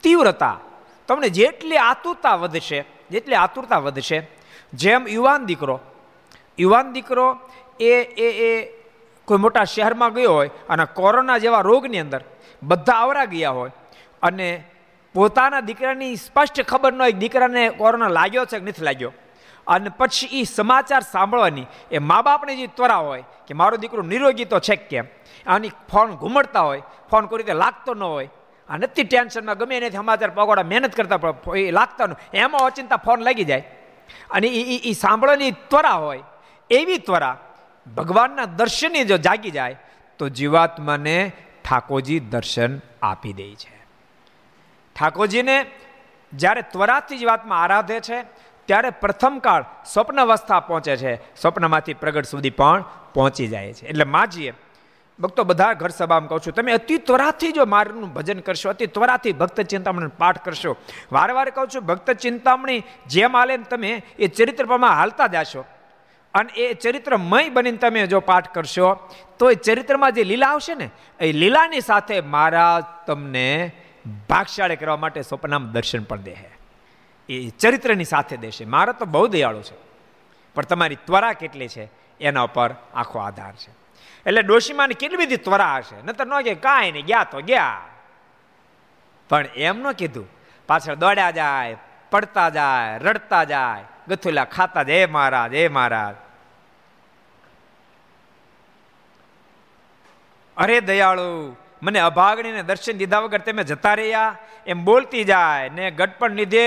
તીવ્રતા, 0.03 0.57
તમને 1.09 1.29
જેટલી 1.29 1.77
આતુરતા 1.77 2.35
વધશે, 2.35 2.85
જેટલી 3.11 3.35
આતુરતા 3.35 3.79
વધશે, 3.79 4.19
જેમ 4.75 5.09
યુવાન 5.09 5.47
દીકરો 5.47 5.81
યુવાન 6.59 6.93
દીકરો 6.93 7.27
એ 7.81 7.93
એ 8.03 8.29
એ 8.49 8.84
કોઈ 9.25 9.39
મોટા 9.39 9.65
શહેરમાં 9.65 10.13
ગયો 10.13 10.33
હોય 10.33 10.51
અને 10.69 10.85
કોરોના 10.85 11.39
જેવા 11.39 11.61
રોગની 11.61 11.99
અંદર 11.99 12.23
બધા 12.63 12.93
આવરા 12.93 13.25
ગયા 13.25 13.51
હોય 13.51 13.73
અને 14.23 14.65
પોતાના 15.15 15.61
દીકરાની 15.61 16.17
સ્પષ્ટ 16.17 16.61
ખબર 16.63 16.93
ન 16.93 17.03
હોય 17.03 17.13
દીકરાને 17.13 17.69
કોરોના 17.69 18.09
લાગ્યો 18.09 18.45
છે 18.45 18.59
કે 18.59 18.65
નથી 18.65 18.85
લાગ્યો. 18.85 19.13
અને 19.67 19.89
પછી 19.89 20.41
એ 20.41 20.45
સમાચાર 20.45 21.03
સાંભળવાની 21.13 21.67
એ 21.91 21.99
મા 21.99 22.23
બાપની 22.23 22.57
જે 22.57 22.67
ત્વરા 22.67 22.97
હોય 22.97 23.25
કે 23.47 23.55
મારો 23.55 23.77
દીકરો 23.77 24.03
નિરોગી 24.03 24.45
તો 24.45 24.59
છે 24.61 24.77
કેમ? 24.77 25.07
આની 25.47 25.71
ફોન 25.91 26.11
ઘુમડતા 26.17 26.61
હોય, 26.61 26.83
ફોન 27.11 27.27
કોઈ 27.27 27.39
રીતે 27.39 27.53
લાગતો 27.53 27.95
ન 27.95 28.03
હોય. 28.03 28.29
આ 28.69 28.77
નથી 28.77 29.05
ટેન્શનમાં, 29.05 29.59
ગમે 29.59 29.77
એનાથી 29.77 29.97
સમાચાર 29.97 30.31
પગોડા 30.31 30.63
મહેનત 30.63 30.95
કરતા 30.95 31.19
એ 31.57 31.71
લાગતા 31.71 32.17
એમાં 32.33 32.67
અચિંતા 32.67 32.97
ફોન 32.97 33.21
લાગી 33.21 33.45
જાય. 33.45 33.65
અને 34.31 34.47
એ 34.49 34.93
સાંભળવાની 34.93 35.51
ત્વરા 35.51 35.97
હોય, 36.05 36.23
એવી 36.71 36.99
ત્વરા 36.99 37.37
ભગવાનના 37.87 38.45
દર્શનની 38.45 39.05
જો 39.05 39.17
જાગી 39.17 39.51
જાય, 39.51 39.79
તો 40.19 40.29
જીવાત્માને 40.29 41.33
ઠાકોરજી 41.65 42.21
દર્શન 42.21 42.81
આપી 43.03 43.33
દે 43.33 43.55
છે. 43.55 43.85
ઠાકોરજીને 44.97 45.67
જ્યારે 46.33 46.63
ત્વરાથી 46.63 47.19
જીવાત્મા 47.19 47.57
આરાધે 47.57 48.01
છે, 48.01 48.23
ત્યારે 48.67 48.91
પ્રથમ 48.91 49.39
કાળ 49.39 49.65
સ્વપ્ન 49.85 50.21
અવસ્થા 50.21 50.61
પહોંચે 50.61 50.97
છે. 50.97 51.37
સ્વપ્નમાંથી 51.37 51.95
પ્રગટ 51.95 52.25
સુધી 52.25 52.51
પણ 52.51 52.85
પહોંચી 53.15 53.49
જાય 53.49 53.73
છે. 53.73 53.87
એટલે 53.87 54.05
માજીએ, 54.05 54.55
ભક્તો 55.21 55.45
બધા 55.45 55.73
ઘર 55.73 55.89
સભામાં 55.89 56.29
કહું 56.29 56.41
છું, 56.41 56.53
તમે 56.53 56.73
અતિ 56.73 56.99
ત્વરાથી 56.99 57.53
જો 57.53 57.65
મારનું 57.65 58.13
ભજન 58.13 58.41
કરશો, 58.41 58.71
અતિ 58.71 58.87
ત્વરાથી 58.87 59.33
ભક્ત 59.33 59.61
ચિંતામણી 59.61 60.07
પાઠ 60.19 60.45
કરશો. 60.45 60.77
વારે 61.13 61.33
વારે 61.33 61.51
કહું 61.51 61.69
છું, 61.69 61.87
ભક્ત 61.87 62.11
ચિંતામણી 62.11 62.83
જેમ 63.07 63.37
હાલે 63.37 63.57
તમે, 63.57 64.03
એ 64.19 64.27
ચરિત્રમાં 64.27 64.91
હાલતા 64.91 65.27
જાશો. 65.27 65.65
અને 66.35 66.53
એ 66.53 66.75
ચરિત્રમય 66.75 67.49
બનીને 67.49 67.77
તમે 67.77 68.07
જો 68.07 68.21
પાઠ 68.21 68.49
કરશો, 68.49 68.95
તો 69.39 69.51
એ 69.51 69.55
ચરિત્રમાં 69.55 70.13
જે 70.13 70.25
લીલા 70.25 70.49
આવશે 70.49 70.75
ને, 70.75 70.91
એ 71.21 71.33
લીલાની 71.33 71.81
સાથે 71.81 72.21
મારા 72.21 72.81
તમને 73.07 73.73
ભાગશાળી 74.29 74.77
કરવા 74.77 74.97
માટે 74.97 75.23
સ્વપ્નામ 75.23 75.73
દર્શન 75.73 76.05
પણ 76.05 76.21
દે 76.21 76.37
એ 77.29 77.49
ચરિત્રની 77.49 78.05
સાથે 78.05 78.37
દેશે. 78.37 78.65
મારો 78.65 78.93
તો 78.93 79.05
બહુ 79.05 79.27
દયાળુ 79.27 79.63
છે. 79.63 79.77
પણ 80.55 80.63
તમારી 80.63 80.95
ત્વરા 80.95 81.33
કેટલી 81.33 81.69
છે, 81.69 81.91
એના 82.21 82.43
ઉપર 82.43 82.75
આખો 82.95 83.19
આધાર 83.19 83.53
છે. 83.53 83.71
એટલે 84.27 84.43
ડોશીમાની 84.43 84.95
કેટલી 84.95 85.17
બધી 85.17 85.37
ત્વરા 85.37 85.77
હશે? 85.77 86.03
નતર 86.07 86.27
ન 86.27 86.41
કે 86.41 86.55
કાંઈ 86.55 86.93
નહીં, 86.93 87.07
ગયા 87.07 87.25
તો 87.25 87.41
ગયા. 87.41 87.81
પણ 89.29 89.47
એમ 89.57 89.79
ન 89.79 89.93
કીધું, 89.93 90.29
પાછળ 90.67 90.95
દોડ્યા 90.95 91.31
જાય, 91.31 91.77
પડતા 92.11 92.49
જાય, 92.49 92.99
રડતા 92.99 93.45
જાય, 93.45 93.85
ગથુલા 94.09 94.45
ખાતા 94.45 94.83
જાય 94.83 94.97
એ 94.97 95.07
મહારાજ 95.07 95.55
એ 95.55 95.69
મહારાજ. 95.69 96.24
અરે 100.57 100.81
દયાળુ, 100.81 101.57
મને 101.83 102.01
અભાગણીને 102.01 102.63
દર્શન 102.63 102.93
દીધા 102.93 103.19
વગર 103.19 103.39
તમે 103.39 103.65
જતા 103.65 103.95
રહ્યા? 103.95 104.37
એમ 104.67 104.85
બોલતી 104.85 105.25
જાય, 105.25 105.69
ને 105.69 105.91
ગટપણ 105.91 106.31
લીધે 106.31 106.65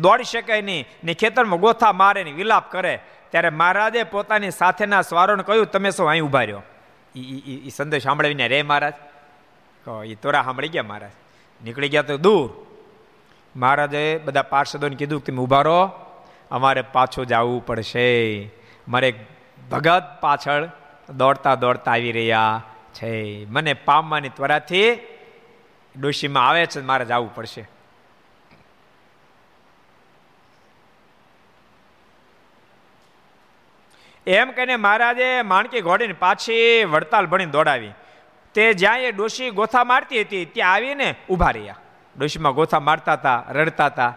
દોડી 0.00 0.24
શકાય 0.24 0.62
નહીં, 0.62 0.84
ને 1.04 1.14
ખેતરમાં 1.14 1.60
ગોથા 1.60 1.92
મારે 1.92 2.24
ને 2.24 2.32
વિલાપ 2.32 2.72
કરે. 2.72 3.00
ત્યારે 3.30 3.50
મહારાજે 3.50 4.02
પોતાની 4.02 4.50
સાથેના 4.50 5.02
સ્વારોને 5.02 5.42
કહ્યું, 5.42 5.66
તમે 5.66 5.90
શું 5.90 6.08
અહીં 6.08 6.22
ઊભા 6.22 6.40
રહ્યો? 6.40 6.62
એ 7.66 7.70
સંદેશ 7.76 8.02
સાંભળવીને 8.02 8.48
રે 8.48 8.62
મહારાજ. 8.62 8.94
કહો 9.84 10.02
એ 10.02 10.14
તોરા 10.14 10.42
સાંભળી 10.42 10.68
ગયા 10.68 10.82
મહારાજ? 10.82 11.10
નીકળી 11.64 11.88
ગયા 11.88 12.02
તો 12.02 12.16
દૂર. 12.16 12.50
મહારાજે 13.56 14.18
બધા 14.24 14.42
પાર્ષદોને 14.42 14.96
કીધું 14.96 15.20
કે 15.20 15.32
તમે 15.32 15.42
ઊભા 15.42 15.62
રહો, 15.62 15.84
અમારે 16.50 16.82
પાછું 16.82 17.26
જવું 17.26 17.66
પડશે. 17.66 18.08
મારે 18.88 19.14
ભગત 19.70 20.02
પાછળ 20.20 20.68
દોડતા 21.16 21.54
દોડતા 21.54 21.92
આવી 21.92 22.12
રહ્યા. 22.12 22.62
છે. 22.94 23.44
મને 23.46 23.72
પામવાની 23.74 24.28
ત્વરાથી 24.28 24.98
ડોશીમાં 26.00 26.48
આવે 26.48 26.66
છે 26.66 26.80
મારે 26.80 27.04
જવું 27.04 27.34
પડશે. 27.34 27.68
એમ 34.26 34.50
કહીને 34.50 34.76
મહારાજે 34.76 35.42
માણકી 35.42 35.80
ઘોડીને 35.80 36.12
પાછી 36.12 36.84
વડતાલ 36.84 37.26
ભણીને 37.26 37.52
દોડાવી. 37.52 37.92
તે 38.54 38.72
જ્યાં 38.72 38.98
એ 38.98 39.12
ડોશી 39.12 39.50
ગોથા 39.50 39.84
મારતી 39.84 40.20
હતી, 40.20 40.44
ત્યાં 40.44 40.72
આવીને 40.72 41.14
ઊભા 41.30 41.50
રહ્યા. 41.50 41.76
ડોશીમાં 42.18 42.54
ગોથા 42.54 42.80
મારતા 42.80 43.12
હતા, 43.12 43.44
રડતા 43.48 43.86
હતા, 43.86 44.14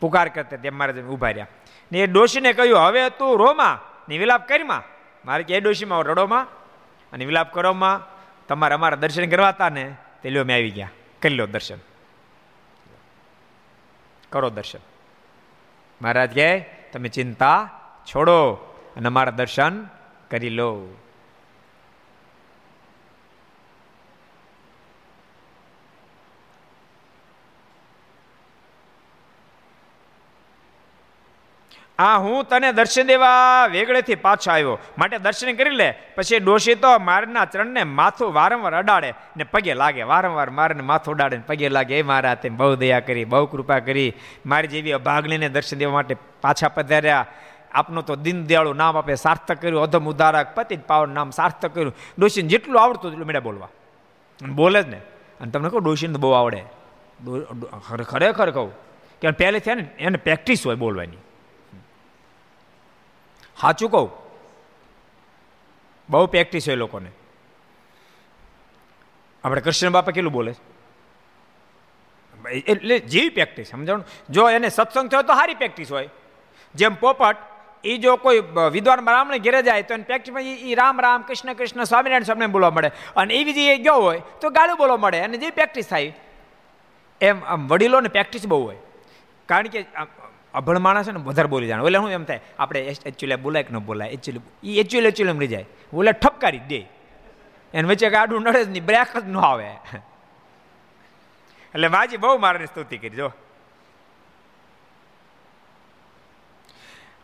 પુકાર 0.00 0.28
કરતા 0.28 0.56
તેમ 0.56 0.74
મહારાજ 0.74 1.04
ઊભા 1.04 1.28
રહ્યા. 1.28 1.46
ને 1.92 1.98
એ 1.98 2.06
ડોશીને 2.06 2.52
કહ્યું, 2.52 2.78
હવે 2.78 3.10
તું 3.10 3.38
રોમાં 3.38 3.78
ને 4.08 4.18
વિલાપ 4.18 4.48
કરીમાં 4.48 4.82
મારે 5.24 5.42
કે, 5.42 5.56
એ 5.56 5.60
ડોશીમાં 5.60 6.02
રડોમાં 6.02 6.46
અને 7.12 7.24
વિલાપ 7.24 7.54
કરોમાં 7.54 8.00
તમારે 8.48 8.74
અમારા 8.74 8.96
દર્શન 8.96 9.30
કરવા 9.30 9.48
હતા 9.48 9.68
ને 9.68 9.96
તે 10.22 10.30
લ્યો, 10.30 10.44
મેં 10.44 10.56
આવી 10.56 10.70
ગયા. 10.70 10.90
કરી 11.22 11.34
લો 11.34 11.46
દર્શન. 11.46 11.78
કરો 14.30 14.50
દર્શન. 14.50 14.78
મહારાજ 16.02 16.34
કહે, 16.34 16.60
તમે 16.92 17.08
ચિંતા 17.08 17.70
છોડો 18.06 18.54
અને 18.96 19.08
મારા 19.08 19.30
દર્શન 19.30 19.84
કરી 20.30 20.50
લો. 20.50 20.86
આ 31.98 32.18
હું 32.18 32.44
તને 32.44 32.72
દર્શન 32.72 33.02
દેવા 33.02 33.66
વેગળેથી 33.72 34.14
પાછો 34.14 34.50
આવ્યો. 34.50 34.78
માટે 34.98 35.18
દર્શન 35.18 35.52
કરી 35.52 35.70
લે. 35.70 35.94
પછી 36.16 36.38
ડોશી 36.38 36.74
તો 36.74 36.98
મારના 36.98 37.44
ચરણને 37.44 37.84
માથું 37.84 38.32
વારંવાર 38.32 38.74
અડાડે 38.76 39.14
ને 39.36 39.44
પગે 39.44 39.74
લાગે. 39.74 40.02
વારંવાર 40.02 40.50
મારને 40.50 40.82
માથું 40.82 41.14
અડાડે 41.14 41.36
ને 41.36 41.42
પગે 41.46 41.68
લાગે. 41.68 41.98
એ 41.98 42.02
મારા 42.02 42.34
તેમ 42.34 42.56
બહુ 42.56 42.76
દયા 42.76 43.00
કરી, 43.00 43.24
બહુ 43.24 43.46
કૃપા 43.46 43.78
કરી. 43.78 44.12
મારી 44.46 44.68
જેવી 44.68 44.92
અભાગલીને 44.92 45.48
દર્શન 45.48 45.76
દેવા 45.76 45.92
માટે 45.92 46.16
પાછા 46.40 46.68
પધાર્યા. 46.68 47.26
આપનું 47.72 48.06
તો 48.06 48.16
દિન 48.16 48.44
દયાળુ 48.44 48.72
નામ 48.72 48.96
આપે 48.96 49.14
સાર્થક 49.14 49.62
કર્યું. 49.62 49.82
અધમ 49.82 50.08
ઉદારક 50.08 50.54
પતિ 50.54 50.76
પાવન 50.76 51.14
નામ 51.14 51.30
સાર્થક 51.30 51.74
કર્યું. 51.74 51.94
ડોશીને 52.18 52.48
જેટલું 52.48 52.82
આવડતું 52.82 53.12
એટલું 53.12 53.26
મેળા 53.26 53.40
બોલવા. 53.40 53.68
બોલે 54.48 54.82
જ 54.82 54.88
ને. 54.88 54.96
અને 55.40 55.50
તમને 55.50 55.68
કહું 55.68 55.84
ડોશીને 55.84 56.18
બહુ 56.18 56.30
આવડે. 56.30 56.64
ખરેખર 58.04 58.50
કહું. 58.50 58.72
કે 59.20 59.30
પહેલેથી 59.30 59.70
એને 59.98 60.18
પ્રેક્ટિસ 60.18 60.66
હોય 60.66 60.74
બોલવાની. 60.74 61.16
સાચું 63.60 63.90
કહું? 63.90 64.10
બહુ 66.08 66.26
પ્રેક્ટિસ 66.26 66.68
હોય 66.68 66.76
લોકોને. 66.76 67.10
આપણે 69.44 69.60
કૃષ્ણ 69.60 69.90
બાપા 69.90 70.12
કેટલું 70.12 70.32
બોલે 70.32 70.54
એટલે 72.66 72.98
જેવી 73.12 73.28
પ્રેક્ટિસ 73.28 73.70
સમજાણું? 73.70 74.04
જો 74.30 74.48
એને 74.50 74.68
સત્સંગ 74.68 75.08
થયો 75.08 75.22
તો 75.22 75.34
સારી 75.34 75.54
પ્રેક્ટિસ 75.54 75.92
હોય. 75.92 76.08
જેમ 76.74 76.94
પોપટ 76.94 77.36
એ 77.84 77.96
જો 77.98 78.16
કોઈ 78.16 78.40
વિદ્વાન 78.72 79.00
બ્રાહ્મણ 79.00 79.38
ઘેરે 79.38 79.62
જાય 79.62 79.82
તો 79.82 79.96
પ્રેક્ટિસમાં 79.96 80.42
એ 80.42 80.74
રામ 80.74 81.00
રામ, 81.00 81.22
કૃષ્ણ 81.22 81.52
કૃષ્ણ, 81.52 81.84
સ્વામિનારાયણ 81.84 82.22
સ્વામીને 82.22 82.46
બોલવા 82.46 82.70
મળે. 82.70 82.90
અને 83.16 83.34
એવી 83.34 83.52
જે 83.52 83.76
ગયો 83.76 84.00
હોય 84.06 84.22
તો 84.40 84.50
ગાળું 84.50 84.78
બોલવા 84.78 84.96
મળે. 84.96 85.20
અને 85.20 85.36
જે 85.36 85.50
પ્રેક્ટિસ 85.50 85.86
થાય, 85.86 86.12
એમ, 87.20 87.44
આમ 87.44 87.68
વડીલોને 87.68 88.08
પ્રેક્ટિસ 88.08 88.46
બહુ 88.46 88.62
હોય. 88.64 88.78
કારણ 89.46 89.68
કે 89.68 89.84
અભણ 90.54 90.78
માણસ 90.78 91.06
છે 91.06 91.12
ને 91.12 91.20
વધારે 91.20 91.48
બોલી 91.48 91.66
જાણે. 91.66 91.84
એટલે 91.84 91.98
હું 91.98 92.10
એમ 92.10 92.24
થાય, 92.24 92.40
આપણે 92.58 92.80
એકચ્યુઅલી 92.80 93.42
બોલાય 93.42 93.62
કે 93.62 93.74
ન 93.74 93.78
બોલાય 93.78 94.08
એકચ્યુઅલી 94.08 94.72
એ 94.72 94.80
એકચ્યુઅલી 94.80 95.08
એકચ્યુઅલી 95.08 95.36
મરી 95.36 95.46
જાય. 95.46 95.64
બોલે 95.92 96.12
ઠપકારી 96.12 96.58
દે. 96.58 96.78
એને 97.74 97.88
વચ્ચે 97.88 98.16
આડું 98.16 98.42
નડે 98.42 98.64
જ 98.64 98.68
નહીં, 98.68 98.84
બ્રેક 98.84 99.18
જ 99.18 99.28
ન 99.28 99.36
આવે. 99.36 99.68
એટલે 101.68 101.88
માજી 101.88 102.16
બહુ 102.16 102.38
મારાની 102.38 102.66
સ્તુતિ 102.66 102.98
કરી, 102.98 103.10
જો. 103.10 103.32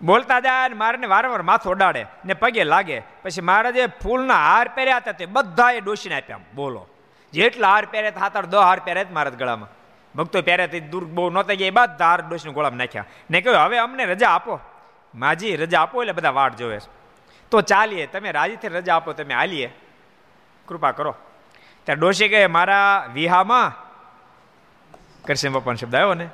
બોલતા 0.02 0.40
જાય 0.40 0.68
ને 0.68 0.74
મારે 0.74 1.06
વારંવાર 1.06 1.42
માથું 1.42 1.72
ઉડાડે 1.72 2.06
ને 2.24 2.34
પગે 2.34 2.64
લાગે. 2.64 3.02
પછી 3.22 3.40
મહારાજે 3.40 3.86
ફૂલના 3.86 4.34
હાર 4.34 4.68
પહેર્યા 4.68 4.96
હતા 4.96 5.12
તે 5.12 5.26
બધાએ 5.26 5.80
ડોસીને 5.80 6.16
આપ્યા 6.16 6.40
બોલો. 6.54 6.86
જેટલા 7.32 7.68
હાર 7.68 7.86
પહેર્યા 7.86 8.10
હતા 8.10 8.20
હાથ 8.20 8.46
દો 8.46 8.60
હાર 8.60 8.80
પહેર્યા 8.80 9.04
મહારાજ 9.10 9.34
ગળામાં. 9.34 9.83
ભક્તો 10.16 10.42
પહેરેથી 10.42 10.80
દૂર 10.80 11.04
બહુ 11.04 11.30
નહોતા 11.30 11.54
ગયા 11.54 11.66
એ 11.66 11.70
ધાર 11.70 12.22
ડોસીને 12.22 12.54
ગોળામાં 12.54 12.78
નાખ્યા. 12.78 13.04
ને 13.30 13.40
કહ્યું, 13.40 13.60
હવે 13.60 13.78
અમને 13.78 14.04
રજા 14.04 14.30
આપો. 14.30 14.60
માજી 15.14 15.56
રજા 15.56 15.80
આપો 15.80 16.02
એટલે 16.02 16.12
બધા 16.12 16.30
વાટ 16.30 16.56
જોવે 16.56 16.78
તો 17.50 17.60
ચાલીએ, 17.60 18.06
તમે 18.06 18.32
રાજીથી 18.32 18.68
રજા 18.68 18.96
આપો, 18.96 19.12
તમે 19.12 19.34
હાલીએ. 19.34 19.74
કૃપા 20.66 20.92
કરો. 20.92 21.14
ત્યાં 21.84 21.98
ડોશી 21.98 22.28
કહે, 22.28 22.46
મારા 22.46 23.10
વિહામાં 23.14 23.72
કરશે 25.22 25.48
બાપાનો 25.48 25.76
શબ્દ 25.76 25.94
આવ્યો 25.94 26.14
ને. 26.14 26.28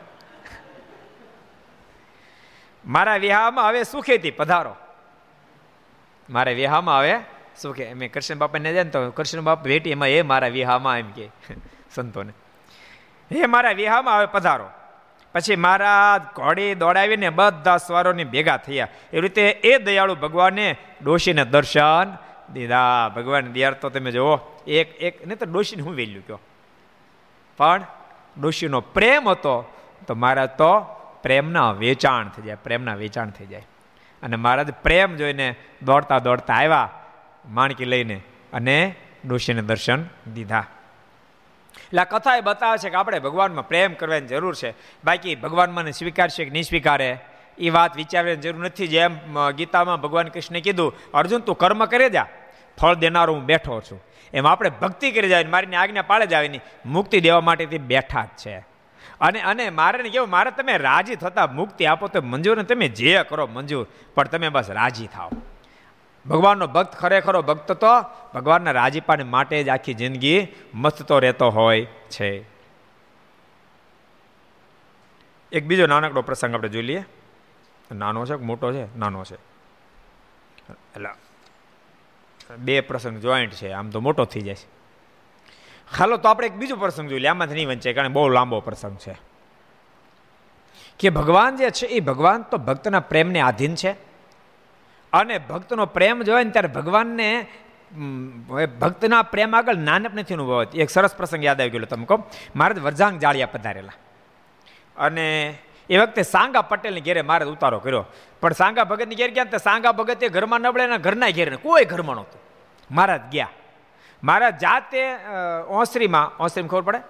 મારા 2.86 3.16
વિહામાં 3.16 3.68
હવે 3.68 3.82
સુખેથી 3.82 4.30
પધારો. 4.30 4.76
મારા 6.30 6.52
વિહામાં 6.52 6.98
હવે 6.98 7.20
સુખે. 7.56 7.84
એમ 7.84 8.06
કૃષ્ણ 8.08 8.34
બાપાને 8.34 8.72
જાય 8.72 8.84
ને 8.84 8.90
તો 8.90 9.10
કૃષ્ણ 9.10 9.40
બાપ 9.40 9.64
ભેટી 9.64 9.90
એમાં 9.90 10.08
એ 10.08 10.22
મારા 10.22 10.48
વિહામાં 10.48 10.98
એમ 10.98 11.10
કે 11.10 11.28
સંતોને. 11.94 12.32
હે, 13.32 13.46
મારા 13.46 13.70
વિહામાં 13.70 14.14
આવે 14.14 14.26
પધારો. 14.26 14.70
પછી 15.32 15.56
મારા 15.56 16.18
ઘોડી 16.36 16.74
દોડાવીને 16.74 17.30
બધા 17.30 17.76
સ્વરોની 17.76 18.24
ભેગા 18.24 18.56
થયા. 18.56 18.88
એ 19.12 19.20
રીતે 19.20 19.50
એ 19.50 19.78
દયાળુ 19.78 20.14
ભગવાને 20.14 20.76
ડોશીને 21.04 21.44
દર્શન 21.44 22.16
દીધા. 22.52 23.08
ભગવાન 23.16 23.52
દિયાર 23.52 23.72
તો 23.72 23.88
તમે 23.88 24.10
જુઓ, 24.10 24.36
એક 24.66 24.96
એક 25.02 25.26
નહીં 25.26 25.38
તો 25.38 25.46
ડોશીને 25.52 25.82
હું 25.82 25.94
વેલ્યુ 25.94 26.22
કહો 26.26 26.38
પણ 27.56 27.82
ડોશીનો 28.40 28.80
પ્રેમ 28.80 29.28
હતો, 29.28 29.72
તો 30.06 30.14
મારા 30.14 30.46
તો 30.46 30.80
પ્રેમના 31.22 31.72
વેચાણ 31.72 32.28
થઈ 32.28 32.42
જાય, 32.42 32.54
પ્રેમના 32.54 32.94
વેચાણ 32.94 33.30
થઈ 33.30 33.46
જાય. 33.46 33.66
અને 34.22 34.36
મહારાજ 34.36 34.72
પ્રેમ 34.82 35.16
જોઈને 35.16 35.54
દોડતા 35.82 36.18
દોડતા 36.18 36.54
આવ્યા, 36.54 36.88
માણકી 37.48 37.84
લઈને 37.84 38.22
અને 38.52 38.94
ડોશીને 39.26 39.62
દર્શન 39.62 40.02
દીધા. 40.34 40.64
એટલે 41.90 42.04
કથા 42.10 42.36
એ 42.36 42.40
બતાવે 42.40 42.78
છે 42.78 42.88
કે 42.88 42.96
આપણે 42.96 43.18
ભગવાનમાં 43.18 43.68
પ્રેમ 43.68 43.94
કરવાની 43.94 44.26
જરૂર 44.26 44.54
છે. 44.54 44.70
બાકી 45.04 45.34
ભગવાન 45.36 45.70
મને 45.70 45.92
સ્વીકારશે 45.92 46.44
કે 46.44 46.50
નહીં 46.50 46.62
સ્વીકારે, 46.62 47.18
એ 47.58 47.70
વાત 47.70 47.96
વિચારવાની 47.96 48.36
જરૂર 48.36 48.64
નથી. 48.64 48.86
જેમ 48.86 49.18
ગીતામાં 49.50 50.00
ભગવાન 50.00 50.28
કૃષ્ણે 50.28 50.60
કીધું, 50.60 50.94
અર્જુન, 51.14 51.40
તું 51.40 51.58
કર્મ 51.58 51.84
કરે 51.84 52.08
જા, 52.10 52.26
ફળ 52.78 52.94
દેનારો 52.94 53.34
હું 53.34 53.44
બેઠો 53.44 53.80
છું. 53.80 54.00
એમ 54.32 54.46
આપણે 54.46 54.70
ભક્તિ 54.70 55.10
કરી 55.10 55.28
જાય 55.28 55.44
મારીને 55.44 55.76
આજ્ઞા 55.76 56.02
પાળે 56.02 56.26
જ 56.26 56.34
આવીને 56.34 56.60
મુક્તિ 56.86 57.20
દેવા 57.20 57.40
માટે 57.40 57.66
તે 57.66 57.78
બેઠા 57.78 58.24
જ 58.24 58.32
છે. 58.46 58.56
અને 59.20 59.40
અને 59.42 59.70
મારે 59.70 60.02
ને 60.02 60.08
કેવું, 60.08 60.30
મારે 60.30 60.50
તમે 60.50 60.76
રાજી 60.78 61.16
થતા 61.16 61.46
મુક્તિ 61.46 61.86
આપો 61.86 62.08
તો 62.08 62.22
મંજૂર 62.22 62.56
ને 62.56 62.64
તમે 62.64 62.88
જે 62.88 63.22
કરો 63.28 63.46
મંજૂર, 63.46 63.86
પણ 64.14 64.28
તમે 64.28 64.48
બસ 64.48 64.70
રાજી 64.70 65.06
થાઓ. 65.06 65.30
ભગવાનનો 66.28 66.66
ભક્ત 66.66 66.92
ખરેખરો 66.94 67.42
ભક્ત 67.42 67.72
તો, 67.72 67.86
ભગવાનના 68.34 68.70
રાજીપાને 68.70 69.24
માટે 69.24 69.64
જ 69.64 69.68
આખી 69.68 69.94
જિંદગી 69.94 70.46
મસ્તતો 70.74 71.18
રહેતો 71.18 71.50
હોય 71.50 71.84
છે. 72.10 72.44
એક 75.52 75.66
બીજો 75.66 75.86
નાનકડો 75.86 76.22
પ્રસંગ 76.22 76.54
આપણે 76.54 76.68
જોઈ 76.68 76.82
લઈએ. 76.82 77.04
નાનો 77.92 78.26
છે 78.26 78.34
મોટો 78.34 78.72
છે? 78.72 78.98
નાનો 78.98 79.24
છે. 79.24 79.34
એટલે 79.34 81.08
બે 82.58 82.80
પ્રસંગ 82.80 83.18
જોઈન્ટ 83.18 83.52
છે, 83.52 83.72
આમ 83.72 83.90
તો 83.90 84.00
મોટો 84.00 84.24
થઈ 84.24 84.40
જાય 84.40 84.54
છે. 84.54 84.80
હાલો, 85.98 86.16
તો 86.16 86.28
આપણે 86.28 86.46
એક 86.46 86.54
બીજો 86.54 86.76
પ્રસંગ 86.76 87.08
જોઈ 87.08 87.18
લઈએ. 87.18 87.28
આમાંથી 87.28 87.54
નહીં 87.54 87.68
વંચાય, 87.68 87.92
કારણ 87.92 88.12
બહુ 88.12 88.28
લાંબો 88.28 88.60
પ્રસંગ 88.60 88.96
છે. 88.96 89.16
કે 90.98 91.10
ભગવાન 91.10 91.56
જે 91.56 91.70
છે, 91.70 91.86
એ 91.86 92.00
ભગવાન 92.00 92.42
તો 92.42 92.56
ભક્તના 92.56 93.00
પ્રેમને 93.00 93.40
આધીન 93.40 93.74
છે. 93.74 94.09
અને 95.12 95.38
ભક્તનો 95.38 95.86
પ્રેમ 95.86 96.22
જોવે 96.22 96.44
ને 96.44 96.50
ત્યારે 96.50 96.68
ભગવાનને 96.68 97.46
ભક્તના 98.80 99.22
પ્રેમ 99.22 99.56
આગળ 99.56 99.76
નાનપ 99.76 100.14
નથી 100.14 100.34
અનુભવતી. 100.34 100.80
એક 100.80 100.90
સરસ 100.90 101.14
પ્રસંગ 101.16 101.44
યાદ 101.44 101.60
આવી 101.60 101.70
ગયો 101.70 101.84
તમે 101.84 102.04
કહો. 102.04 102.16
મારે 102.56 102.80
વરજાંગ 102.80 103.18
જાળિયા 103.18 103.46
પધારેલા. 103.46 103.96
અને 104.96 105.26
એ 105.90 105.96
વખતે 105.98 106.22
સાંગા 106.22 106.62
પટેલની 106.62 107.00
ઘેરે 107.00 107.22
મારે 107.22 107.44
ઉતારો 107.44 107.78
કર્યો. 107.78 108.04
પણ 108.40 108.52
સાંગા 108.52 108.84
ભગતની 108.84 109.14
ઘેર 109.14 109.30
ગયા 109.30 109.58
સાંગા 109.58 109.92
ભગત 109.92 110.22
એ 110.22 110.28
ઘરમાં 110.28 110.60
નબળે 110.60 110.84
એના 110.84 110.96
ઘરના 110.96 111.30
ઘેર 111.30 111.56
કોઈ 111.56 111.84
ઘરમાં 111.84 112.16
નહોતું. 112.16 112.40
મહારાજ 112.90 113.22
ગયા. 113.32 113.48
મારા 114.22 114.50
જાતે 114.50 115.02
ઓસરીમાં 115.68 116.36
ઓસરીમાં 116.42 116.70
ખબર 116.70 116.82
પડે? 116.82 117.00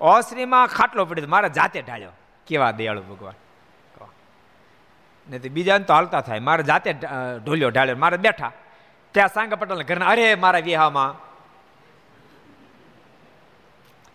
ઓસરીમાં 0.00 0.66
ખાટલો 0.66 1.04
પડ્યો 1.04 1.28
મારા 1.28 1.48
જાતે 1.48 1.82
ઢાળ્યો. 1.82 2.12
કેવા 2.46 2.70
દયાળુ 2.70 3.02
ભગવાન. 3.02 3.34
નહીં 5.30 5.42
તો 5.42 5.48
બીજાને 5.48 5.84
તો 5.84 5.94
હાલતા 5.94 6.20
થાય. 6.20 6.38
મારે 6.38 6.62
જાતે 6.62 6.92
ઢોલ્યો 7.44 7.68
ઢાળ્યો 7.68 7.96
મારે 7.96 8.16
બેઠા. 8.16 8.52
ત્યાં 9.12 9.28
સાંગા 9.28 9.56
પટેલ 9.56 9.82
ઘરના, 9.82 10.06
અરે, 10.06 10.34
મારા 10.34 10.58
વિહામાં. 10.58 11.28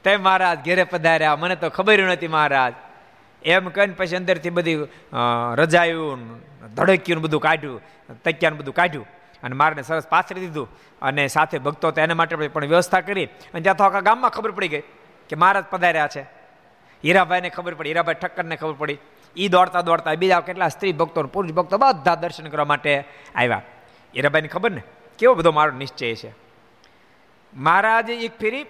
તે 0.03 0.18
મહારાજ 0.18 0.66
ઘેરે 0.66 0.84
પધાર્યા. 0.84 1.36
મને 1.36 1.55
તો 1.55 1.70
ખબર 1.70 1.99
નથી 1.99 2.28
મહારાજ. 2.28 2.74
એમ 3.43 3.70
કહીને 3.70 3.93
પછી 3.93 4.16
અંદરથી 4.16 4.49
બધી 4.49 4.78
રજાયું 5.55 6.39
ધડક્યું 6.76 7.22
બધું 7.22 7.41
કાઢ્યું. 7.41 7.82
તક્યાનું 8.26 8.59
બધું 8.59 8.74
કાઢ્યું. 8.74 9.05
અને 9.43 9.55
મારને 9.55 9.82
સરસ 9.82 10.07
પાથરી 10.07 10.39
દીધું. 10.39 10.68
અને 11.01 11.28
સાથે 11.28 11.57
ભક્તો 11.59 11.91
તો 11.91 12.01
એના 12.01 12.16
માટે 12.16 12.47
પણ 12.47 12.66
વ્યવસ્થા 12.66 13.01
કરી. 13.01 13.26
અને 13.26 13.61
ત્યાં 13.61 13.76
તો 13.76 13.84
આખા 13.84 13.99
ગામમાં 13.99 14.32
ખબર 14.32 14.51
પડી 14.51 14.68
ગઈ 14.68 14.82
કે 15.30 15.36
મહારાજ 15.36 15.64
પધાર્યા 15.64 16.07
છે. 16.07 16.22
હીરાભાઈને 17.05 17.49
ખબર 17.49 17.74
પડી. 17.74 17.89
હીરાભાઈ 17.89 18.16
ઠક્કરને 18.16 18.55
ખબર 18.55 18.74
પડી. 18.74 18.97
એ 19.38 19.48
દોડતા 19.48 19.82
દોડતા 19.82 20.14
બીજા 20.14 20.40
કેટલા 20.40 20.68
સ્ત્રી 20.68 20.94
ભક્તો 20.94 21.24
પુરુષ 21.24 21.52
ભક્તો 21.52 21.78
બધા 21.78 22.16
દર્શન 22.16 22.48
કરવા 22.48 22.66
માટે 22.66 23.04
આવ્યા. 23.36 23.62
હીરાબાઈને 24.16 24.48
ખબર 24.48 24.72
ને? 24.72 24.82
કેવો 25.20 25.34
બધો 25.34 25.52
મારો 25.52 25.72
નિશ્ચય 25.72 26.16
છે. 26.16 26.34
મહારાજ 27.54 28.10
એક 28.10 28.40
ફેરી 28.40 28.66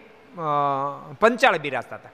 પંચાળ 1.20 1.58
બિરાજતા 1.58 1.96
હતા. 1.96 2.10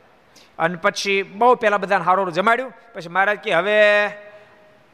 અને 0.59 0.75
પછી 0.75 1.23
બહુ 1.23 1.55
પહેલાં 1.55 1.81
બધાને 1.81 2.03
હારોરું 2.03 2.33
જમાડ્યું. 2.33 2.73
પછી 2.93 3.09
મહારાજ 3.09 3.37
કે, 3.37 3.53
હવે 3.53 4.07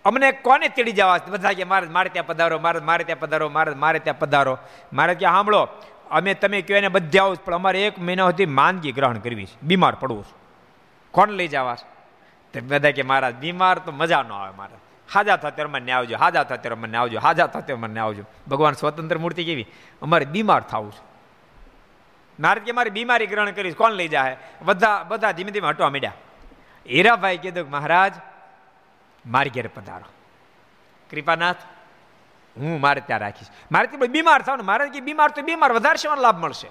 અમને 0.06 0.32
કોને 0.32 0.68
તેડી 0.68 0.92
જવા? 0.92 1.20
બધા 1.30 1.54
કે 1.54 1.64
મારે 1.64 1.88
મારે 1.88 2.10
ત્યાં 2.10 2.28
પધારો 2.28 2.60
મારે 2.60 2.80
મારે 2.80 3.04
ત્યાં 3.04 3.20
પધારો 3.20 3.50
મારે 3.50 3.72
મારે 3.72 4.00
ત્યાં 4.00 4.20
પધારો. 4.20 4.58
મારે 4.94 5.16
ત્યાં 5.16 5.34
સાંભળો 5.34 5.68
અમે 6.12 6.34
તમે 6.34 6.62
કહો 6.62 6.76
એને 6.76 6.88
બધા 6.88 7.24
આવું 7.24 7.36
પણ 7.46 7.56
અમારે 7.56 7.88
એક 7.88 8.00
મહિના 8.00 8.26
સુધી 8.26 8.46
માંદગી 8.46 8.92
ગ્રહણ 8.92 9.18
કરવી 9.18 9.46
છે. 9.46 9.58
બીમાર 9.64 9.96
પડવું 9.96 10.24
છે. 10.24 10.34
કોણ 11.12 11.30
લઈ 11.30 11.48
જવા 11.48 11.76
તે 12.56 12.62
બધા 12.62 12.92
કે 12.92 13.02
મહારાજ, 13.02 13.36
બીમાર 13.36 13.80
તો 13.80 13.92
મજા 13.92 14.24
ન 14.24 14.32
આવે 14.32 14.58
મારે. 14.58 14.76
હાજા 15.14 15.36
થતા 15.36 15.50
ત્યારે 15.50 15.72
મને 15.72 15.92
આવજો, 15.92 16.18
હાજા 16.18 16.44
થતા 16.44 16.56
ત્યારે 16.56 16.76
મને 16.76 16.98
આવજો, 16.98 17.20
હાજા 17.20 17.48
થતા 17.48 17.60
ત્યારે 17.60 17.82
મને 17.82 18.00
આવજો. 18.00 18.24
ભગવાન 18.48 18.74
સ્વતંત્ર 18.74 19.18
મૂર્તિ 19.18 19.44
કેવી? 19.44 19.68
અમારે 20.02 20.26
બીમાર 20.26 20.62
થવું 20.62 20.92
છે. 20.92 21.04
નારદ 22.40 22.62
કે 22.62 22.72
મારી 22.72 22.90
બીમારી 22.90 23.28
ગ્રહણ 23.28 23.52
કરીશ, 23.52 23.76
કોણ 23.76 23.92
લઈ 23.92 24.08
જાય 24.08 24.38
બધા 24.62 25.04
બધા 25.04 25.32
ધીમે 25.32 25.52
ધીમે 25.52 25.68
હટવા 25.68 25.90
માંડ્યા. 25.90 26.12
હીરાભાઈ 26.90 27.38
કીધું 27.38 27.70
મહારાજ, 27.70 28.14
મારી 29.26 29.50
ઘેર 29.50 29.70
પધારો. 29.76 30.12
કૃપાનાથ, 31.12 31.56
હું 32.58 32.82
મારે 32.82 33.02
ત્યાં 33.02 33.20
રાખીશ. 33.20 33.48
મારે 33.72 33.88
ત્યાં 33.88 34.12
બીમાર 34.12 34.42
થાવ 34.42 34.60
મારે 34.64 34.90
કે 34.90 35.00
બીમાર 35.00 35.32
તો 35.32 35.42
બીમાર, 35.42 35.72
વધારે 35.72 36.22
લાભ 36.22 36.40
મળશે. 36.40 36.70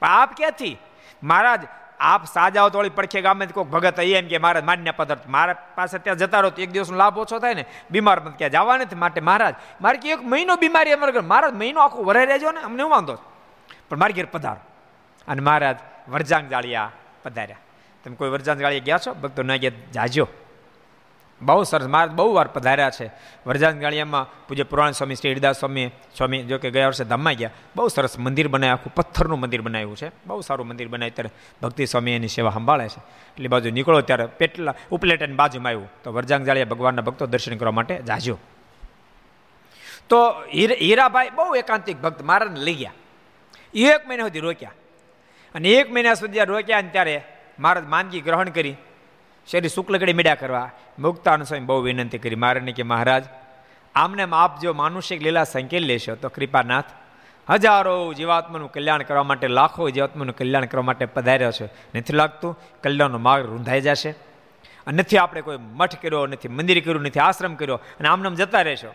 પણ 0.00 0.08
આપ 0.08 0.34
ક્યાંથી? 0.36 0.78
મહારાજ 1.22 1.60
આપ 2.00 2.24
સાજાઓ 2.24 2.68
તોળી 2.68 2.88
પડખે 2.88 3.20
ગામે 3.20 3.46
કોઈક 3.46 3.66
ભગત 3.66 4.00
એમ 4.00 4.28
કે 4.28 4.38
મહારાજ 4.38 4.64
માન્ય 4.64 4.90
પદાર્થ, 4.90 5.26
મારા 5.28 5.54
પાસે 5.74 5.98
ત્યાં 5.98 6.16
જતા 6.16 6.40
રહો 6.40 6.50
તો 6.50 6.62
એક 6.62 6.70
દિવસનો 6.70 6.96
લાભ 6.96 7.18
ઓછો 7.18 7.38
થાય 7.38 7.54
ને. 7.54 7.64
બીમાર 7.90 8.20
પણ 8.20 8.30
ક્યાં 8.30 8.50
જવા 8.50 8.76
નથી 8.76 8.96
માટે 8.96 9.20
મહારાજ, 9.20 9.54
મારે 9.80 9.98
કે 9.98 10.10
એક 10.10 10.22
મહિનો 10.22 10.56
બીમારી 10.56 10.92
અમારે 10.92 11.20
મહારાજ 11.20 11.54
મહિનો 11.54 11.80
આખો 11.80 12.04
વરાઈ 12.04 12.26
રહેજો 12.26 12.52
ને, 12.52 12.60
અમને 12.60 12.82
વાંધો 12.82 13.18
પણ 13.88 13.98
મારી 13.98 14.12
ઘેર 14.12 14.26
પધારો. 14.26 14.60
અને 15.28 15.42
મહારાજ 15.42 15.76
વરજાંગ 16.08 16.48
જાળિયા 16.48 16.90
પધાર્યા. 17.22 17.56
તમે 18.04 18.16
કોઈ 18.16 18.28
વરજાંગ 18.28 18.60
જાળિયા 18.60 18.84
ગયા 18.84 18.98
છો? 19.06 19.14
ભક્તો 19.14 19.42
ના 19.42 19.56
ગયા, 19.56 19.70
જાજો. 19.92 20.28
બહુ 21.42 21.62
સરસ 21.62 21.86
મહારાજ 21.86 22.10
બહુ 22.10 22.34
વાર 22.34 22.48
પધાર્યા 22.48 22.90
છે. 22.90 23.10
વરજાન 23.46 23.78
ગાળિયામાં 23.78 24.48
પૂજ્ય 24.48 24.62
પુરાણ 24.62 24.90
સ્વામી, 24.90 25.14
શ્રી 25.14 25.30
હરિદાસ 25.30 25.60
સ્વામી 25.60 25.90
સ્વામી 26.16 26.42
જો 26.42 26.58
કે 26.58 26.70
ગયા 26.70 26.86
વર્ષે 26.86 27.04
ધામમાં 27.04 27.32
ગયા. 27.32 27.50
બહુ 27.76 27.88
સરસ 27.88 28.18
મંદિર 28.18 28.48
બનાવ્યું 28.48 28.78
આખું 28.78 28.94
પથ્થરનું 28.94 29.40
મંદિર 29.40 29.60
બનાવ્યું 29.60 29.96
છે. 29.96 30.10
બહુ 30.26 30.40
સારું 30.40 30.66
મંદિર 30.66 30.88
બનાવ્યું 30.88 31.14
ત્યારે 31.14 31.30
ભક્તિ 31.62 31.86
સ્વામી 31.86 32.10
એની 32.10 32.28
સેવા 32.28 32.50
સંભાળે 32.50 32.88
છે. 32.88 32.98
એટલે 32.98 33.48
બાજુ 33.48 33.70
નીકળો 33.70 34.00
ત્યારે 34.00 34.26
પેટલા 34.26 34.74
ઉપલેટાની 34.90 35.32
બાજુમાં 35.32 35.68
આવ્યું. 35.68 35.88
તો 36.04 36.12
વરજાંગ 36.12 36.46
જાળિયા 36.46 36.64
ભગવાનના 36.64 37.02
ભક્તો 37.02 37.26
દર્શન 37.26 37.56
કરવા 37.56 37.72
માટે 37.72 38.02
જાજો. 38.02 38.38
તો 40.08 40.30
હીરાભાઈ 40.80 41.30
બહુ 41.30 41.54
એકાંતિક 41.54 42.00
ભક્ત 42.00 42.22
મહારાજને 42.22 42.60
લઈ 42.60 42.74
ગયા. 42.74 42.92
એક 43.74 44.08
મહિના 44.08 44.22
સુધી 44.22 44.38
રોક્યા. 44.38 44.72
અને 45.54 45.68
એક 45.68 45.92
મહિના 45.92 46.14
સુધી 46.14 46.40
રોક્યા 46.40 46.80
ને 46.80 46.88
ત્યારે 46.88 47.24
મહારાજ 47.58 47.84
માંદગી 47.84 48.20
ગ્રહણ 48.20 48.48
કરી. 48.48 48.76
શરીર 49.50 49.70
શુક્લગડી 49.70 50.12
મીડા 50.12 50.34
કરવા, 50.34 50.70
મુક્તાન 50.98 51.42
સ્વામી 51.42 51.64
બહુ 51.64 51.80
વિનંતી 51.80 52.18
કરી 52.18 52.34
મારે 52.34 52.60
કે 52.60 52.82
મહારાજ, 52.82 53.24
આમને 53.94 54.26
આપ 54.32 54.60
જો 54.60 54.72
માનુષિક 54.72 55.22
લીલા 55.22 55.44
સંકેલ 55.44 55.86
લેશો 55.86 56.14
તો 56.14 56.28
કૃપાનાથ, 56.28 56.84
હજારો 57.50 58.12
જીવાત્માનું 58.12 58.72
કલ્યાણ 58.72 59.02
કરવા 59.02 59.22
માટે, 59.22 59.48
લાખો 59.48 59.90
જીવાત્માનું 59.90 60.36
કલ્યાણ 60.36 60.64
કરવા 60.64 60.82
માટે 60.82 61.06
પધાર્યો 61.06 61.52
છે. 61.52 61.98
નથી 61.98 62.12
લાગતું? 62.12 62.58
કલ્યાણનો 62.82 63.18
માર્ગ 63.18 63.46
રૂંધાઈ 63.46 63.80
જશે. 63.80 64.10
અને 64.86 64.98
નથી 64.98 65.16
આપણે 65.16 65.40
કોઈ 65.40 65.58
મઠ 65.60 66.02
કર્યો, 66.02 66.26
નથી 66.26 66.48
મંદિર 66.48 66.80
કર્યું, 66.80 67.02
નથી 67.02 67.20
આશ્રમ 67.20 67.54
કર્યો, 67.54 67.76
અને 67.76 68.08
આમને 68.08 68.36
જતા 68.36 68.62
રહેશો. 68.62 68.94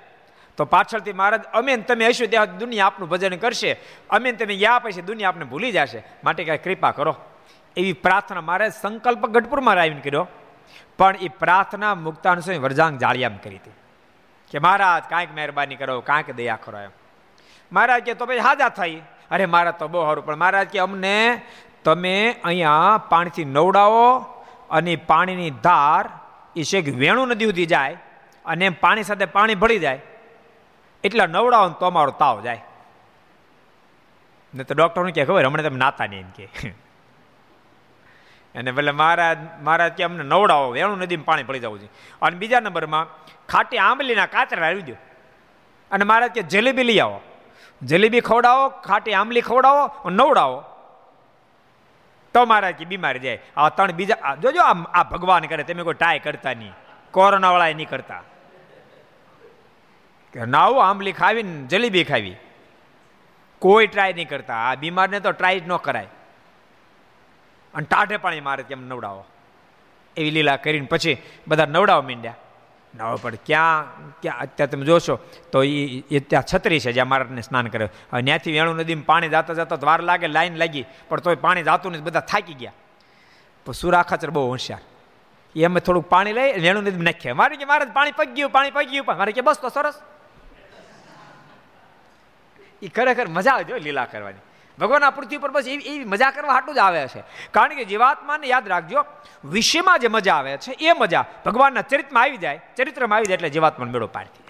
તો 0.57 0.65
પાછળથી 0.65 1.13
મહારાજ, 1.13 1.43
અમે 1.43 1.77
તમે 1.77 2.07
હશો 2.07 2.25
ત્યાં 2.25 2.57
દુનિયા 2.57 2.85
આપનું 2.85 3.09
ભજન 3.09 3.35
કરશે, 3.35 3.77
અમે 4.09 4.31
તમે 4.31 4.55
ગયા 4.55 4.79
પછી 4.79 5.01
દુનિયા 5.01 5.29
આપને 5.29 5.45
ભૂલી 5.45 5.71
જશે. 5.71 6.03
માટે 6.23 6.43
કાંઈ 6.43 6.57
કૃપા 6.57 6.91
કરો. 6.91 7.15
એવી 7.77 7.93
પ્રાર્થના 7.93 8.41
મારે 8.41 8.69
સંકલ્પ 8.69 9.25
ગઢપુરમાં 9.25 9.75
આવીને 9.75 10.01
કર્યો. 10.01 10.27
પણ 10.97 11.15
એ 11.15 11.27
પ્રાર્થના 11.27 11.95
મુક્તાન 11.95 12.39
સ્વામી 12.39 12.59
વરજાંગ 12.59 12.97
જાળિયામ 12.97 13.37
કરી 13.37 13.55
હતી 13.55 13.71
કે 14.51 14.59
મહારાજ, 14.59 15.03
કાંઈક 15.09 15.35
મહેરબાની 15.35 15.75
કરો, 15.75 16.01
કાંઈક 16.01 16.31
દયા 16.31 16.59
કરો 16.63 16.79
એમ. 16.79 16.89
મહારાજ 17.71 18.03
કે, 18.03 18.13
તો 18.13 18.25
પછી 18.25 18.37
હાજા 18.37 18.69
થઈ. 18.69 19.01
અરે, 19.31 19.45
મારા 19.45 19.71
તો 19.71 19.87
બહુ 19.87 20.05
સારું. 20.05 20.25
પણ 20.25 20.35
મહારાજ 20.35 20.67
કે, 20.67 20.79
અમને, 20.79 21.41
તમે 21.83 22.35
અહીંયા 22.43 22.97
પાણીથી 23.09 23.45
નવડાવો 23.45 24.19
અને 24.69 24.95
પાણીની 24.95 25.49
ધાર 25.49 26.09
એ 26.55 26.63
શેખ 26.63 26.85
વેણું 26.87 27.27
નદી 27.27 27.45
સુધી 27.45 27.65
જાય 27.65 27.97
અને 28.45 28.65
એમ 28.65 28.73
પાણી 28.79 29.03
સાથે 29.03 29.25
પાણી 29.25 29.55
ભળી 29.55 29.79
જાય. 29.79 30.01
એટલા 31.03 31.25
નવડાવો 31.25 31.69
તો 31.69 31.85
અમારો 31.85 32.11
તાવ 32.11 32.41
જાય. 32.41 32.63
ને 34.53 34.63
તો 34.63 34.75
ડૉક્ટરને 34.75 35.11
કહે 35.11 35.25
ખબર, 35.25 35.45
હમણાં 35.45 35.65
તમે 35.65 35.77
નાતા 35.77 36.05
નહીં 36.05 36.19
એમ 36.19 36.29
કે. 36.29 36.49
અને 38.55 38.71
ભલે 38.71 38.91
મહારાજ 38.91 39.37
મહારાજ 39.61 39.93
કે 39.93 40.03
અમને 40.03 40.23
નવડાવો, 40.23 40.71
વેણું 40.71 40.97
નદીમાં 40.97 41.25
પાણી 41.25 41.43
પડી 41.43 41.59
જવું 41.59 41.79
છે. 41.79 41.85
અને 42.21 42.37
બીજા 42.37 42.59
નંબરમાં 42.59 43.07
ખાટી 43.47 43.77
આંબલીના 43.77 44.25
કાતરા 44.25 44.67
આવી 44.67 44.81
દો 44.81 44.93
અને 45.91 46.03
મહારાજ 46.03 46.31
કે 46.31 46.41
જલેબી 46.41 46.83
લઈ 46.83 46.99
આવો. 46.99 47.21
જલેબી 47.81 48.19
ખવડાવો, 48.19 48.69
ખાટી 48.69 49.13
આંબલી 49.13 49.41
ખવડાવો 49.41 50.09
નવડાવો. 50.09 50.63
તો 52.33 52.45
મહારાજ 52.45 52.75
કે 52.75 52.85
બીમારી 52.85 53.19
જાય. 53.19 53.39
આ 53.57 53.69
ત્રણ 53.69 53.91
બીજા 53.91 54.35
જોજો, 54.41 54.61
આ 54.61 55.03
ભગવાન 55.03 55.43
કરે, 55.43 55.63
તમે 55.63 55.83
કોઈ 55.83 55.93
ટ્રાય 55.93 56.19
કરતા 56.19 56.53
નહીં. 56.53 56.73
કોરોનાવાળા 57.11 57.67
નહીં 57.67 57.89
કરતા. 57.89 58.23
નાવો 60.47 60.79
આંબલી 60.79 61.11
ખાવીને 61.11 61.67
જલેબી 61.67 62.03
ખાવી. 62.03 62.35
કોઈ 63.59 63.87
ટ્રાય 63.87 64.13
નહીં 64.13 64.29
કરતા. 64.29 64.55
આ 64.55 64.75
બીમારને 64.75 65.19
તો 65.19 65.31
ટ્રાય 65.31 65.59
જ 65.59 65.67
ન 65.67 65.75
કરાય. 65.75 66.07
અને 67.73 67.85
ટાઢે 67.89 68.17
પાણી 68.17 68.41
મારે 68.41 68.63
કેમ 68.63 68.87
નવડાવો. 68.87 69.25
એવી 70.17 70.31
લીલા 70.31 70.55
કરીને 70.55 70.85
પછી 70.85 71.17
બધા 71.47 71.65
નવડાવવા 71.65 72.01
માંડ્યા. 72.01 72.35
નવો 72.95 73.15
પણ 73.17 73.35
ક્યાં 73.35 73.85
ક્યાં? 74.21 74.39
અત્યારે 74.39 74.71
તમે 74.71 74.85
જોશો 74.85 75.15
તો 75.51 75.63
એ 75.63 76.19
ત્યાં 76.19 76.43
છત્રી 76.53 76.79
છે 76.79 76.91
જ્યાં 76.91 77.07
મારાને 77.07 77.41
સ્નાન 77.41 77.67
કરે 77.67 77.85
હવે 77.85 78.21
ત્યાંથી 78.21 78.51
વેણુ 78.51 78.73
નદીમાં 78.73 79.05
પાણી 79.05 79.29
જાતા 79.29 79.53
જતા 79.53 79.75
વાર 79.75 80.03
લાગે, 80.03 80.27
લાઈન 80.27 80.55
લાગી, 80.55 80.85
પણ 81.09 81.19
તોય 81.19 81.35
પાણી 81.35 81.63
જાતું 81.63 81.91
નથી, 81.91 82.01
બધા 82.01 82.19
થાકી 82.19 82.53
ગયા. 82.53 82.73
પણ 83.65 83.73
સુરાખાચર 83.73 84.29
બહુ 84.29 84.49
હોશિયાર. 84.49 84.81
એ 85.55 85.65
અમે 85.65 85.79
થોડુંક 85.79 86.05
પાણી 86.05 86.33
લઈ 86.33 86.59
વેણુ 86.59 86.81
નદી 86.81 86.91
નાખીએ 86.91 87.31
મારે 87.31 87.55
કે 87.55 87.65
મારે 87.65 87.85
પાણી 87.85 88.11
પગ 88.11 88.29
ગયું, 88.35 88.49
પાણી 88.49 88.71
પગ 88.71 88.85
ગયું 88.91 89.05
મારે 89.05 89.31
કે 89.31 89.41
બસ 89.41 89.59
તો 89.61 89.69
સરસ. 89.69 90.01
એ 92.81 92.87
ખરેખર 92.87 93.27
મજા 93.27 93.51
આવે 93.51 93.63
જો 93.63 93.77
લીલા 93.77 94.05
કરવાની. 94.05 94.43
ભગવાન 94.79 95.03
આ 95.03 95.09
પૃથ્વી 95.09 95.37
પર 95.37 95.51
બસ 95.51 95.67
એવી 95.67 96.05
મજા 96.05 96.31
કરવા 96.31 96.53
હાટું 96.53 96.75
જ 96.75 96.77
આવે 96.77 97.07
છે. 97.07 97.23
કારણ 97.51 97.75
કે 97.75 97.85
જીવાત્માને 97.85 98.47
યાદ 98.47 98.67
રાખજો 98.67 99.05
વિષયમાં 99.45 99.99
જે 99.99 100.07
મજા 100.07 100.35
આવે 100.35 100.57
છે, 100.57 100.71
એ 100.71 100.93
મજા 100.93 101.25
ભગવાનના 101.45 101.81
ચરિત્રમાં 101.81 102.23
આવી 102.23 102.37
જાય, 102.37 102.61
ચરિત્રમાં 102.77 103.17
આવી 103.17 103.25
જાય 103.25 103.35
એટલે 103.35 103.49
જીવાત્માનો 103.49 103.91
મેળો 103.91 104.07
પાડતી 104.07 104.43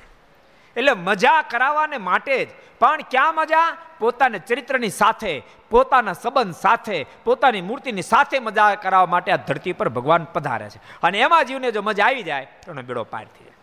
એટલે 0.75 0.93
મજા 0.93 1.41
કરાવવાને 1.41 1.97
માટે 1.97 2.45
જ, 2.45 2.49
પણ 2.79 3.01
ક્યાં 3.11 3.35
મજા? 3.35 3.77
પોતાના 3.99 4.37
ચરિત્રની 4.37 4.89
સાથે, 4.89 5.43
પોતાના 5.69 6.13
સંબંધ 6.13 6.55
સાથે, 6.55 7.05
પોતાની 7.23 7.61
મૂર્તિની 7.61 8.01
સાથે 8.01 8.39
મજા 8.39 8.75
કરાવવા 8.75 9.05
માટે 9.05 9.31
આ 9.31 9.35
ધરતી 9.35 9.73
પર 9.73 9.89
ભગવાન 9.89 10.23
પધારે 10.23 10.69
છે. 10.69 10.79
અને 11.03 11.19
એમાં 11.19 11.45
જીવને 11.45 11.71
જો 11.71 11.81
મજા 11.81 12.05
આવી 12.05 12.23
જાય, 12.23 12.47
તો 12.65 12.71
એનો 12.71 12.81
બેડો 12.81 13.03
થઈ 13.03 13.25
જાય 13.25 13.53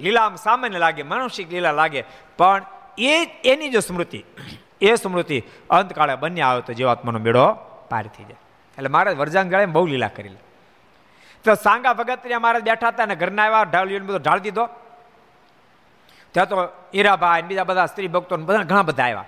લીલામ 0.00 0.36
સામાન્ય 0.36 0.78
લાગે, 0.78 1.02
માનસિક 1.02 1.52
લીલા 1.52 1.72
લાગે, 1.72 2.04
પણ 2.36 2.62
એ 2.98 3.24
એની 3.44 3.68
જો 3.68 3.80
સ્મૃતિ 3.80 4.24
એ 4.80 4.94
સ્મૃતિ 4.94 5.42
અંતકાળે 5.70 6.14
બન્યા 6.14 6.48
આવે 6.48 6.62
તો 6.66 6.72
જીવાત્માનો 6.72 7.18
મેળો 7.18 7.46
પાર 7.90 8.06
થઈ 8.06 8.24
જાય. 8.24 8.40
એટલે 8.78 8.88
મહારાજ 8.88 9.16
વરજાંગ 9.16 9.50
ગાળે 9.50 9.66
બહુ 9.66 9.86
લીલા 9.86 10.08
કરી 10.08 10.36
તો 11.44 11.54
સાંગા 11.54 11.92
ભગત 11.92 12.18
ત્યાં 12.22 12.42
મારે 12.42 12.60
બેઠા 12.60 12.88
હતા 12.88 13.02
અને 13.02 13.16
ઘરના 13.16 13.44
આવ્યા 13.44 13.64
ઢાળ્યું 13.64 14.06
બધો 14.06 14.18
ઢાળ 14.18 14.38
દીધો. 14.38 14.64
ત્યાં 16.34 16.48
તો 16.48 16.56
ઈરાભાઈ 16.94 17.42
બીજા 17.42 17.64
બધા 17.64 17.86
સ્ત્રી 17.86 18.08
ભક્તો 18.08 18.36
બધા 18.36 18.62
ઘણા 18.62 18.82
બધા 18.82 19.02
આવ્યા. 19.02 19.24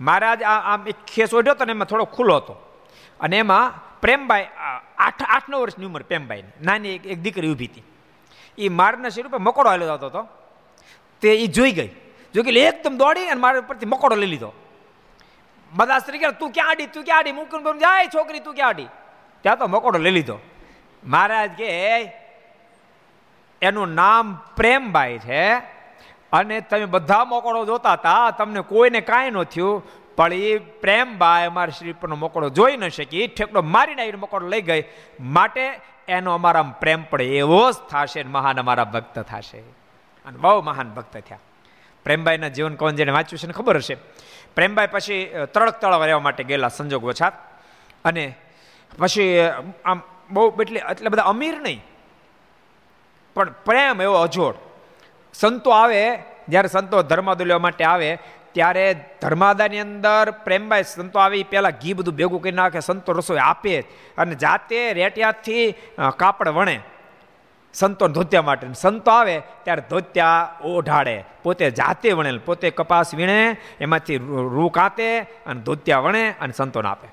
મહારાજ 0.00 0.42
આમ 0.42 0.88
એક 0.88 0.96
ખેસ 1.06 1.34
ઓઢ્યો 1.34 1.54
હતો 1.54 1.64
ને 1.64 1.72
એમાં 1.72 1.86
થોડો 1.86 2.04
ખુલ્લો 2.04 2.36
હતો. 2.36 2.54
અને 3.20 3.36
એમાં 3.38 3.72
પ્રેમભાઈ 4.00 4.46
આઠ 4.98 5.22
આઠ 5.28 5.48
નવ 5.50 5.60
વર્ષની 5.60 5.86
ઉંમર 5.86 6.02
પ્રેમભાઈ 6.02 6.44
નાની 6.62 6.94
એક 6.94 7.22
દીકરી 7.22 7.52
ઊભી 7.52 7.66
હતી. 7.66 7.84
એ 8.58 8.68
મારના 8.68 9.08
શરીર 9.08 9.26
ઉપર 9.26 9.38
મકોડો 9.38 9.68
હાલ્યો 9.68 9.96
જતો 9.96 10.06
હતો. 10.06 10.28
તે 11.20 11.28
એ 11.34 11.46
જોઈ 11.46 11.72
ગઈ. 11.72 11.90
જોઈ 12.34 12.42
ગઈ 12.42 12.58
એકદમ 12.58 12.96
દોડી 12.96 13.26
અને 13.26 13.40
મારા 13.40 13.60
પરથી 13.60 13.86
મકોડો 13.86 14.16
લઈ 14.16 14.26
લીધો. 14.26 14.52
બધા 15.74 15.98
સ્ત્રી 15.98 16.18
કે, 16.18 16.30
તું 16.30 16.50
ક્યાં 16.50 16.68
આડી? 16.68 16.86
તું 16.86 17.04
ક્યાં 17.04 17.18
આડી? 17.18 17.32
મૂકીને 17.32 17.78
જાય 17.78 18.06
છોકરી, 18.06 18.40
તું 18.40 18.54
ક્યાં 18.54 18.68
આડી? 18.68 18.88
ત્યાં 19.42 19.58
તો 19.58 19.66
મકોડો 19.66 19.98
લઈ 19.98 20.10
લીધો. 20.10 20.38
મહારાજ 21.04 21.50
કે 21.50 22.00
એનું 23.62 23.94
નામ 23.94 24.38
પ્રેમભાઈ 24.56 25.18
છે 25.18 25.54
અને 26.32 26.60
તમે 26.60 26.84
બધા 26.84 27.24
મોકળો 27.24 27.64
જોતા 27.64 27.92
હતા. 27.92 28.30
તમને 28.30 28.60
કોઈને 28.60 29.00
કાંઈ 29.00 29.30
ન 29.30 29.42
થયું, 29.42 29.82
પણ 30.16 30.32
એ 30.32 30.58
પ્રેમભાઈ 30.58 31.46
અમારા 31.46 31.70
શ્રી 31.70 31.92
પરનો 31.92 32.16
મોકળો 32.16 32.48
જોઈ 32.48 32.76
ન 32.76 32.88
શકી. 32.88 33.26
ઠેકડો 33.26 33.62
મારીને 33.62 34.02
આવીને 34.02 34.18
મોકળો 34.18 34.48
લઈ 34.48 34.62
ગઈ. 34.62 34.84
માટે 35.20 35.80
એનો 36.08 36.34
અમારા 36.34 36.62
પ્રેમ 36.62 37.02
પણ 37.02 37.22
એવો 37.22 37.72
જ 37.72 37.74
થશે 37.74 38.22
મહાન 38.22 38.60
અમારા 38.60 38.84
ભક્ત 38.84 39.18
થશે. 39.18 39.58
અને 40.24 40.38
બહુ 40.38 40.62
મહાન 40.62 40.90
ભક્ત 40.90 41.16
થયા. 41.16 41.38
પ્રેમભાઈના 42.04 42.48
જીવન 42.48 42.74
કોણ 42.74 42.90
જેને 42.90 43.12
વાંચ્યું 43.12 43.38
છે 43.38 43.46
ને 43.46 43.52
ખબર 43.52 43.76
હશે? 43.76 43.96
પ્રેમભાઈ 44.56 44.86
પછી 44.86 45.20
તળક 45.54 45.80
તળાવ 45.80 46.04
રહેવા 46.04 46.20
માટે 46.20 46.44
ગયેલા 46.44 46.68
સંજોગ 46.68 47.04
વછાત. 47.04 47.34
અને 48.04 48.24
પછી 48.98 49.38
આમ 49.84 50.00
બહુ 50.30 50.44
એટલે 50.62 50.80
એટલે 50.90 51.08
બધા 51.08 51.22
અમીર 51.22 51.60
નહીં. 51.60 51.80
પણ 53.34 53.52
પ્રેમ 53.64 54.02
એવો 54.02 54.14
અજોડ. 54.14 54.54
સંતો 55.34 55.70
આવે, 55.70 56.02
જ્યારે 56.48 56.68
સંતો 56.68 57.02
ધર્માદો 57.02 57.44
લેવા 57.44 57.58
માટે 57.58 57.84
આવે, 57.84 58.18
ત્યારે 58.52 58.84
ધર્માદાની 59.22 59.80
અંદર 59.80 60.30
પ્રેમભાઈ 60.30 60.82
સંતો 60.82 61.18
આવે 61.18 61.42
પહેલાં 61.42 61.72
ઘી 61.82 61.92
બધું 61.92 62.14
ભેગું 62.14 62.42
કરી 62.42 62.52
નાખે, 62.52 62.80
સંતો 62.80 63.12
રસોઈ 63.12 63.38
આપે, 63.38 63.80
અને 64.18 64.34
જાતે 64.34 64.92
રેટિયાથી 64.92 65.74
કાપડ 66.16 66.48
વણે. 66.48 66.80
સંતો 67.74 68.08
ધોત્યા 68.08 68.42
માટે. 68.42 68.72
સંતો 68.72 69.10
આવે 69.10 69.42
ત્યારે 69.62 69.82
ધોત્યા 69.90 70.54
ઓઢાડે 70.64 71.24
પોતે 71.42 71.70
જાતે 71.70 72.12
વણેલ 72.12 72.38
પોતે 72.38 72.70
કપાસ 72.70 73.14
વીણે, 73.14 73.56
એમાંથી 73.80 74.16
રૂ 74.54 74.68
કાતે 74.68 75.20
અને 75.20 75.60
ધોત્યા 75.60 75.98
વણે 75.98 76.34
અને 76.40 76.52
સંતોને 76.52 76.88
આપે. 76.88 77.08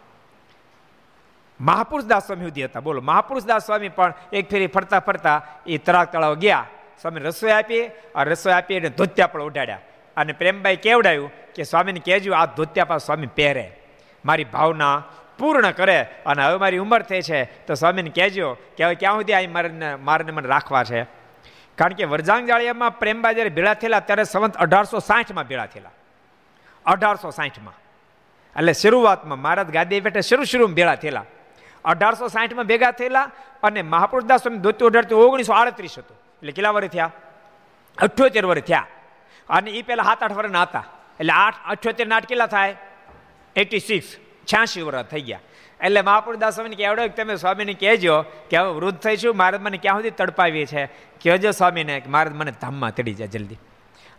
મહાપુરુષદાસ 1.61 2.25
સ્વામી 2.25 2.45
સુધી 2.45 2.63
હતા. 2.63 2.79
બોલો, 2.79 3.01
મહાપુરુષદાસ 3.01 3.65
સ્વામી 3.65 3.89
પણ 3.89 4.13
એક 4.33 4.49
ફેરી 4.49 4.67
ફરતા 4.67 4.99
ફરતા 4.99 5.41
એ 5.67 5.77
તળાવ 5.77 6.05
તળાવ 6.05 6.33
ગયા. 6.35 6.65
સ્વામી 7.01 7.19
રસોઈ 7.19 7.51
આપી. 7.51 7.87
આ 8.15 8.23
રસોઈ 8.23 8.53
આપી 8.53 8.77
અને 8.77 8.89
ધોત્યા 8.89 9.27
પણ 9.27 9.43
ઉડાડ્યા 9.43 9.79
અને 10.17 10.33
પ્રેમભાઈ 10.33 10.75
કેવડાયું 10.75 11.31
કે, 11.55 11.63
સ્વામીને 11.63 11.99
કહેજો, 11.99 12.33
આ 12.33 12.45
ધોત્યા 12.45 12.85
પણ 12.85 12.97
સ્વામી 12.97 13.27
પહેરે. 13.27 13.77
મારી 14.25 14.43
ભાવના 14.43 15.03
પૂર્ણ 15.41 15.71
કરે 15.71 15.97
અને 16.25 16.41
હવે 16.43 16.57
મારી 16.57 16.77
ઉંમર 16.77 17.01
થઈ 17.01 17.21
છે, 17.21 17.43
તો 17.65 17.73
સ્વામીને 17.73 18.09
કહેજો 18.09 18.53
કે 18.77 18.83
હવે 18.83 18.95
ક્યાં 18.95 19.15
સુધી 19.15 19.33
આ 19.33 19.49
મારે 19.49 19.95
મારને 19.95 20.31
મને 20.31 20.47
રાખવા 20.47 20.83
છે? 20.83 21.03
કારણ 21.77 21.93
કે 21.93 22.03
વરજાંગ 22.03 22.47
જાળિયામાં 22.47 22.99
પ્રેમબા 22.99 23.31
જ્યારે 23.31 23.49
ભેળા 23.49 23.73
થયેલા, 23.73 23.99
ત્યારે 23.99 24.23
સંવંત 24.23 24.57
અઢારસો 24.57 24.99
સાઠમાં 24.99 25.47
ભેળા 25.47 25.65
થયેલા. 25.65 25.91
અઢારસો 26.85 27.29
સાઠમાં 27.29 27.77
એટલે 28.59 28.73
શરૂઆતમાં 28.73 29.39
મહારાજ 29.39 29.69
ગાદી 29.69 29.99
બેઠે 29.99 30.21
શરૂ 30.21 30.43
શરૂમાં 30.43 30.75
ભેળા 30.75 30.95
થયેલા. 30.95 31.25
અઢારસો 31.85 32.27
સાઠમાં 32.27 32.65
ભેગા 32.65 32.91
થયેલા 32.91 33.29
અને 33.63 33.81
મહાપુરુષદાસ 33.81 34.41
સ્વામી 34.43 34.57
ધોતી 34.57 34.85
અઢારથી 34.85 35.15
ઓગણીસો 35.15 35.53
આડત્રીસ 35.53 35.95
હતું. 35.97 36.17
એટલે 36.37 36.51
કેટલા 36.51 36.69
વર્ષ 36.69 36.91
થયા? 36.91 37.11
અઠ્યોતેર 37.97 38.45
વર્ષ 38.45 38.61
થયા. 38.61 38.87
અને 39.49 39.71
એ 39.71 39.81
પહેલાં 39.81 40.05
સાત 40.05 40.23
આઠ 40.23 40.33
વર્ષના 40.33 40.61
હતા. 40.61 40.85
એટલે 41.19 41.33
આઠ, 41.33 41.55
અઠ્યોતેર 41.67 42.11
આઠ 42.11 42.25
કેટલા 42.25 42.45
થાય? 42.45 42.75
Eighty 43.55 43.79
six. 43.79 44.09
છ્યાસી 44.53 44.81
વર્ષ 44.81 45.05
થઈ 45.05 45.21
ગયા. 45.21 45.39
એટલે 45.83 46.01
મહાપુરદાસ 46.01 46.55
સ્વામીને 46.55 46.75
કહેવડો 46.75 47.07
તમે 47.07 47.35
સ્વામીને 47.35 47.73
કહેજો 47.73 48.21
કે 48.21 48.57
હવે 48.57 48.71
વૃદ્ધ 48.71 48.99
થઈશું, 48.99 49.37
મહારાજ 49.37 49.61
મને 49.61 49.77
ક્યાં 49.77 49.95
સુધી 49.95 50.09
તડપાવીએ 50.09 50.65
છે? 50.65 50.85
કહેજો 51.21 51.51
સ્વામીને 51.51 51.99
કે 51.99 52.09
મહારાજ 52.09 52.33
મને 52.33 52.51
ધામમાં 52.51 52.95
તડી 52.95 53.13
જાય 53.13 53.27
જલ્દી. 53.27 53.55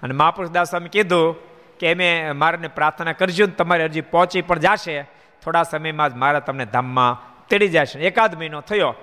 અને 0.03 0.15
મહાપુરુષદાસ 0.15 0.71
સ્વામી 0.71 0.89
કીધું 0.89 1.37
કે 1.79 1.95
મેં 1.95 2.37
મારાને 2.37 2.69
પ્રાર્થના 2.69 3.13
કરજો 3.13 3.47
ને 3.47 3.53
તમારી 3.53 3.83
અરજી 3.83 4.01
પહોંચી 4.01 4.43
પણ 4.43 4.59
જશે. 4.59 5.03
થોડા 5.45 5.63
સમયમાં 5.63 6.11
જ 6.11 6.17
મારા 6.17 6.41
તમને 6.41 6.67
ધામમાં 6.67 7.33
તેડી 7.49 7.69
જશે. 7.69 8.01
એકાદ 8.01 8.39
મહિનો 8.39 8.61
થયો 8.61 8.95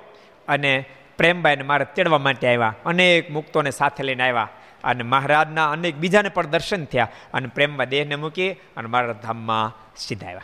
અને 0.47 0.85
પ્રેમભાઈને 1.17 1.63
મારે 1.63 1.85
તેડવા 1.95 2.17
માટે 2.17 2.47
આવ્યા. 2.47 2.75
અનેક 2.85 3.31
મુક્તોને 3.31 3.71
સાથે 3.71 4.03
લઈને 4.03 4.23
આવ્યા. 4.23 4.49
અને 4.83 5.03
મહારાજના 5.03 5.71
અનેક 5.71 5.95
બીજાને 5.95 6.29
પણ 6.29 6.47
દર્શન 6.47 6.85
થયા. 6.85 7.07
અને 7.33 7.47
પ્રેમમાં 7.47 7.89
દેહને 7.89 8.15
મૂકી 8.15 8.51
અને 8.51 8.87
મારા 8.87 9.13
ધામમાં 9.13 9.93
સીધા 9.97 10.27
આવ્યા. 10.27 10.41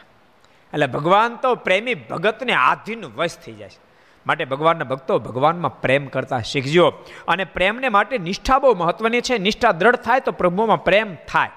એટલે 0.75 0.87
ભગવાન 0.87 1.35
તો 1.35 1.55
પ્રેમી 1.55 1.93
ભગતને 1.93 2.53
આધીન 2.53 3.05
વશ 3.05 3.37
થઈ 3.37 3.53
જાય 3.53 3.69
છે. 3.69 3.79
માટે 4.27 4.45
ભગવાનના 4.45 4.83
ભક્તો 4.83 5.19
ભગવાનમાં 5.19 5.81
પ્રેમ 5.81 6.07
કરતા 6.07 6.39
શીખજો. 6.39 6.93
અને 7.27 7.43
પ્રેમને 7.43 7.89
માટે 7.89 8.17
નિષ્ઠા 8.17 8.59
બહુ 8.59 8.75
મહત્વની 8.75 9.21
છે. 9.21 9.37
નિષ્ઠા 9.37 9.71
દ્રઢ 9.71 9.95
થાય 9.95 10.19
તો 10.19 10.31
પ્રભુમાં 10.31 10.83
પ્રેમ 10.83 11.15
થાય. 11.15 11.49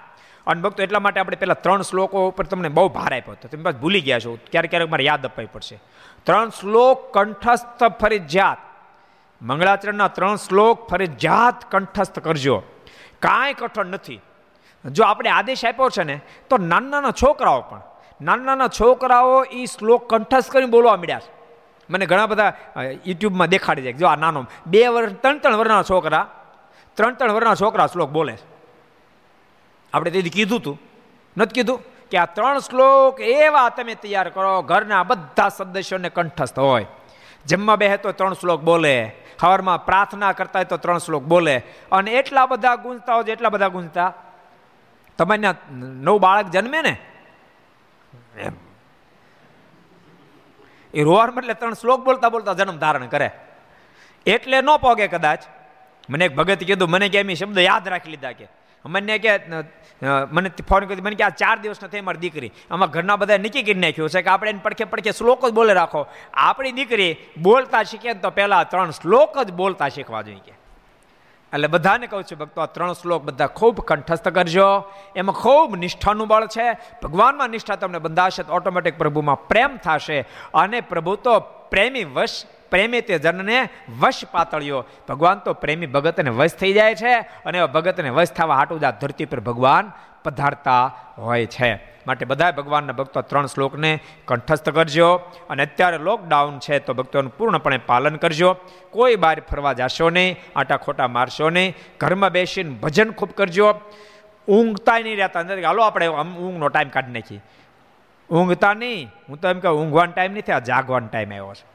અને 0.46 0.62
ભક્તો 0.62 0.82
એટલા 0.82 1.00
માટે 1.00 1.20
આપણે 1.20 1.36
પેલા 1.36 1.54
ત્રણ 1.54 1.82
શ્લોકો 1.82 2.28
ઉપર 2.28 2.46
તમને 2.46 2.68
બહુ 2.68 2.88
ભાર 2.88 3.16
આપ્યો 3.16 3.32
હતો. 3.32 3.48
તમે 3.48 3.62
પાસે 3.62 3.78
ભૂલી 3.78 4.00
ગયા 4.00 4.18
છો. 4.18 4.38
ક્યારેક 4.50 4.70
ક્યારેક 4.70 4.90
મારે 4.90 5.04
યાદ 5.04 5.26
અપાવી 5.26 5.48
પડશે. 5.52 5.80
ત્રણ 6.24 6.48
શ્લોક 6.48 7.12
કંઠસ્થ 7.12 7.84
ફરજિયાત. 7.84 8.58
મંગળાચરણના 9.42 10.08
ત્રણ 10.08 10.36
શ્લોક 10.36 10.88
ફરજિયાત 10.88 11.70
કંઠસ્થ 11.70 12.18
કરજો. 12.18 12.62
કાંઈ 13.18 13.52
કઠણ 13.52 13.86
નથી. 13.86 14.20
જો 14.90 15.04
આપણે 15.04 15.30
આદેશ 15.30 15.64
આપ્યો 15.64 15.88
છે 15.88 16.02
ને, 16.02 16.20
તો 16.50 16.56
નાના 16.58 16.88
નાના 16.88 17.10
છોકરાઓ 17.10 17.60
પણ 17.60 17.80
નાના 18.20 18.44
નાના 18.44 18.68
છોકરાઓ 18.68 19.42
એ 19.50 19.66
શ્લોક 19.66 20.08
કંઠસ્થ 20.10 20.50
કરીને 20.52 20.70
બોલવા 20.70 20.96
મળ્યા 20.96 21.20
છે. 21.20 21.30
મને 21.90 22.06
ઘણા 22.06 22.26
બધા 22.26 22.52
યુટ્યુબમાં 23.06 23.48
દેખાડી 23.48 23.84
જાય 23.86 23.98
જો 24.00 24.06
આ 24.06 24.16
નાનો, 24.16 24.46
બે 24.66 24.80
વર્ષ 24.88 25.12
ત્રણ 25.22 25.38
ત્રણ 25.38 25.56
વર્ષના 25.60 25.82
છોકરા 25.90 26.24
ત્રણ 26.96 27.14
ત્રણ 27.14 27.32
વર્ષના 27.36 27.60
છોકરા 27.62 27.86
શ્લોક 27.86 28.10
બોલે 28.10 28.34
છે. 28.36 28.44
આપણે 29.92 30.10
તેથી 30.10 30.30
કીધું 30.30 30.60
હતું 30.60 30.76
નથી 31.36 31.54
કીધું? 31.54 31.80
કે 32.10 32.16
આ 32.18 32.26
ત્રણ 32.36 32.58
શ્લોક 32.58 33.20
એવા 33.20 33.68
તમે 33.76 33.94
તૈયાર 33.94 34.28
કરો, 34.34 34.62
ઘરના 34.62 35.02
બધા 35.02 35.48
સદસ્યોને 35.48 36.10
કંઠસ્થ 36.10 36.58
હોય. 36.58 36.86
જમવા 37.46 37.76
બેહે 37.76 37.96
તો 37.96 38.12
ત્રણ 38.12 38.34
શ્લોક 38.40 38.60
બોલે 38.60 38.94
સવારમાં 39.40 39.84
પ્રાર્થના 39.86 40.32
કરતા 40.32 40.58
હોય 40.60 40.70
તો 40.72 40.76
ત્રણ 40.76 40.98
શ્લોક 40.98 41.22
બોલે. 41.22 41.56
અને 41.92 42.10
એટલા 42.20 42.46
બધા 42.46 42.76
ગુંજતા 42.76 43.14
હોય 43.14 43.32
એટલા 43.34 43.52
બધા 43.54 43.74
ગુંજતા, 43.76 44.10
તમારે 45.18 45.54
નવ 46.06 46.18
બાળક 46.18 46.50
જન્મે 46.50 46.80
ને 46.82 46.94
એમ. 48.38 48.54
એ 50.94 51.02
રોવાર 51.02 51.28
એટલે 51.38 51.54
ત્રણ 51.54 51.74
શ્લોક 51.74 52.04
બોલતા 52.04 52.28
બોલતા 52.28 52.54
જન્મ 52.54 52.78
ધારણ 52.78 53.06
કરે. 53.06 53.30
એટલે 54.26 54.60
ન 54.60 54.76
પોગે 54.76 55.08
કદાચ. 55.08 55.42
મને 56.08 56.24
એક 56.24 56.34
ભગત 56.34 56.64
કીધું, 56.64 56.90
મને 56.90 57.08
કે 57.08 57.20
એમ 57.20 57.34
શબ્દ 57.34 57.58
યાદ 57.58 57.88
રાખી 57.88 58.10
લીધા 58.10 58.32
કે. 58.32 58.48
મને 58.84 59.18
કે 59.18 59.32
મને 60.32 60.48
ફોન 60.68 60.84
કરી 60.86 61.04
મને 61.04 61.16
કે 61.20 61.24
આ 61.24 61.34
ચાર 61.40 61.56
દિવસ 61.58 61.82
નથી 61.84 62.00
મારી 62.00 62.18
દીકરી. 62.18 62.52
આમાં 62.70 62.90
ઘરના 62.90 63.16
બધા 63.16 63.36
નીચે 63.36 63.62
કરી 63.62 63.82
નાખ્યું 63.84 64.10
છે 64.10 64.22
કે 64.22 64.30
આપણે 64.30 64.50
એને 64.50 64.60
પડખે 64.62 64.84
પડખે 64.84 65.12
શ્લોક 65.12 65.48
જ 65.48 65.52
બોલે 65.52 65.72
રાખો. 65.74 66.06
આપણી 66.32 66.72
દીકરી 66.72 67.16
બોલતા 67.42 67.82
શીખે 67.82 68.14
તો 68.14 68.30
પહેલાં 68.30 68.70
ત્રણ 68.70 68.90
શ્લોક 68.90 69.38
જ 69.44 69.50
બોલતા 69.52 69.88
શીખવા 69.88 70.22
જોઈએ 70.22 70.44
કે. 70.46 70.57
એટલે 71.54 71.66
બધાને 71.66 72.06
કહું 72.06 72.24
છું, 72.24 72.38
ભક્તો, 72.38 72.60
આ 72.60 72.66
ત્રણ 72.66 72.92
શ્લોક 72.92 73.22
બધા 73.22 73.46
ખૂબ 73.46 73.80
કંઠસ્થ 73.80 74.28
કરજો. 74.28 74.92
એમાં 75.16 75.34
ખૂબ 75.34 75.76
નિષ્ઠાનું 75.76 76.28
બળ 76.28 76.46
છે. 76.46 76.72
ભગવાનમાં 76.72 77.50
નિષ્ઠા 77.50 77.76
તમને 77.76 77.98
બંધાશે 77.98 78.42
તો 78.42 78.52
ઓટોમેટિક 78.52 78.98
પ્રભુમાં 78.98 79.48
પ્રેમ 79.48 79.76
થશે. 79.76 80.20
અને 80.54 80.80
પ્રભુ 80.80 81.16
તો 81.16 81.40
પ્રેમી 81.40 82.04
વશ, 82.04 82.44
પ્રેમી 82.70 83.00
તે 83.00 83.18
જનને 83.18 83.68
વશ 84.00 84.22
પાતળ્યો. 84.32 84.84
ભગવાન 85.08 85.38
તો 85.38 85.52
પ્રેમી 85.52 85.86
ભગતને 85.86 86.30
વશ 86.30 86.54
થઈ 86.54 86.72
જાય 86.72 86.94
છે. 86.94 87.18
અને 87.18 87.66
ભગતને 87.66 88.10
વશ 88.10 88.32
થવા 88.32 88.54
હાટું 88.54 88.86
આ 88.86 88.90
ધરતી 88.90 89.24
પર 89.24 89.40
ભગવાન 89.40 89.92
પધારતા 90.28 90.98
હોય 91.18 91.46
છે. 91.46 91.98
માટે 92.06 92.24
બધા 92.24 92.50
ભગવાનના 92.50 92.92
ભક્તો 92.92 93.20
ત્રણ 93.20 93.46
શ્લોકને 93.46 93.98
કંઠસ્થ 94.24 94.68
કરજો 94.68 95.14
અને 95.50 95.62
અત્યારે 95.62 95.98
લોકડાઉન 95.98 96.58
છે 96.58 96.78
તો 96.78 96.94
ભક્તોનું 96.94 97.36
પૂર્ણપણે 97.36 97.78
પાલન 97.78 98.16
કરજો. 98.16 98.56
કોઈ 98.90 99.16
બહાર 99.16 99.40
ફરવા 99.40 99.72
જશો 99.72 100.10
નહીં, 100.10 100.36
આટા 100.56 100.76
ખોટા 100.76 101.08
મારશો 101.08 101.50
નહીં, 101.50 101.74
ઘરમાં 102.00 102.30
બેસીને 102.30 102.70
ભજન 102.70 103.10
ખૂબ 103.10 103.30
કરજો. 103.30 103.74
ઊંઘતા 104.48 104.98
નહીં 104.98 105.16
રહેતા. 105.16 105.40
અંદર 105.40 105.64
હાલો 105.64 105.82
આપણે 105.82 106.06
ઊંઘનો 106.08 106.68
ટાઈમ 106.68 106.88
કાઢી 106.88 107.12
નાખીએ. 107.12 107.40
ઊંઘતા 108.30 108.74
નહીં. 108.74 109.10
હું 109.28 109.40
તો 109.40 109.48
એમ 109.48 109.60
કહું, 109.60 109.82
ઊંઘવાનો 109.82 110.12
ટાઈમ 110.12 110.32
નથી, 110.32 110.52
આ 110.52 110.58
જાગવાનો 110.58 111.06
ટાઈમ 111.06 111.30
આવ્યો 111.30 111.54
છે. 111.54 111.66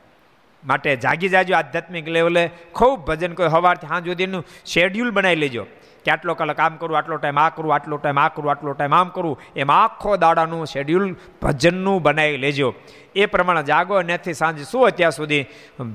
માટે 0.66 0.96
જાગી 0.96 1.30
જાજો 1.30 1.56
આધ્યાત્મિક 1.56 2.08
લેવલે. 2.08 2.50
ખૂબ 2.74 3.06
ભજન 3.06 3.34
કોઈ 3.34 3.50
સવારથી 3.50 3.88
સાંજ 3.88 4.08
સુધીનું 4.08 4.46
શેડ્યુલ 4.66 5.12
બનાવી 5.12 5.36
લેજો. 5.36 5.66
કે 6.04 6.12
આટલો 6.12 6.36
કલાક 6.40 6.60
આમ 6.60 6.78
કરું, 6.82 6.98
આટલો 6.98 7.18
ટાઈમ 7.18 7.40
આ 7.44 7.50
કરું, 7.50 7.74
આટલો 7.76 7.98
ટાઈમ 7.98 8.20
આ 8.24 8.30
કરું, 8.36 8.50
આટલો 8.54 8.74
ટાઈમ 8.74 8.94
આમ 8.94 9.10
કરું, 9.16 9.38
એમ 9.56 9.70
આખો 9.70 10.18
દાડાનું 10.24 10.66
શેડ્યુલ 10.74 11.06
ભજનનું 11.42 12.04
બનાવી 12.04 12.38
લેજો. 12.38 12.70
એ 13.16 13.26
પ્રમાણે 13.28 13.64
જાગો 13.64 14.02
નથી 14.02 14.34
સાંજે 14.34 14.64
શું 14.72 14.88
અત્યાર 14.88 15.14
સુધી 15.20 15.44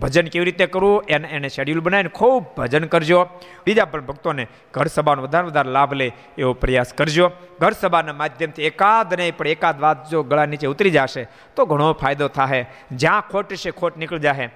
ભજન 0.02 0.30
કેવી 0.32 0.46
રીતે 0.48 0.66
કરવું, 0.74 1.02
એને 1.08 1.28
એને 1.36 1.48
શેડ્યુલ 1.56 1.80
બનાવીને 1.80 2.12
ખૂબ 2.18 2.54
ભજન 2.56 2.88
કરજો. 2.88 3.20
બીજા 3.66 3.88
પણ 3.92 4.06
ભક્તોને 4.10 4.44
ઘર 4.74 4.88
સભાનો 4.88 5.26
વધારે 5.26 5.50
વધારે 5.50 5.70
લાભ 5.78 5.92
લે 6.00 6.08
એવો 6.38 6.52
પ્રયાસ 6.62 6.92
કરજો. 6.92 7.26
ઘર 7.60 7.74
સભાના 7.82 8.18
માધ્યમથી 8.22 8.68
એકાદ 8.70 9.18
નહીં, 9.18 9.36
પણ 9.38 9.52
એકાદ 9.56 9.76
વાત 9.80 10.08
જો 10.10 10.22
ગળા 10.22 10.46
નીચે 10.46 10.66
ઉતરી 10.74 10.94
જશે, 10.96 11.28
તો 11.56 11.66
ઘણો 11.66 11.92
ફાયદો 11.94 12.28
થાય 12.28 12.66
જ્યાં 12.92 13.28
ખોટ 13.32 13.52
છે 13.64 13.70
ખોટ 13.72 13.96
નીકળી 13.96 14.26
જાય 14.28 14.50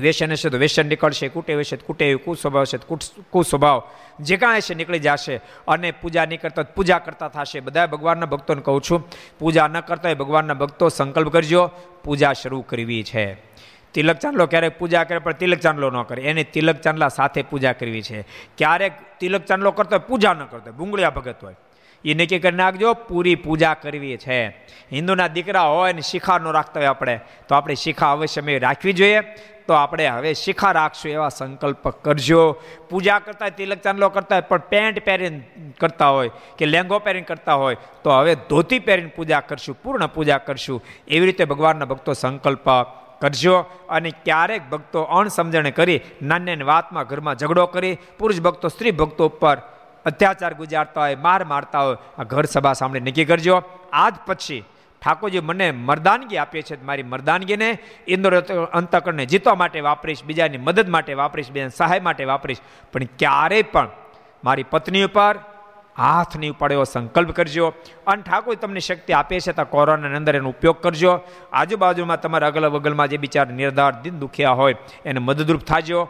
વ્યસન 0.00 0.32
હશે 0.32 0.48
તો 0.48 0.58
વ્યસન 0.58 0.86
નીકળશે, 0.86 1.28
કુટે 1.28 1.54
હશે 1.54 1.76
કુટે 1.76 2.14
કુસ્વભાવ 2.14 2.62
હશે 2.62 2.78
કુસ્વભાવ. 3.30 3.82
જે 4.20 4.36
કાંઈ 4.36 4.58
હશે 4.58 4.74
નીકળી 4.74 4.98
જશે 4.98 5.36
અને 5.68 5.90
પૂજા 5.90 6.24
નહીં 6.24 6.40
કરતા 6.40 6.62
પૂજા 6.76 6.98
કરતા 6.98 7.28
થશે. 7.28 7.60
બધા 7.60 7.86
ભગવાનના 7.86 8.26
ભક્તોને 8.26 8.62
કહું 8.62 8.80
છું, 8.80 9.00
પૂજા 9.38 9.68
ન 9.68 9.80
કરતા 9.80 10.08
હોય 10.08 10.14
ભગવાનના 10.14 10.54
ભક્તો 10.54 10.88
સંકલ્પ 10.88 11.28
કરજો, 11.32 11.70
પૂજા 12.04 12.32
શરૂ 12.32 12.62
કરવી 12.62 13.02
છે. 13.02 13.26
તિલક 13.94 14.18
ચાંદલો 14.18 14.46
ક્યારેક 14.46 14.78
પૂજા 14.78 15.04
કરે 15.04 15.18
પણ 15.18 15.32
તિલક 15.32 15.58
ચાંદલો 15.58 15.90
ન 15.90 16.02
કરે. 16.02 16.22
એને 16.22 16.42
તિલક 16.44 16.76
ચાંદલા 16.80 17.08
સાથે 17.08 17.42
પૂજા 17.42 17.72
કરવી 17.72 18.02
છે. 18.02 18.22
ક્યારેક 18.58 18.92
તિલક 19.20 19.42
ચાંદલો 19.44 19.70
કરતો 19.70 19.96
હોય, 19.96 20.06
પૂજા 20.08 20.34
ન 20.34 20.44
કરતો 20.44 20.70
હોય, 20.70 20.78
ભૂંગળિયા 20.78 21.10
ભગત 21.10 21.42
હોય. 21.42 21.56
એ 22.04 22.14
નક્કી 22.14 22.38
કરી 22.38 22.56
નાખજો, 22.56 22.94
પૂરી 22.94 23.34
પૂજા 23.34 23.74
કરવી 23.74 24.16
છે. 24.16 24.48
હિન્દુના 24.92 25.26
દીકરા 25.26 25.66
હોય 25.66 25.92
ને 25.92 26.00
શિખા 26.00 26.38
ન 26.38 26.52
રાખતા 26.52 26.80
હોય 26.80 26.88
આપણે, 26.88 27.20
તો 27.48 27.54
આપણે 27.54 27.74
શિખા 27.74 28.12
અવશ્ય 28.12 28.58
રાખવી 28.58 28.92
જોઈએ. 28.92 29.20
તો 29.68 29.74
આપણે 29.74 30.06
હવે 30.08 30.34
શિખા 30.34 30.72
રાખશું 30.72 31.10
એવા 31.12 31.28
સંકલ્પ 31.28 31.88
કરજો. 32.04 32.42
પૂજા 32.90 33.18
કરતા 33.18 33.48
તિલક 33.48 33.82
ચાંદલો 33.84 34.08
કરતા 34.08 34.36
હોય, 34.36 34.48
પણ 34.50 34.68
પેન્ટ 34.70 35.04
પહેરીને 35.04 35.40
કરતા 35.80 36.08
હોય 36.08 36.30
કે 36.58 36.66
લેંગો 36.66 36.98
પહેરીને 36.98 37.28
કરતા 37.28 37.54
હોય, 37.54 37.76
તો 38.04 38.10
હવે 38.10 38.34
ધોતી 38.48 38.78
પહેરીને 38.78 39.12
પૂજા 39.16 39.40
કરશું, 39.40 39.76
પૂર્ણ 39.82 40.06
પૂજા 40.06 40.38
કરશું. 40.38 40.80
એવી 41.08 41.26
રીતે 41.26 41.44
ભગવાનના 41.44 41.84
ભક્તો 41.84 42.12
સંકલ્પ 42.12 42.68
કરજો 43.20 43.56
અને 43.90 44.10
ક્યારેક 44.24 44.70
ભક્તો 44.70 45.02
અણસમજણે 45.02 45.70
કરી 45.70 46.00
નાની 46.22 46.62
વાતમાં 46.62 47.04
ઘરમાં 47.04 47.36
ઝઘડો 47.36 47.66
કરી, 47.66 47.98
પુરુષ 48.18 48.40
ભક્તો, 48.40 48.68
સ્ત્રી 48.68 48.90
ભક્તો 48.90 49.28
ઉપર 49.28 49.56
અત્યાચાર 50.06 50.54
ગુજારતા 50.54 51.00
હોય, 51.00 51.16
માર 51.16 51.44
મારતા 51.44 51.82
હોય, 51.82 51.96
આ 52.18 52.24
ઘર 52.24 52.44
સભા 52.44 52.72
સામે 52.72 53.00
નક્કી 53.00 53.24
કરજો. 53.24 53.62
આજ 53.92 54.14
પછી 54.26 54.64
ઠાકોરજી 55.04 55.40
મને 55.40 55.70
મરદાનગી 55.70 56.36
આપીએ 56.36 56.62
છે, 56.62 56.84
મારી 56.84 57.02
મરદાનગીને 57.02 57.78
ઇન્દ્ર 58.08 58.40
અંતકરણને 58.72 59.26
જીતવા 59.26 59.54
માટે 59.54 59.80
વાપરીશ, 59.80 60.24
બીજાની 60.24 60.58
મદદ 60.58 60.88
માટે 60.88 61.14
વાપરીશ, 61.14 61.50
બીજાની 61.50 61.70
સહાય 61.70 62.00
માટે 62.00 62.24
વાપરીશ. 62.24 62.58
પણ 62.92 63.04
ક્યારેય 63.04 63.62
પણ 63.62 63.88
મારી 64.44 64.62
પત્ની 64.62 65.02
ઉપર 65.02 65.38
હાથ 65.98 66.38
નહીં 66.38 66.52
પડે 66.52 66.74
એવો 66.74 66.84
સંકલ્પ 66.84 67.30
કરજો. 67.30 67.74
અને 68.06 68.22
ઠાકોર 68.22 68.54
તમને 68.54 68.80
શક્તિ 68.80 69.12
આપે 69.12 69.40
છે 69.40 69.52
તો 69.52 69.64
કોરોનાની 69.64 70.16
અંદર 70.16 70.36
એનો 70.36 70.48
ઉપયોગ 70.48 70.80
કરજો. 70.80 71.20
આજુબાજુમાં 71.52 72.20
તમારા 72.20 72.46
અગલ 72.46 72.68
બગલમાં 72.68 73.08
જે 73.08 73.16
બિચાર 73.16 73.48
નિર્ધાર, 73.48 74.02
દિન 74.02 74.18
દુખ્યા 74.18 74.50
હોય, 74.50 74.74
એને 75.04 75.20
મદદરૂપ 75.20 75.64
થાજો. 75.64 76.08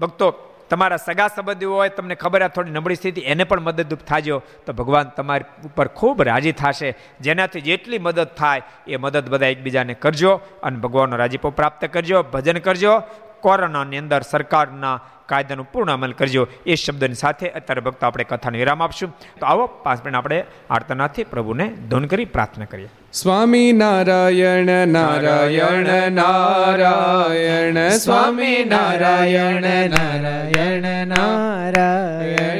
ભક્તો 0.00 0.49
તમારા 0.70 0.96
સગા 0.96 1.28
સંબંધીઓ 1.28 1.74
હોય, 1.74 1.88
તમને 1.88 2.14
ખબર 2.14 2.42
આ 2.42 2.48
થોડી 2.48 2.70
નબળી 2.70 2.94
સ્થિતિ, 2.94 3.20
એને 3.20 3.44
પણ 3.44 3.60
મદદરૂપ 3.60 4.00
થાજો. 4.00 4.42
તો 4.66 4.72
ભગવાન 4.72 5.02
તમારી 5.02 5.44
ઉપર 5.66 5.88
ખૂબ 5.88 6.22
રાજી 6.22 6.52
થશે. 6.52 6.94
જેનાથી 7.20 7.60
જેટલી 7.60 7.98
મદદ 7.98 8.24
થાય, 8.24 8.62
એ 8.88 8.96
મદદ 8.96 9.28
બધા 9.28 9.46
એકબીજાને 9.46 9.94
કરજો 9.94 10.40
અને 10.62 10.76
ભગવાનનો 10.76 11.16
રાજીપો 11.16 11.50
પ્રાપ્ત 11.50 11.84
કરજો, 11.84 12.22
ભજન 12.22 12.58
કરજો. 12.58 13.02
કોરોનાની 13.40 13.98
અંદર 13.98 14.20
સરકારના 14.22 15.00
કાયદાનું 15.26 15.68
પૂર્ણ 15.72 15.92
અમલ 15.92 16.12
કરજો. 16.12 16.48
એ 16.66 16.74
શબ્દની 16.74 17.14
સાથે 17.14 17.48
અત્યારે 17.48 17.80
ભક્તો 17.80 18.06
આપણે 18.06 18.24
કથાને 18.24 18.58
વિરામ 18.58 18.82
આપશું. 18.82 19.10
તો 19.40 19.46
આવો 19.46 19.66
પાંચ 19.66 20.04
મિનિટ 20.04 20.16
આપણે 20.16 20.44
આર્તનાથી 20.70 21.24
પ્રભુને 21.24 21.68
ધૂન 21.90 22.04
કરી 22.04 22.24
પ્રાર્થના 22.24 22.64
કરીએ. 22.64 22.88
સ્વામી 23.12 23.72
નારાયણ 23.72 24.88
નારાયણ 24.88 26.12
નારાયણ, 26.12 27.88
સ્વામી 27.88 28.64
નારાયણ 28.64 29.62
નારાયણ 29.90 31.06
નારાયણ. 31.06 32.59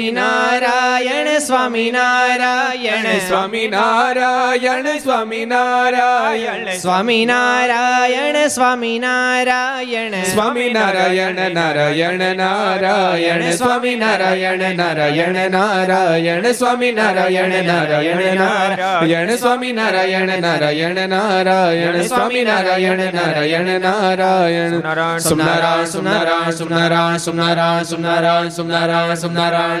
સ્વામિનારાયણ 0.00 1.38
સ્વામિનારાયણ. 1.38 3.18
સ્વામિનારાયણ 3.18 4.98
સ્વામિનારાયણ. 4.98 6.76
સ્વામિનારાયણ 6.76 8.46
સ્વામિનારાયણ. 8.46 10.22
સ્વામિનારાયણ 10.22 11.50
નારાયણ 11.50 12.36
નારાયણ. 12.36 13.50
સ્વામિનારાયણ 13.50 14.76
નારાયણ 14.76 15.50
નારાયણ. 15.50 16.52
સ્વામિનારાયણ 16.52 17.48
નારાયણ 17.48 18.38
નારાયણ. 18.38 19.30
સ્વામિનારાયણ 19.32 20.42
નારાયણ 20.42 21.08
નારાયણ. 21.08 22.02
સ્વામિનારાયણ 22.02 22.98
નારાયણ 22.98 23.80
નારાયણ. 23.80 25.18
સુમનારાયણ 25.18 25.84
સુમનારાયણ 27.78 28.48
સુમનારાયણ 29.14 29.80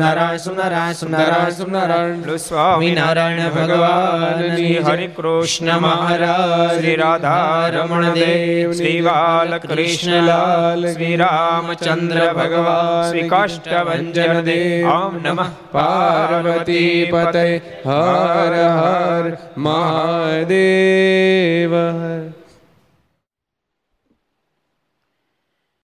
સુમનારાયણ 0.00 0.40
સુનારાયણ 0.40 0.94
સુનારાયણ 0.94 1.54
સુમનારાયણ 1.54 2.38
સ્વામિનારાયણ 2.38 3.50
ભગવાન 3.50 4.40
હરે 4.86 5.10
કૃષ્ણ 5.10 5.78
મહારાજ 5.78 6.74
શ્રી 6.74 6.94
રાધા 6.94 7.72
રમણ 7.72 8.14
દેવ 8.14 8.72
શ્રી 8.72 9.02
બાલકૃષ્ણલાલ 9.02 10.88
શ્રી 10.88 11.16
રામચંદ્ર 11.16 12.32
ભગવાન 12.32 13.04
શ્રી 13.04 13.28
કાષ્ટભન 13.28 14.12
દેવ 14.16 14.88
ઓમ 14.88 15.20
નમઃ 15.20 15.48
પાર્વતી 15.72 17.12
પતય 17.12 17.60
હર 17.86 18.58
હર 18.58 19.36
મહાદેવ 19.60 21.78
હર 21.78 22.39